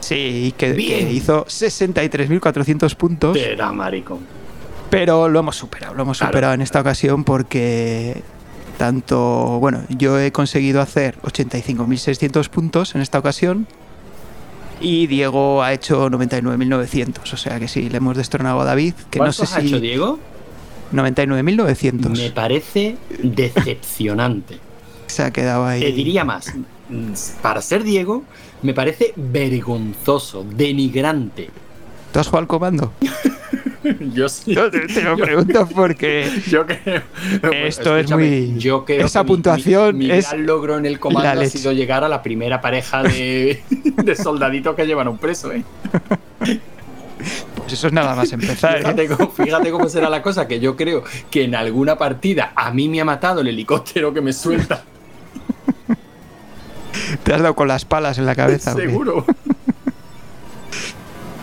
Sí, 0.00 0.54
que, 0.56 0.74
que 0.76 1.10
hizo 1.12 1.44
63.400 1.46 2.94
puntos, 2.96 3.36
Era 3.36 3.72
maricón. 3.72 4.20
pero 4.90 5.28
lo 5.28 5.40
hemos 5.40 5.56
superado, 5.56 5.94
lo 5.94 6.02
hemos 6.02 6.18
Claro. 6.18 6.32
superado 6.32 6.54
en 6.54 6.62
esta 6.62 6.80
ocasión 6.80 7.24
porque 7.24 8.22
tanto, 8.78 9.58
bueno, 9.60 9.82
yo 9.88 10.18
he 10.18 10.32
conseguido 10.32 10.80
hacer 10.80 11.18
85.600 11.22 12.48
puntos 12.48 12.94
en 12.94 13.00
esta 13.00 13.18
ocasión 13.18 13.66
y 14.80 15.06
Diego 15.06 15.62
ha 15.62 15.72
hecho 15.72 16.08
99.900, 16.10 17.32
o 17.32 17.36
sea 17.36 17.58
que 17.58 17.68
sí, 17.68 17.88
le 17.88 17.96
hemos 17.98 18.16
destronado 18.16 18.60
a 18.60 18.64
David, 18.64 18.94
que 19.10 19.18
no 19.18 19.24
¿Cuántos 19.26 19.48
sé 19.48 19.56
ha 19.56 19.60
si 19.60 19.66
hecho 19.68 19.80
Diego? 19.80 20.18
99.900 20.92 22.16
Me 22.16 22.30
parece 22.30 22.96
decepcionante. 23.22 24.58
se 25.06 25.22
ha 25.22 25.30
quedado 25.32 25.66
ahí. 25.66 25.80
Te 25.80 25.92
diría 25.92 26.24
más. 26.24 26.52
Para 27.42 27.62
ser 27.62 27.82
Diego, 27.82 28.22
me 28.62 28.74
parece 28.74 29.12
vergonzoso, 29.16 30.44
denigrante. 30.44 31.50
¿Tú 32.16 32.20
has 32.20 32.28
jugado 32.28 32.40
al 32.44 32.46
comando? 32.48 32.92
Yo 34.14 34.26
sí. 34.30 34.54
Yo 34.54 34.70
te, 34.70 34.86
te 34.86 35.02
lo 35.02 35.18
pregunto 35.18 35.68
porque 35.74 36.26
Yo 36.48 36.64
creo. 36.64 37.02
Esto 37.52 37.94
es 37.98 38.10
muy- 38.10 38.54
Yo 38.56 38.86
creo 38.86 39.04
esa 39.04 39.20
que 39.20 39.26
puntuación 39.26 39.98
mi, 39.98 40.06
mi 40.06 40.12
es 40.12 40.30
gran 40.30 40.46
logro 40.46 40.78
en 40.78 40.86
el 40.86 40.98
comando 40.98 41.42
ha 41.42 41.44
sido 41.44 41.72
llegar 41.72 42.04
a 42.04 42.08
la 42.08 42.22
primera 42.22 42.62
pareja 42.62 43.02
de, 43.02 43.62
de 44.02 44.16
soldaditos 44.16 44.74
que 44.74 44.86
llevan 44.86 45.08
a 45.08 45.10
un 45.10 45.18
preso, 45.18 45.52
¿eh? 45.52 45.62
Pues 46.38 47.72
eso 47.74 47.88
es 47.88 47.92
nada 47.92 48.14
más 48.16 48.32
empezar. 48.32 48.76
¿eh? 48.76 48.78
Fíjate, 48.78 49.08
cómo, 49.08 49.30
fíjate 49.32 49.70
cómo 49.70 49.88
será 49.90 50.08
la 50.08 50.22
cosa, 50.22 50.48
que 50.48 50.58
yo 50.58 50.74
creo 50.74 51.04
que 51.30 51.44
en 51.44 51.54
alguna 51.54 51.98
partida 51.98 52.52
a 52.56 52.70
mí 52.70 52.88
me 52.88 53.02
ha 53.02 53.04
matado 53.04 53.42
el 53.42 53.48
helicóptero 53.48 54.14
que 54.14 54.22
me 54.22 54.32
suelta. 54.32 54.84
Te 57.24 57.34
has 57.34 57.42
dado 57.42 57.54
con 57.54 57.68
las 57.68 57.84
palas 57.84 58.16
en 58.16 58.24
la 58.24 58.34
cabeza. 58.34 58.72
¿o 58.72 58.76
qué? 58.76 58.86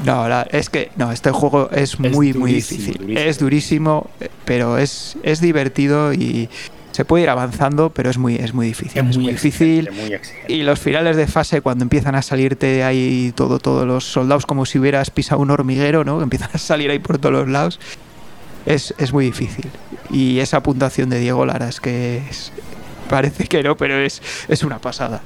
No, 0.05 0.27
la- 0.27 0.47
es 0.51 0.69
que 0.69 0.91
no, 0.95 1.11
este 1.11 1.31
juego 1.31 1.69
es 1.71 1.99
muy, 1.99 2.09
muy 2.11 2.31
durísimo, 2.33 2.77
difícil. 2.79 2.97
durísimo. 2.97 3.19
Es 3.29 3.39
durísimo, 3.39 4.09
pero 4.45 4.77
es, 4.77 5.17
es 5.23 5.39
divertido 5.41 6.13
y 6.13 6.49
se 6.91 7.05
puede 7.05 7.23
ir 7.23 7.29
avanzando, 7.29 7.89
pero 7.89 8.09
es 8.11 8.17
muy, 8.17 8.35
es 8.35 8.53
muy 8.53 8.67
difícil. 8.67 9.07
Es, 9.09 9.17
muy, 9.17 9.31
difícil. 9.31 9.89
muy. 9.91 10.19
Y 10.47 10.61
los 10.63 10.79
finales 10.79 11.15
de 11.17 11.25
fase, 11.25 11.61
cuando 11.61 11.83
empiezan 11.83 12.13
a 12.15 12.21
salirte 12.21 12.83
ahí 12.83 13.33
todo, 13.35 13.57
todos 13.59 13.87
los 13.87 14.03
soldados 14.03 14.45
como 14.45 14.65
si 14.65 14.77
hubieras 14.77 15.09
pisado 15.09 15.41
un 15.41 15.49
hormiguero, 15.49 16.03
¿no? 16.03 16.17
Que 16.17 16.23
empiezan 16.25 16.49
a 16.53 16.57
salir 16.59 16.91
ahí 16.91 16.99
por 16.99 17.17
todos 17.17 17.33
los 17.33 17.47
lados. 17.49 17.79
Es, 18.65 18.93
es 18.97 19.11
muy 19.11 19.25
difícil. 19.25 19.65
Y 20.09 20.39
esa 20.39 20.61
puntuación 20.63 21.09
de 21.09 21.19
Diego 21.19 21.45
Lara 21.45 21.67
es 21.67 21.79
que 21.81 22.17
es- 22.29 22.51
parece 23.09 23.45
que 23.45 23.61
no, 23.63 23.75
pero 23.75 23.97
es, 23.99 24.21
es 24.47 24.63
una 24.63 24.79
pasada. 24.79 25.21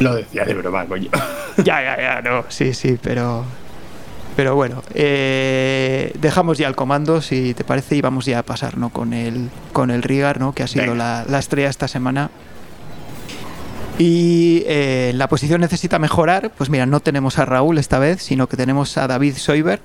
Lo 0.00 0.14
decía 0.14 0.44
de 0.44 0.54
broma, 0.54 0.86
coño. 0.86 1.10
Ya, 1.58 1.80
ya, 1.82 1.96
ya, 1.96 2.20
no, 2.20 2.44
sí, 2.48 2.74
sí, 2.74 2.98
pero. 3.00 3.44
Pero 4.34 4.56
bueno, 4.56 4.82
eh, 4.92 6.10
dejamos 6.18 6.58
ya 6.58 6.66
el 6.66 6.74
comando, 6.74 7.22
si 7.22 7.54
te 7.54 7.62
parece, 7.62 7.94
y 7.94 8.00
vamos 8.00 8.24
ya 8.24 8.40
a 8.40 8.42
pasar 8.42 8.76
¿no? 8.76 8.90
con, 8.90 9.12
el, 9.12 9.48
con 9.72 9.92
el 9.92 10.02
Rigar, 10.02 10.40
¿no? 10.40 10.52
que 10.52 10.64
ha 10.64 10.66
sido 10.66 10.96
la, 10.96 11.24
la 11.28 11.38
estrella 11.38 11.68
esta 11.68 11.86
semana. 11.86 12.30
Y 13.96 14.64
eh, 14.66 15.12
la 15.14 15.28
posición 15.28 15.60
necesita 15.60 16.00
mejorar. 16.00 16.50
Pues 16.50 16.68
mira, 16.68 16.84
no 16.86 16.98
tenemos 16.98 17.38
a 17.38 17.44
Raúl 17.44 17.78
esta 17.78 18.00
vez, 18.00 18.22
sino 18.22 18.48
que 18.48 18.56
tenemos 18.56 18.98
a 18.98 19.06
David 19.06 19.36
Soiber, 19.36 19.80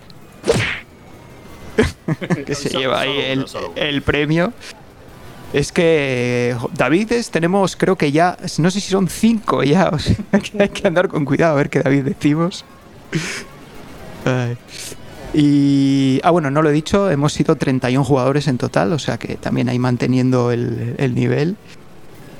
que 2.45 2.55
se 2.55 2.69
lleva 2.69 3.01
ahí 3.01 3.19
el, 3.19 3.45
el 3.75 4.01
premio. 4.01 4.51
Es 5.51 5.71
que 5.71 6.55
Davides 6.75 7.31
tenemos, 7.31 7.75
creo 7.75 7.95
que 7.95 8.11
ya, 8.11 8.37
no 8.59 8.69
sé 8.69 8.79
si 8.79 8.91
son 8.91 9.07
cinco 9.07 9.63
ya, 9.63 9.91
hay 10.31 10.69
que 10.69 10.87
andar 10.87 11.07
con 11.07 11.25
cuidado 11.25 11.53
a 11.53 11.55
ver 11.55 11.69
qué 11.69 11.79
David 11.81 12.03
decimos. 12.03 12.65
Y, 15.33 16.19
ah, 16.23 16.31
bueno, 16.31 16.51
no 16.51 16.61
lo 16.61 16.69
he 16.69 16.73
dicho, 16.73 17.09
hemos 17.09 17.33
sido 17.33 17.55
31 17.55 18.03
jugadores 18.03 18.47
en 18.47 18.57
total, 18.57 18.93
o 18.93 18.99
sea 18.99 19.17
que 19.17 19.35
también 19.35 19.69
ahí 19.69 19.79
manteniendo 19.79 20.51
el, 20.51 20.95
el 20.97 21.15
nivel. 21.15 21.55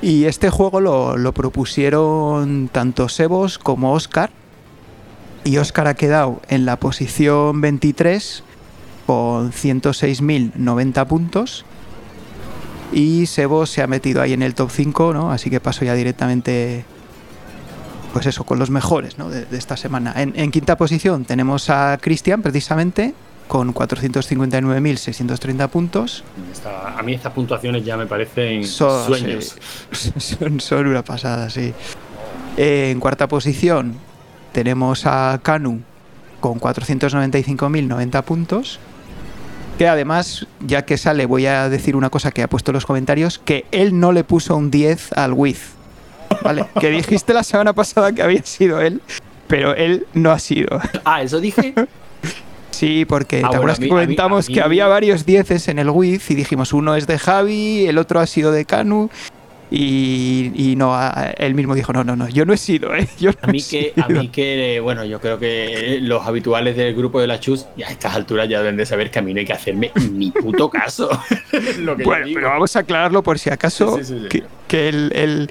Y 0.02 0.26
este 0.26 0.50
juego 0.50 0.80
lo, 0.80 1.18
lo 1.18 1.34
propusieron 1.34 2.70
tanto 2.72 3.10
Sebos 3.10 3.58
como 3.58 3.94
Oscar. 3.94 4.32
Y 5.44 5.58
Oscar 5.58 5.88
ha 5.88 5.94
quedado 5.94 6.42
en 6.50 6.66
la 6.66 6.78
posición 6.78 7.62
23 7.62 8.44
con 9.06 9.52
106.090 9.52 11.08
puntos. 11.08 11.66
Y 12.92 13.26
Sebo 13.28 13.66
se 13.66 13.82
ha 13.84 13.88
metido 13.88 14.22
ahí 14.22 14.34
en 14.34 14.42
el 14.42 14.56
top 14.56 14.72
5, 14.72 15.14
¿no? 15.14 15.32
Así 15.32 15.50
que 15.50 15.60
paso 15.60 15.86
ya 15.86 15.94
directamente, 15.94 16.84
pues 18.14 18.26
eso, 18.26 18.44
con 18.44 18.58
los 18.60 18.70
mejores, 18.72 19.18
¿no? 19.20 19.30
De, 19.30 19.46
de 19.46 19.58
esta 19.58 19.78
semana. 19.78 20.14
En, 20.16 20.34
en 20.36 20.50
quinta 20.52 20.76
posición 20.78 21.24
tenemos 21.26 21.70
a 21.70 21.98
Cristian, 22.02 22.42
precisamente, 22.42 23.14
con 23.48 23.74
459.630 23.74 25.68
puntos. 25.70 26.24
Esta- 26.52 26.98
a 26.98 27.02
mí 27.04 27.14
estas 27.14 27.34
puntuaciones 27.34 27.86
ya 27.86 27.96
me 27.98 28.06
parecen 28.08 28.66
Son, 28.66 29.06
sueños. 29.08 29.56
sí, 29.92 30.12
son, 30.18 30.60
son 30.60 30.88
una 30.88 31.04
pasada, 31.04 31.50
sí. 31.50 31.74
En 32.58 33.00
cuarta 33.00 33.28
posición 33.28 33.94
tenemos 34.52 35.06
a 35.06 35.40
Kanu 35.44 35.82
con 36.40 36.60
495.090 36.60 38.24
puntos. 38.24 38.80
Que 39.80 39.88
además, 39.88 40.46
ya 40.60 40.84
que 40.84 40.98
sale, 40.98 41.26
voy 41.26 41.46
a 41.46 41.70
decir 41.70 41.96
una 41.96 42.10
cosa 42.10 42.32
que 42.32 42.44
ha 42.44 42.50
puesto 42.50 42.72
en 42.72 42.74
los 42.76 42.86
comentarios, 42.86 43.40
que 43.40 43.64
él 43.72 43.98
no 43.98 44.12
le 44.12 44.26
puso 44.26 44.58
un 44.58 44.70
10 44.70 45.14
al 45.14 45.32
Wiz. 45.32 45.72
¿Vale? 46.44 46.66
que 46.80 46.90
dijiste 46.90 47.34
la 47.34 47.44
semana 47.44 47.72
pasada 47.74 48.12
que 48.12 48.22
había 48.22 48.44
sido 48.44 48.82
él, 48.82 49.02
pero 49.48 49.74
él 49.76 50.06
no 50.14 50.32
ha 50.32 50.40
sido. 50.40 50.80
Ah, 51.06 51.24
eso 51.24 51.40
dije. 51.40 51.74
Sí, 52.72 53.04
porque 53.04 53.38
Ah, 53.38 53.50
te 53.50 53.58
bueno, 53.58 53.74
acuerdas 53.74 53.78
a 53.80 53.82
mí- 53.82 53.88
que 53.88 53.94
a 53.94 53.96
mí- 53.98 54.04
comentamos 54.06 54.46
a 54.46 54.48
mí- 54.50 54.54
que 54.54 54.62
había 54.62 54.88
varios 54.88 55.26
dieces 55.26 55.68
en 55.70 55.80
el 55.80 55.90
Wiz 55.90 56.30
y 56.32 56.36
dijimos 56.36 56.72
uno 56.72 56.96
es 56.96 57.08
de 57.08 57.18
Javi, 57.20 57.88
el 57.88 57.98
otro 57.98 58.20
ha 58.22 58.26
sido 58.28 58.52
de 58.54 58.64
Kanu 58.64 59.10
y, 59.72 60.52
y 60.56 60.76
no, 60.76 60.98
él 61.38 61.54
mismo 61.54 61.76
dijo 61.76 61.94
no, 61.94 62.04
no, 62.04 62.16
no, 62.16 62.28
yo 62.30 62.44
no 62.46 62.54
he 62.54 62.58
sido, 62.58 62.96
¿eh? 62.96 63.08
Yo 63.20 63.32
no 63.32 63.38
A 63.42 63.48
mí 63.48 63.60
que, 63.60 63.94
sido". 63.94 64.06
a 64.06 64.10
mí 64.10 64.28
que, 64.30 64.80
bueno, 64.82 65.06
yo 65.06 65.20
creo 65.22 65.38
que 65.38 66.00
los 66.02 66.26
habituales 66.26 66.76
del 66.76 66.96
grupo 66.96 67.20
de 67.22 67.28
la 67.28 67.40
Chus, 67.40 67.66
ya 67.78 67.88
a 67.88 67.92
estas 67.92 68.16
alturas 68.16 68.50
ya 68.50 68.60
deben 68.60 68.78
de 68.78 68.86
saber 68.86 69.12
que 69.12 69.20
a 69.20 69.22
mí 69.22 69.34
no 69.34 69.40
hay 69.42 69.46
que 69.46 69.54
hacerme 69.54 69.92
ni 70.12 70.32
puto 70.32 70.70
caso. 70.70 71.10
Lo 71.80 71.96
que 71.96 72.04
yo 72.04 72.10
Bueno, 72.10 72.28
pero 72.34 72.50
vamos 72.50 72.76
a 72.76 72.80
aclararlo 72.80 73.22
por 73.24 73.38
si 73.38 73.50
acaso 73.50 73.98
Sí, 73.98 74.04
sí, 74.04 74.14
sí, 74.14 74.20
sí. 74.24 74.28
que, 74.30 74.44
que 74.68 74.90
él, 74.90 75.12
él- 75.14 75.50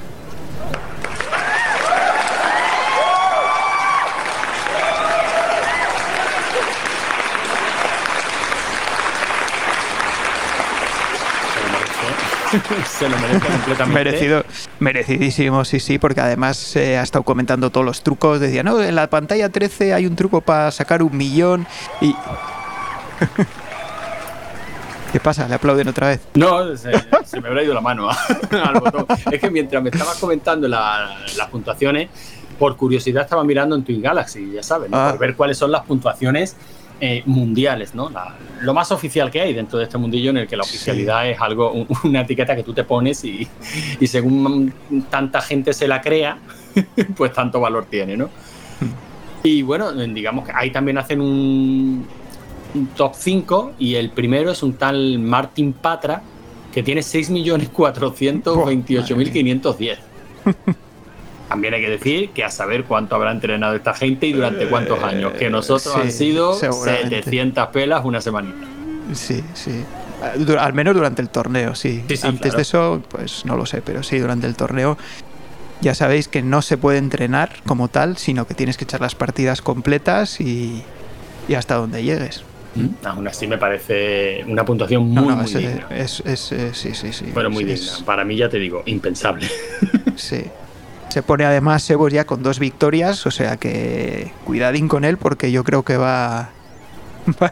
Se 12.85 13.07
lo 13.09 13.17
merece 13.17 13.47
completamente. 13.47 14.03
Merecido, 14.03 14.43
merecidísimo, 14.79 15.63
sí, 15.65 15.79
sí, 15.79 15.97
porque 15.99 16.21
además 16.21 16.75
eh, 16.75 16.97
ha 16.97 17.01
estado 17.03 17.23
comentando 17.23 17.69
todos 17.69 17.85
los 17.85 18.03
trucos. 18.03 18.39
Decía, 18.39 18.63
no, 18.63 18.81
en 18.81 18.95
la 18.95 19.07
pantalla 19.09 19.49
13 19.49 19.93
hay 19.93 20.05
un 20.05 20.15
truco 20.15 20.41
para 20.41 20.71
sacar 20.71 21.01
un 21.03 21.15
millón 21.15 21.65
y... 22.01 22.15
¿Qué 25.11 25.19
pasa? 25.19 25.45
¿Le 25.47 25.55
aplauden 25.55 25.89
otra 25.89 26.07
vez? 26.07 26.21
No, 26.35 26.75
se, 26.77 26.91
se 27.25 27.41
me 27.41 27.49
habrá 27.49 27.63
ido 27.63 27.73
la 27.73 27.81
mano 27.81 28.09
al 28.51 28.79
botón. 28.79 29.05
Es 29.29 29.41
que 29.41 29.49
mientras 29.51 29.83
me 29.83 29.89
estabas 29.89 30.17
comentando 30.17 30.69
la- 30.69 31.17
las 31.35 31.47
puntuaciones, 31.49 32.09
por 32.57 32.77
curiosidad 32.77 33.23
estaba 33.23 33.43
mirando 33.43 33.75
en 33.75 33.83
Twin 33.83 34.01
Galaxy, 34.01 34.51
ya 34.53 34.63
sabes, 34.63 34.89
¿no? 34.89 34.97
Ah. 34.97 35.09
por 35.11 35.19
ver 35.19 35.35
cuáles 35.35 35.57
son 35.57 35.69
las 35.71 35.81
puntuaciones 35.81 36.55
eh, 37.01 37.23
mundiales, 37.25 37.93
¿no? 37.95 38.09
La- 38.11 38.35
lo 38.61 38.73
más 38.75 38.91
oficial 38.91 39.31
que 39.31 39.41
hay 39.41 39.53
dentro 39.53 39.79
de 39.79 39.85
este 39.85 39.97
mundillo 39.97 40.29
en 40.29 40.37
el 40.37 40.47
que 40.47 40.55
la 40.55 40.61
oficialidad 40.63 41.27
es 41.29 41.41
algo, 41.41 41.71
un- 41.71 41.87
una 42.03 42.21
etiqueta 42.21 42.55
que 42.55 42.61
tú 42.63 42.73
te 42.73 42.83
pones 42.83 43.25
y, 43.25 43.47
y 43.99 44.05
según 44.07 44.71
tanta 45.09 45.41
gente 45.41 45.73
se 45.73 45.87
la 45.87 45.99
crea, 45.99 46.37
pues 47.17 47.33
tanto 47.33 47.59
valor 47.59 47.85
tiene, 47.89 48.15
¿no? 48.15 48.29
Y 49.43 49.63
bueno, 49.63 49.91
digamos 49.91 50.45
que 50.45 50.51
ahí 50.55 50.69
también 50.69 50.99
hacen 50.99 51.19
un, 51.21 52.05
un 52.75 52.85
top 52.95 53.13
5 53.17 53.73
y 53.79 53.95
el 53.95 54.11
primero 54.11 54.51
es 54.51 54.61
un 54.61 54.73
tal 54.73 55.17
Martin 55.17 55.73
Patra 55.73 56.21
que 56.71 56.83
tiene 56.83 57.01
6.428.510. 57.01 59.97
También 61.51 61.73
hay 61.73 61.81
que 61.81 61.89
decir 61.89 62.29
que 62.29 62.45
a 62.45 62.49
saber 62.49 62.85
cuánto 62.85 63.13
habrá 63.13 63.29
entrenado 63.29 63.75
esta 63.75 63.93
gente 63.93 64.25
y 64.25 64.31
durante 64.31 64.69
cuántos 64.69 65.03
años. 65.03 65.33
Que 65.33 65.49
nosotros 65.49 65.93
han 65.97 66.09
sido 66.09 66.53
700 66.53 67.67
pelas 67.67 68.05
una 68.05 68.21
semanita. 68.21 68.65
Sí, 69.11 69.43
sí. 69.53 69.83
Al 70.57 70.71
menos 70.71 70.95
durante 70.95 71.21
el 71.21 71.27
torneo, 71.27 71.75
sí. 71.75 72.05
Antes 72.23 72.55
de 72.55 72.61
eso, 72.61 73.03
pues 73.09 73.45
no 73.45 73.57
lo 73.57 73.65
sé, 73.65 73.81
pero 73.81 74.01
sí, 74.01 74.17
durante 74.17 74.47
el 74.47 74.55
torneo 74.55 74.97
ya 75.81 75.93
sabéis 75.93 76.29
que 76.29 76.41
no 76.41 76.61
se 76.61 76.77
puede 76.77 76.99
entrenar 76.99 77.51
como 77.65 77.89
tal, 77.89 78.15
sino 78.15 78.47
que 78.47 78.53
tienes 78.53 78.77
que 78.77 78.85
echar 78.85 79.01
las 79.01 79.15
partidas 79.15 79.61
completas 79.61 80.39
y, 80.39 80.83
hasta 81.53 81.75
donde 81.75 82.01
llegues. 82.01 82.45
Mm. 82.75 83.05
Aún 83.05 83.27
así 83.27 83.45
me 83.45 83.57
parece 83.57 84.45
una 84.47 84.63
puntuación 84.63 85.09
muy, 85.09 85.35
muy 85.35 85.53
digna. 85.53 85.87
Es, 85.89 86.21
eh, 86.25 86.71
sí, 86.71 86.93
sí, 86.93 87.11
sí. 87.11 87.25
Bueno, 87.33 87.49
muy 87.49 87.65
digna. 87.65 87.91
Para 88.05 88.23
mí 88.23 88.37
ya 88.37 88.47
te 88.47 88.57
digo, 88.57 88.83
impensable. 88.85 89.49
sí. 90.15 90.45
Se 91.11 91.21
pone 91.21 91.43
además 91.43 91.83
Sebos 91.83 92.13
ya 92.13 92.23
con 92.23 92.41
dos 92.41 92.57
victorias, 92.57 93.25
o 93.25 93.31
sea 93.31 93.57
que 93.57 94.31
cuidadín 94.45 94.87
con 94.87 95.03
él 95.03 95.17
porque 95.17 95.51
yo 95.51 95.65
creo 95.65 95.83
que 95.83 95.97
va, 95.97 96.51
va, 97.41 97.51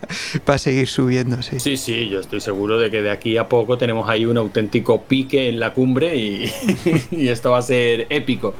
a 0.54 0.58
seguir 0.58 0.88
subiendo, 0.88 1.42
sí. 1.42 1.60
Sí, 1.60 1.76
sí, 1.76 2.08
yo 2.08 2.22
estoy 2.22 2.40
seguro 2.40 2.80
de 2.80 2.90
que 2.90 3.02
de 3.02 3.12
aquí 3.12 3.36
a 3.36 3.50
poco 3.50 3.78
tenemos 3.78 4.08
ahí 4.08 4.26
un 4.26 4.38
auténtico 4.38 5.02
pique 5.02 5.50
en 5.50 5.60
la 5.60 5.74
cumbre 5.74 6.16
y, 6.16 6.50
esto 7.12 7.52
va 7.52 7.58
a 7.58 7.62
ser 7.62 8.08
épico. 8.10 8.54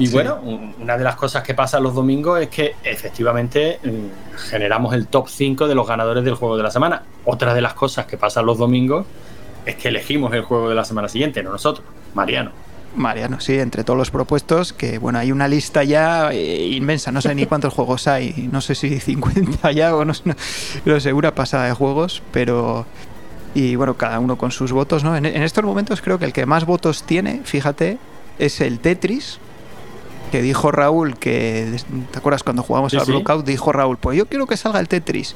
Y 0.00 0.08
bueno, 0.08 0.40
una 0.80 0.98
de 0.98 1.04
las 1.04 1.14
cosas 1.14 1.44
que 1.44 1.54
pasa 1.54 1.78
los 1.78 1.94
domingos 1.94 2.40
es 2.40 2.48
que 2.48 2.74
efectivamente 2.82 3.78
mm, 3.84 4.38
generamos 4.48 4.92
el 4.92 5.06
top 5.06 5.28
5 5.28 5.68
de 5.68 5.76
los 5.76 5.86
ganadores 5.86 6.24
del 6.24 6.34
juego 6.34 6.56
de 6.56 6.64
la 6.64 6.72
semana. 6.72 7.04
Otra 7.24 7.54
de 7.54 7.60
las 7.60 7.74
cosas 7.74 8.06
que 8.06 8.16
pasa 8.16 8.42
los 8.42 8.58
domingos 8.58 9.06
es 9.64 9.76
que 9.76 9.86
elegimos 9.86 10.34
el 10.34 10.42
juego 10.42 10.68
de 10.68 10.74
la 10.74 10.84
semana 10.84 11.06
siguiente, 11.06 11.44
no 11.44 11.52
nosotros, 11.52 11.86
Mariano. 12.14 12.50
Mariano, 12.96 13.40
sí, 13.40 13.58
entre 13.58 13.84
todos 13.84 13.98
los 13.98 14.10
propuestos, 14.10 14.72
que 14.72 14.98
bueno, 14.98 15.18
hay 15.18 15.32
una 15.32 15.48
lista 15.48 15.84
ya 15.84 16.30
eh, 16.32 16.68
inmensa, 16.68 17.12
no 17.12 17.20
sé 17.20 17.34
ni 17.34 17.46
cuántos 17.46 17.74
juegos 17.74 18.08
hay, 18.08 18.48
no 18.50 18.60
sé 18.60 18.74
si 18.74 18.98
50 18.98 19.72
ya 19.72 19.94
o 19.94 20.04
no, 20.04 20.12
no, 20.84 21.00
sé, 21.00 21.12
una 21.12 21.34
pasada 21.34 21.66
de 21.66 21.72
juegos, 21.72 22.22
pero... 22.32 22.86
Y 23.54 23.76
bueno, 23.76 23.96
cada 23.96 24.20
uno 24.20 24.36
con 24.36 24.52
sus 24.52 24.72
votos, 24.72 25.02
¿no? 25.02 25.16
En, 25.16 25.24
estos 25.24 25.64
momentos 25.64 26.02
creo 26.02 26.18
que 26.18 26.26
el 26.26 26.34
que 26.34 26.44
más 26.44 26.66
votos 26.66 27.02
tiene, 27.04 27.40
fíjate, 27.44 27.98
es 28.38 28.60
el 28.60 28.78
Tetris, 28.78 29.38
que 30.30 30.42
dijo 30.42 30.70
Raúl 30.70 31.16
que, 31.16 31.76
¿te 32.12 32.18
acuerdas 32.18 32.42
cuando 32.42 32.62
jugamos 32.62 32.92
al 32.92 33.06
Blockout? 33.06 33.46
Dijo 33.46 33.72
Raúl, 33.72 33.96
pues 33.96 34.18
yo 34.18 34.26
quiero 34.26 34.46
que 34.46 34.56
salga 34.56 34.78
el 34.80 34.86
Tetris. 34.86 35.34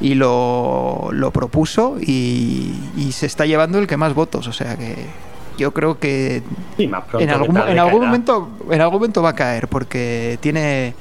Y 0.00 0.14
lo, 0.14 1.10
lo 1.12 1.30
propuso 1.30 1.98
y, 2.00 2.74
y 2.96 3.12
se 3.12 3.26
está 3.26 3.44
llevando 3.46 3.78
el 3.78 3.86
que 3.86 3.98
más 3.98 4.14
votos, 4.14 4.48
o 4.48 4.52
sea 4.52 4.76
que 4.76 4.96
yo 5.56 5.72
creo 5.72 5.98
que 5.98 6.42
en 6.78 6.94
algún, 7.30 7.56
en 7.56 7.78
algún 7.78 8.04
momento 8.06 8.50
en 8.70 8.80
algún 8.80 9.00
momento 9.00 9.22
va 9.22 9.30
a 9.30 9.34
caer 9.34 9.68
porque 9.68 10.38
tiene 10.40 10.94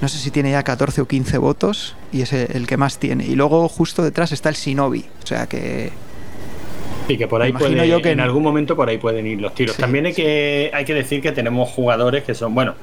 no 0.00 0.08
sé 0.08 0.18
si 0.18 0.30
tiene 0.30 0.52
ya 0.52 0.62
14 0.62 1.00
o 1.00 1.08
15 1.08 1.38
votos 1.38 1.96
y 2.12 2.22
es 2.22 2.32
el 2.32 2.68
que 2.68 2.76
más 2.76 2.98
tiene. 2.98 3.26
Y 3.26 3.34
luego 3.34 3.68
justo 3.68 4.02
detrás 4.02 4.32
está 4.32 4.48
el 4.48 4.54
Shinobi 4.54 5.04
o 5.22 5.26
sea 5.26 5.46
que 5.46 5.90
Sí, 7.08 7.16
que 7.16 7.26
por 7.26 7.40
ahí 7.40 7.54
puede, 7.54 7.88
yo 7.88 8.02
que 8.02 8.10
en 8.10 8.20
algún 8.20 8.42
momento 8.42 8.76
por 8.76 8.90
ahí 8.90 8.98
pueden 8.98 9.26
ir 9.26 9.40
los 9.40 9.54
tiros. 9.54 9.76
También 9.78 10.04
hay 10.04 10.12
que, 10.12 10.70
hay 10.74 10.84
que 10.84 10.92
decir 10.92 11.22
que 11.22 11.32
tenemos 11.32 11.70
jugadores 11.70 12.22
que 12.22 12.34
son, 12.34 12.54
bueno, 12.54 12.74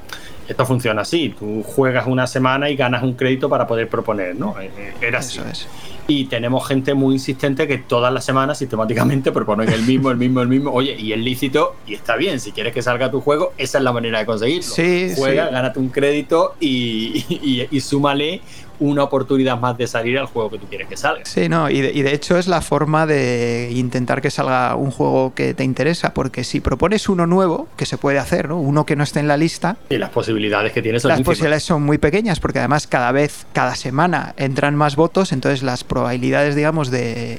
esto 0.48 0.66
funciona 0.66 1.02
así, 1.02 1.34
tú 1.38 1.62
juegas 1.62 2.06
una 2.06 2.26
semana 2.26 2.70
y 2.70 2.76
ganas 2.76 3.02
un 3.02 3.14
crédito 3.14 3.48
para 3.48 3.66
poder 3.66 3.88
proponer, 3.88 4.36
¿no? 4.36 4.58
Eh, 4.60 4.70
eh, 4.76 4.92
era 5.00 5.18
así. 5.18 5.38
Eso 5.38 5.48
es. 5.48 5.68
Y 6.08 6.26
tenemos 6.26 6.66
gente 6.68 6.94
muy 6.94 7.14
insistente 7.14 7.66
que 7.66 7.78
todas 7.78 8.12
las 8.12 8.24
semanas 8.24 8.58
sistemáticamente 8.58 9.32
proponen 9.32 9.68
el 9.72 9.82
mismo, 9.82 10.10
el 10.12 10.16
mismo, 10.16 10.40
el 10.40 10.46
mismo. 10.46 10.70
Oye, 10.70 10.94
y 10.96 11.12
es 11.12 11.18
lícito 11.18 11.74
y 11.84 11.94
está 11.94 12.14
bien. 12.14 12.38
Si 12.38 12.52
quieres 12.52 12.72
que 12.72 12.80
salga 12.80 13.10
tu 13.10 13.20
juego, 13.20 13.52
esa 13.58 13.78
es 13.78 13.84
la 13.84 13.92
manera 13.92 14.20
de 14.20 14.26
conseguirlo. 14.26 14.62
Sí, 14.62 15.12
Juega, 15.16 15.48
gánate 15.48 15.80
un 15.80 15.88
crédito 15.88 16.54
y, 16.60 17.24
y, 17.28 17.66
y 17.68 17.80
súmale 17.80 18.40
una 18.78 19.04
oportunidad 19.04 19.58
más 19.58 19.76
de 19.76 19.86
salir 19.86 20.18
al 20.18 20.26
juego 20.26 20.50
que 20.50 20.58
tú 20.58 20.66
quieres 20.66 20.88
que 20.88 20.96
salga. 20.96 21.24
Sí, 21.24 21.48
no, 21.48 21.70
y 21.70 21.80
de, 21.80 22.14
hecho 22.14 22.38
es 22.38 22.46
la 22.46 22.60
forma 22.60 23.06
de 23.06 23.70
intentar 23.72 24.20
que 24.22 24.30
salga 24.30 24.74
un 24.76 24.90
juego 24.90 25.34
que 25.34 25.54
te 25.54 25.64
interesa, 25.64 26.14
porque 26.14 26.44
si 26.44 26.60
propones 26.60 27.08
uno 27.08 27.26
nuevo, 27.26 27.68
que 27.76 27.86
se 27.86 27.98
puede 27.98 28.18
hacer, 28.18 28.48
¿no? 28.48 28.58
Uno 28.58 28.86
que 28.86 28.96
no 28.96 29.04
esté 29.04 29.20
en 29.20 29.28
la 29.28 29.36
lista. 29.36 29.76
Y 29.90 29.98
las 29.98 30.10
posibilidades 30.10 30.35
que 30.72 30.82
tienes 30.82 31.02
son 31.02 31.10
Las 31.10 31.22
posibilidades 31.22 31.64
son 31.64 31.82
muy 31.82 31.98
pequeñas, 31.98 32.40
porque 32.40 32.58
además 32.58 32.86
cada 32.86 33.12
vez, 33.12 33.46
cada 33.52 33.74
semana 33.74 34.34
entran 34.36 34.74
más 34.76 34.96
votos, 34.96 35.32
entonces 35.32 35.62
las 35.62 35.84
probabilidades, 35.84 36.54
digamos, 36.54 36.90
de 36.90 37.38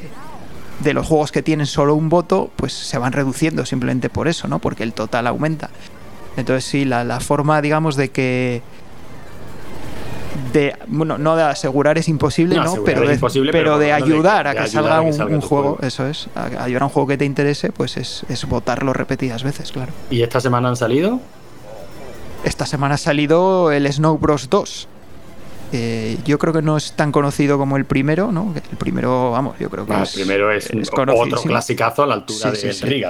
de 0.80 0.94
los 0.94 1.08
juegos 1.08 1.32
que 1.32 1.42
tienen 1.42 1.66
solo 1.66 1.96
un 1.96 2.10
voto, 2.10 2.52
pues 2.56 2.74
se 2.74 2.98
van 2.98 3.12
reduciendo 3.12 3.66
simplemente 3.66 4.10
por 4.10 4.28
eso, 4.28 4.48
¿no? 4.48 4.60
Porque 4.60 4.84
el 4.84 4.94
total 4.94 5.28
aumenta. 5.28 5.70
Entonces 6.36 6.66
sí, 6.66 6.86
la, 6.86 7.04
la 7.04 7.20
forma, 7.20 7.62
digamos, 7.62 7.96
de 7.96 8.10
que 8.10 8.62
de 10.54 10.76
bueno 10.86 11.18
no 11.18 11.36
de 11.36 11.42
asegurar 11.42 11.98
es 11.98 12.08
imposible 12.08 12.56
no, 12.56 12.84
pero, 12.86 13.08
de, 13.08 13.20
pero, 13.52 13.80
de 13.80 13.92
ayudar 13.92 14.48
a 14.48 14.54
que 14.54 14.68
salga 14.68 15.02
un, 15.02 15.42
juego, 15.42 15.80
eso 15.82 16.06
es 16.06 16.30
a, 16.36 16.64
ayudar 16.64 16.84
a 16.84 16.86
un 16.86 16.92
juego 16.92 17.08
que 17.08 17.18
te 17.18 17.26
interese 17.26 17.72
pues 17.72 17.98
es, 17.98 18.24
es 18.30 18.46
votarlo 18.46 18.94
repetidas 18.94 19.44
veces 19.44 19.72
claro. 19.72 19.92
Y 20.12 20.22
esta 20.22 20.40
semana 20.40 20.70
han 20.70 20.76
salido 20.76 21.20
esta 22.48 22.66
semana 22.66 22.96
ha 22.96 22.98
salido 22.98 23.72
el 23.72 23.92
Snow 23.92 24.18
Bros 24.18 24.50
2 24.50 24.88
eh, 25.74 26.18
yo 26.26 26.40
creo 26.40 26.54
que 26.54 26.62
no 26.62 26.78
es 26.78 26.94
tan 26.94 27.12
conocido 27.12 27.58
como 27.58 27.76
el 27.76 27.84
primero, 27.84 28.32
¿no? 28.32 28.54
El 28.56 28.78
primero, 28.78 29.32
vamos, 29.32 29.58
yo 29.60 29.70
creo 29.70 29.86
que 29.86 29.94
ah, 29.94 30.04
es, 30.04 30.16
el 30.16 30.22
primero 30.22 30.52
es, 30.52 30.70
otro 30.94 31.42
clasicazo 31.42 32.04
a 32.04 32.08
la 32.08 32.14
altura 32.14 32.52
de 32.52 32.74
sí, 32.74 33.04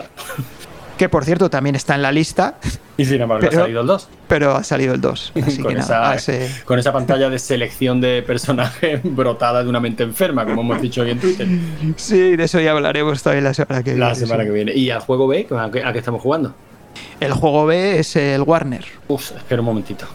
que 0.98 1.10
por 1.10 1.24
cierto 1.24 1.50
también 1.50 1.76
está 1.76 1.94
en 1.94 2.02
la 2.02 2.12
lista. 2.12 2.56
Y 2.98 3.06
sin 3.06 3.22
embargo 3.22 3.48
ha 3.48 3.52
salido 3.52 3.82
el 3.82 3.88
2. 3.88 4.10
Pero 4.28 4.56
ha 4.56 4.64
salido 4.64 4.96
el 4.96 5.02
2. 5.02 5.34
con, 5.62 5.78
esa, 5.78 6.16
con 6.66 6.80
esa 6.80 6.92
pantalla 6.92 7.30
de 7.30 7.38
selección 7.38 8.02
de 8.02 8.24
personajes 8.24 9.02
brotada 9.04 9.64
de 9.64 9.70
una 9.70 9.80
mente 9.80 10.02
enferma, 10.02 10.44
como 10.44 10.62
hemos 10.62 10.82
dicho 10.82 11.04
hoy 11.04 11.12
en 11.12 11.20
Twitter. 11.20 11.48
Sí, 11.96 12.36
de 12.36 12.44
eso 12.44 12.60
ya 12.60 12.72
hablaremos 12.72 13.22
también 13.22 13.44
la 13.44 13.54
semana 13.54 13.84
que 13.84 13.92
viene. 13.92 14.08
La 14.08 14.16
semana 14.16 14.44
que 14.44 14.50
viene. 14.50 14.74
¿Y 14.74 14.90
al 14.90 15.02
juego 15.02 15.28
B? 15.28 15.48
¿A 15.52 15.70
qué, 15.70 15.84
¿A 15.84 15.94
qué, 15.94 16.00
estamos 16.00 16.24
jugando? 16.24 16.56
El 17.20 17.34
juego 17.34 17.66
B 17.66 18.00
es 18.00 18.16
el 18.16 18.42
Warner. 18.44 18.86
Uf, 19.08 19.32
espera 19.32 19.62
un 19.62 19.66
momentito. 19.66 20.06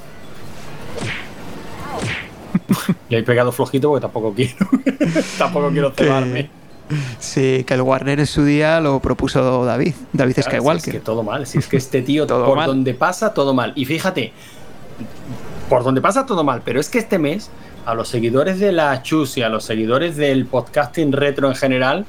Le 3.09 3.19
he 3.19 3.23
pegado 3.23 3.53
flojito 3.53 3.89
porque 3.89 4.01
tampoco 4.03 4.33
quiero. 4.35 4.55
tampoco 5.39 5.71
quiero 5.71 5.91
cebarme. 5.93 6.51
Sí, 7.19 7.65
que 7.67 7.75
el 7.75 7.83
Warner 7.83 8.21
en 8.21 8.27
su 8.27 8.45
día 8.45 8.81
lo 8.81 9.01
propuso 9.01 9.65
David, 9.65 9.95
David 10.13 10.37
Skywalker. 10.43 10.95
es 10.95 11.01
que 11.01 11.05
todo 11.05 11.23
mal, 11.23 11.47
si 11.47 11.59
es 11.59 11.67
que 11.67 11.77
este 11.77 12.03
tío 12.03 12.27
por 12.27 12.67
donde 12.67 12.95
pasa 12.95 13.33
todo 13.33 13.55
mal. 13.55 13.73
Y 13.77 13.85
fíjate, 13.85 14.33
por 15.69 15.85
donde 15.85 16.01
pasa 16.01 16.27
todo 16.27 16.45
mal, 16.45 16.63
pero 16.65 16.81
es 16.81 16.89
que 16.89 16.99
este 16.99 17.19
mes 17.19 17.51
a 17.87 17.95
los 17.95 18.09
seguidores 18.09 18.61
de 18.61 18.73
la 18.73 19.03
Chus 19.03 19.37
y 19.39 19.43
a 19.43 19.49
los 19.49 19.65
seguidores 19.65 20.17
del 20.17 20.47
podcasting 20.47 21.13
retro 21.13 21.49
en 21.49 21.55
general 21.55 22.05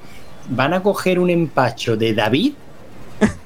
van 0.49 0.73
a 0.73 0.83
coger 0.83 1.19
un 1.19 1.29
empacho 1.29 1.95
de 1.95 2.13
David 2.13 2.53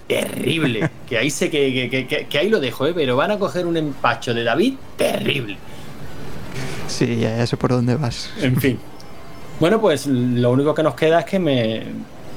terrible. 0.07 0.89
que 1.07 1.17
ahí 1.17 1.29
sé 1.29 1.49
que, 1.49 2.27
que, 2.29 2.37
ahí 2.37 2.49
lo 2.49 2.59
dejo, 2.59 2.87
¿eh? 2.87 2.93
pero 2.93 3.15
van 3.15 3.31
a 3.31 3.39
coger 3.39 3.65
un 3.65 3.77
empacho 3.77 4.33
de 4.33 4.43
David 4.43 4.75
terrible. 4.95 5.57
Sí, 6.87 7.17
ya 7.17 7.45
sé 7.45 7.57
por 7.57 7.71
dónde 7.71 7.95
vas. 7.95 8.31
En 8.41 8.55
fin. 8.55 8.79
Bueno, 9.59 9.81
pues 9.81 10.07
lo 10.07 10.51
único 10.51 10.73
que 10.73 10.83
nos 10.83 10.95
queda 10.95 11.19
es 11.19 11.25
que 11.25 11.39
me 11.39 11.83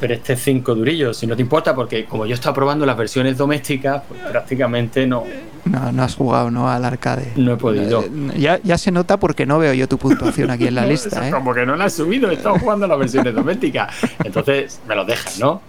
prestes 0.00 0.40
cinco 0.42 0.74
durillos, 0.74 1.18
si 1.18 1.26
no 1.26 1.36
te 1.36 1.42
importa, 1.42 1.74
porque 1.74 2.06
como 2.06 2.24
yo 2.24 2.34
estaba 2.34 2.54
probando 2.54 2.86
las 2.86 2.96
versiones 2.96 3.36
domésticas, 3.36 4.02
pues 4.08 4.20
prácticamente 4.22 5.06
no. 5.06 5.24
No, 5.66 5.92
no 5.92 6.02
has 6.02 6.14
jugado, 6.14 6.50
¿no? 6.50 6.70
Al 6.70 6.84
arcade. 6.84 7.32
No 7.36 7.52
he 7.52 7.56
podido. 7.56 8.02
Ya, 8.36 8.58
ya 8.62 8.78
se 8.78 8.90
nota 8.90 9.18
porque 9.18 9.44
no 9.44 9.58
veo 9.58 9.74
yo 9.74 9.86
tu 9.86 9.98
puntuación 9.98 10.50
aquí 10.50 10.66
en 10.66 10.74
la 10.74 10.86
lista, 10.86 11.28
¿eh? 11.28 11.30
Como 11.30 11.52
que 11.52 11.66
no 11.66 11.76
la 11.76 11.84
has 11.84 11.92
subido, 11.92 12.30
he 12.30 12.34
estado 12.34 12.58
jugando 12.58 12.86
las 12.86 12.98
versiones 12.98 13.34
domésticas. 13.34 13.94
Entonces, 14.24 14.80
me 14.88 14.96
los 14.96 15.06
dejas, 15.06 15.38
¿no? 15.38 15.60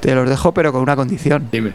Te 0.00 0.14
los 0.14 0.28
dejo, 0.28 0.52
pero 0.52 0.72
con 0.72 0.82
una 0.82 0.96
condición. 0.96 1.48
Dime. 1.50 1.72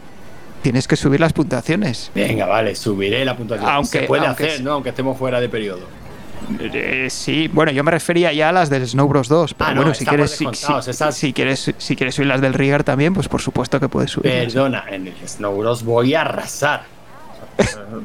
Tienes 0.62 0.88
que 0.88 0.96
subir 0.96 1.20
las 1.20 1.34
puntuaciones. 1.34 2.12
Venga, 2.16 2.48
vale, 2.48 2.76
subiré 2.76 3.24
la 3.24 3.38
puntuación. 3.38 3.70
Aunque, 3.70 4.00
se 4.00 4.06
puede 4.06 4.26
hacer, 4.26 4.62
¿no? 4.62 4.74
Aunque 4.74 4.90
estemos 4.90 5.18
fuera 5.18 5.40
de 5.40 5.48
periodo. 5.48 5.82
Eh, 6.60 7.08
sí, 7.10 7.48
bueno, 7.52 7.72
yo 7.72 7.84
me 7.84 7.92
refería 7.92 8.32
ya 8.34 8.50
a 8.50 8.52
las 8.52 8.70
del 8.70 8.88
Snow 8.88 9.08
Bros 9.08 9.28
2. 9.28 9.54
Pero 9.54 9.70
ah, 9.70 9.74
bueno, 9.76 9.94
si 9.94 10.06
quieres, 10.06 10.32
si, 10.32 11.34
quieres, 11.34 11.74
si 11.78 11.96
quieres 11.96 12.16
subir 12.16 12.28
las 12.28 12.42
del 12.42 12.54
Rigger 12.54 12.84
también, 12.84 13.14
pues 13.14 13.28
por 13.28 13.42
supuesto 13.42 13.80
que 13.80 13.90
puedes 13.90 14.12
subir. 14.12 14.32
Perdona, 14.32 14.86
en 14.90 15.08
el 15.08 15.28
Snow 15.28 15.58
Bros 15.58 15.84
voy 15.84 16.14
a 16.16 16.22
arrasar. 16.22 16.84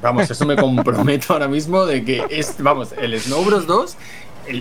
Vamos, 0.01 0.31
eso 0.31 0.47
me 0.47 0.55
comprometo 0.57 1.33
ahora 1.33 1.49
mismo 1.49 1.85
de 1.85 2.05
que 2.05 2.25
es, 2.31 2.57
vamos, 2.59 2.95
el 2.97 3.19
Snow 3.19 3.45
Bros 3.45 3.67
2 3.67 3.97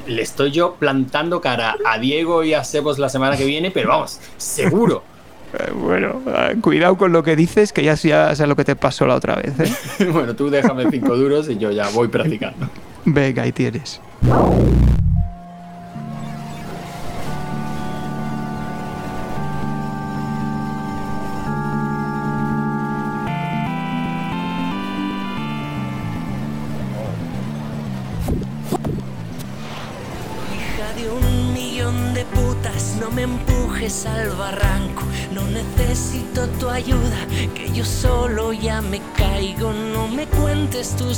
le 0.08 0.22
estoy 0.22 0.52
yo 0.52 0.76
plantando 0.76 1.42
cara 1.42 1.76
a 1.86 1.98
Diego 2.00 2.44
y 2.44 2.54
a 2.54 2.64
Sebos 2.64 3.00
la 3.00 3.10
semana 3.10 3.38
que 3.38 3.46
viene, 3.46 3.72
pero 3.72 3.90
vamos, 3.90 4.20
seguro. 4.38 5.04
Eh, 5.54 5.72
bueno, 5.74 6.22
ah, 6.28 6.52
cuidado 6.62 6.98
con 6.98 7.12
lo 7.12 7.24
que 7.24 7.36
dices, 7.36 7.74
que 7.74 7.84
ya 7.84 7.98
sé 7.98 8.48
lo 8.48 8.56
que 8.56 8.64
te 8.64 8.76
pasó 8.76 9.08
la 9.08 9.16
otra 9.16 9.36
vez. 9.36 9.54
¿eh? 9.60 10.06
bueno, 10.12 10.36
tú 10.36 10.50
déjame 10.50 10.90
cinco 10.92 11.16
duros 11.16 11.50
y 11.50 11.58
yo 11.58 11.72
ya 11.72 11.90
voy 11.90 12.08
practicando. 12.08 12.70
Venga, 13.06 13.44
ahí 13.44 13.52
tienes. 13.52 14.00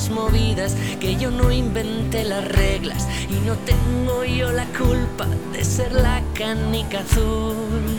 Movidas, 0.09 0.75
que 0.99 1.15
yo 1.15 1.31
no 1.31 1.51
inventé 1.51 2.23
las 2.23 2.47
reglas. 2.47 3.07
Y 3.29 3.45
no 3.45 3.55
tengo 3.55 4.23
yo 4.23 4.51
la 4.51 4.65
culpa 4.65 5.27
de 5.53 5.63
ser 5.63 5.91
la 5.91 6.21
canica 6.33 6.99
azul. 6.99 7.97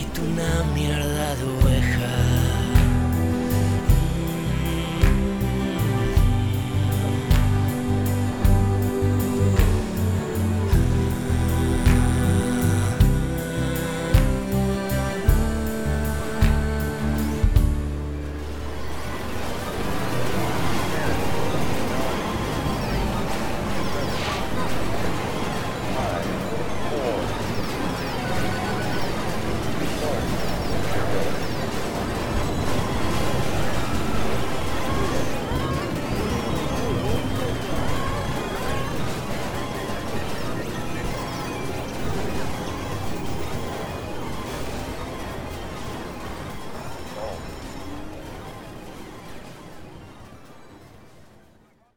Y 0.00 0.04
tú 0.14 0.22
una 0.22 0.64
mierda 0.74 1.34
duele. 1.36 2.27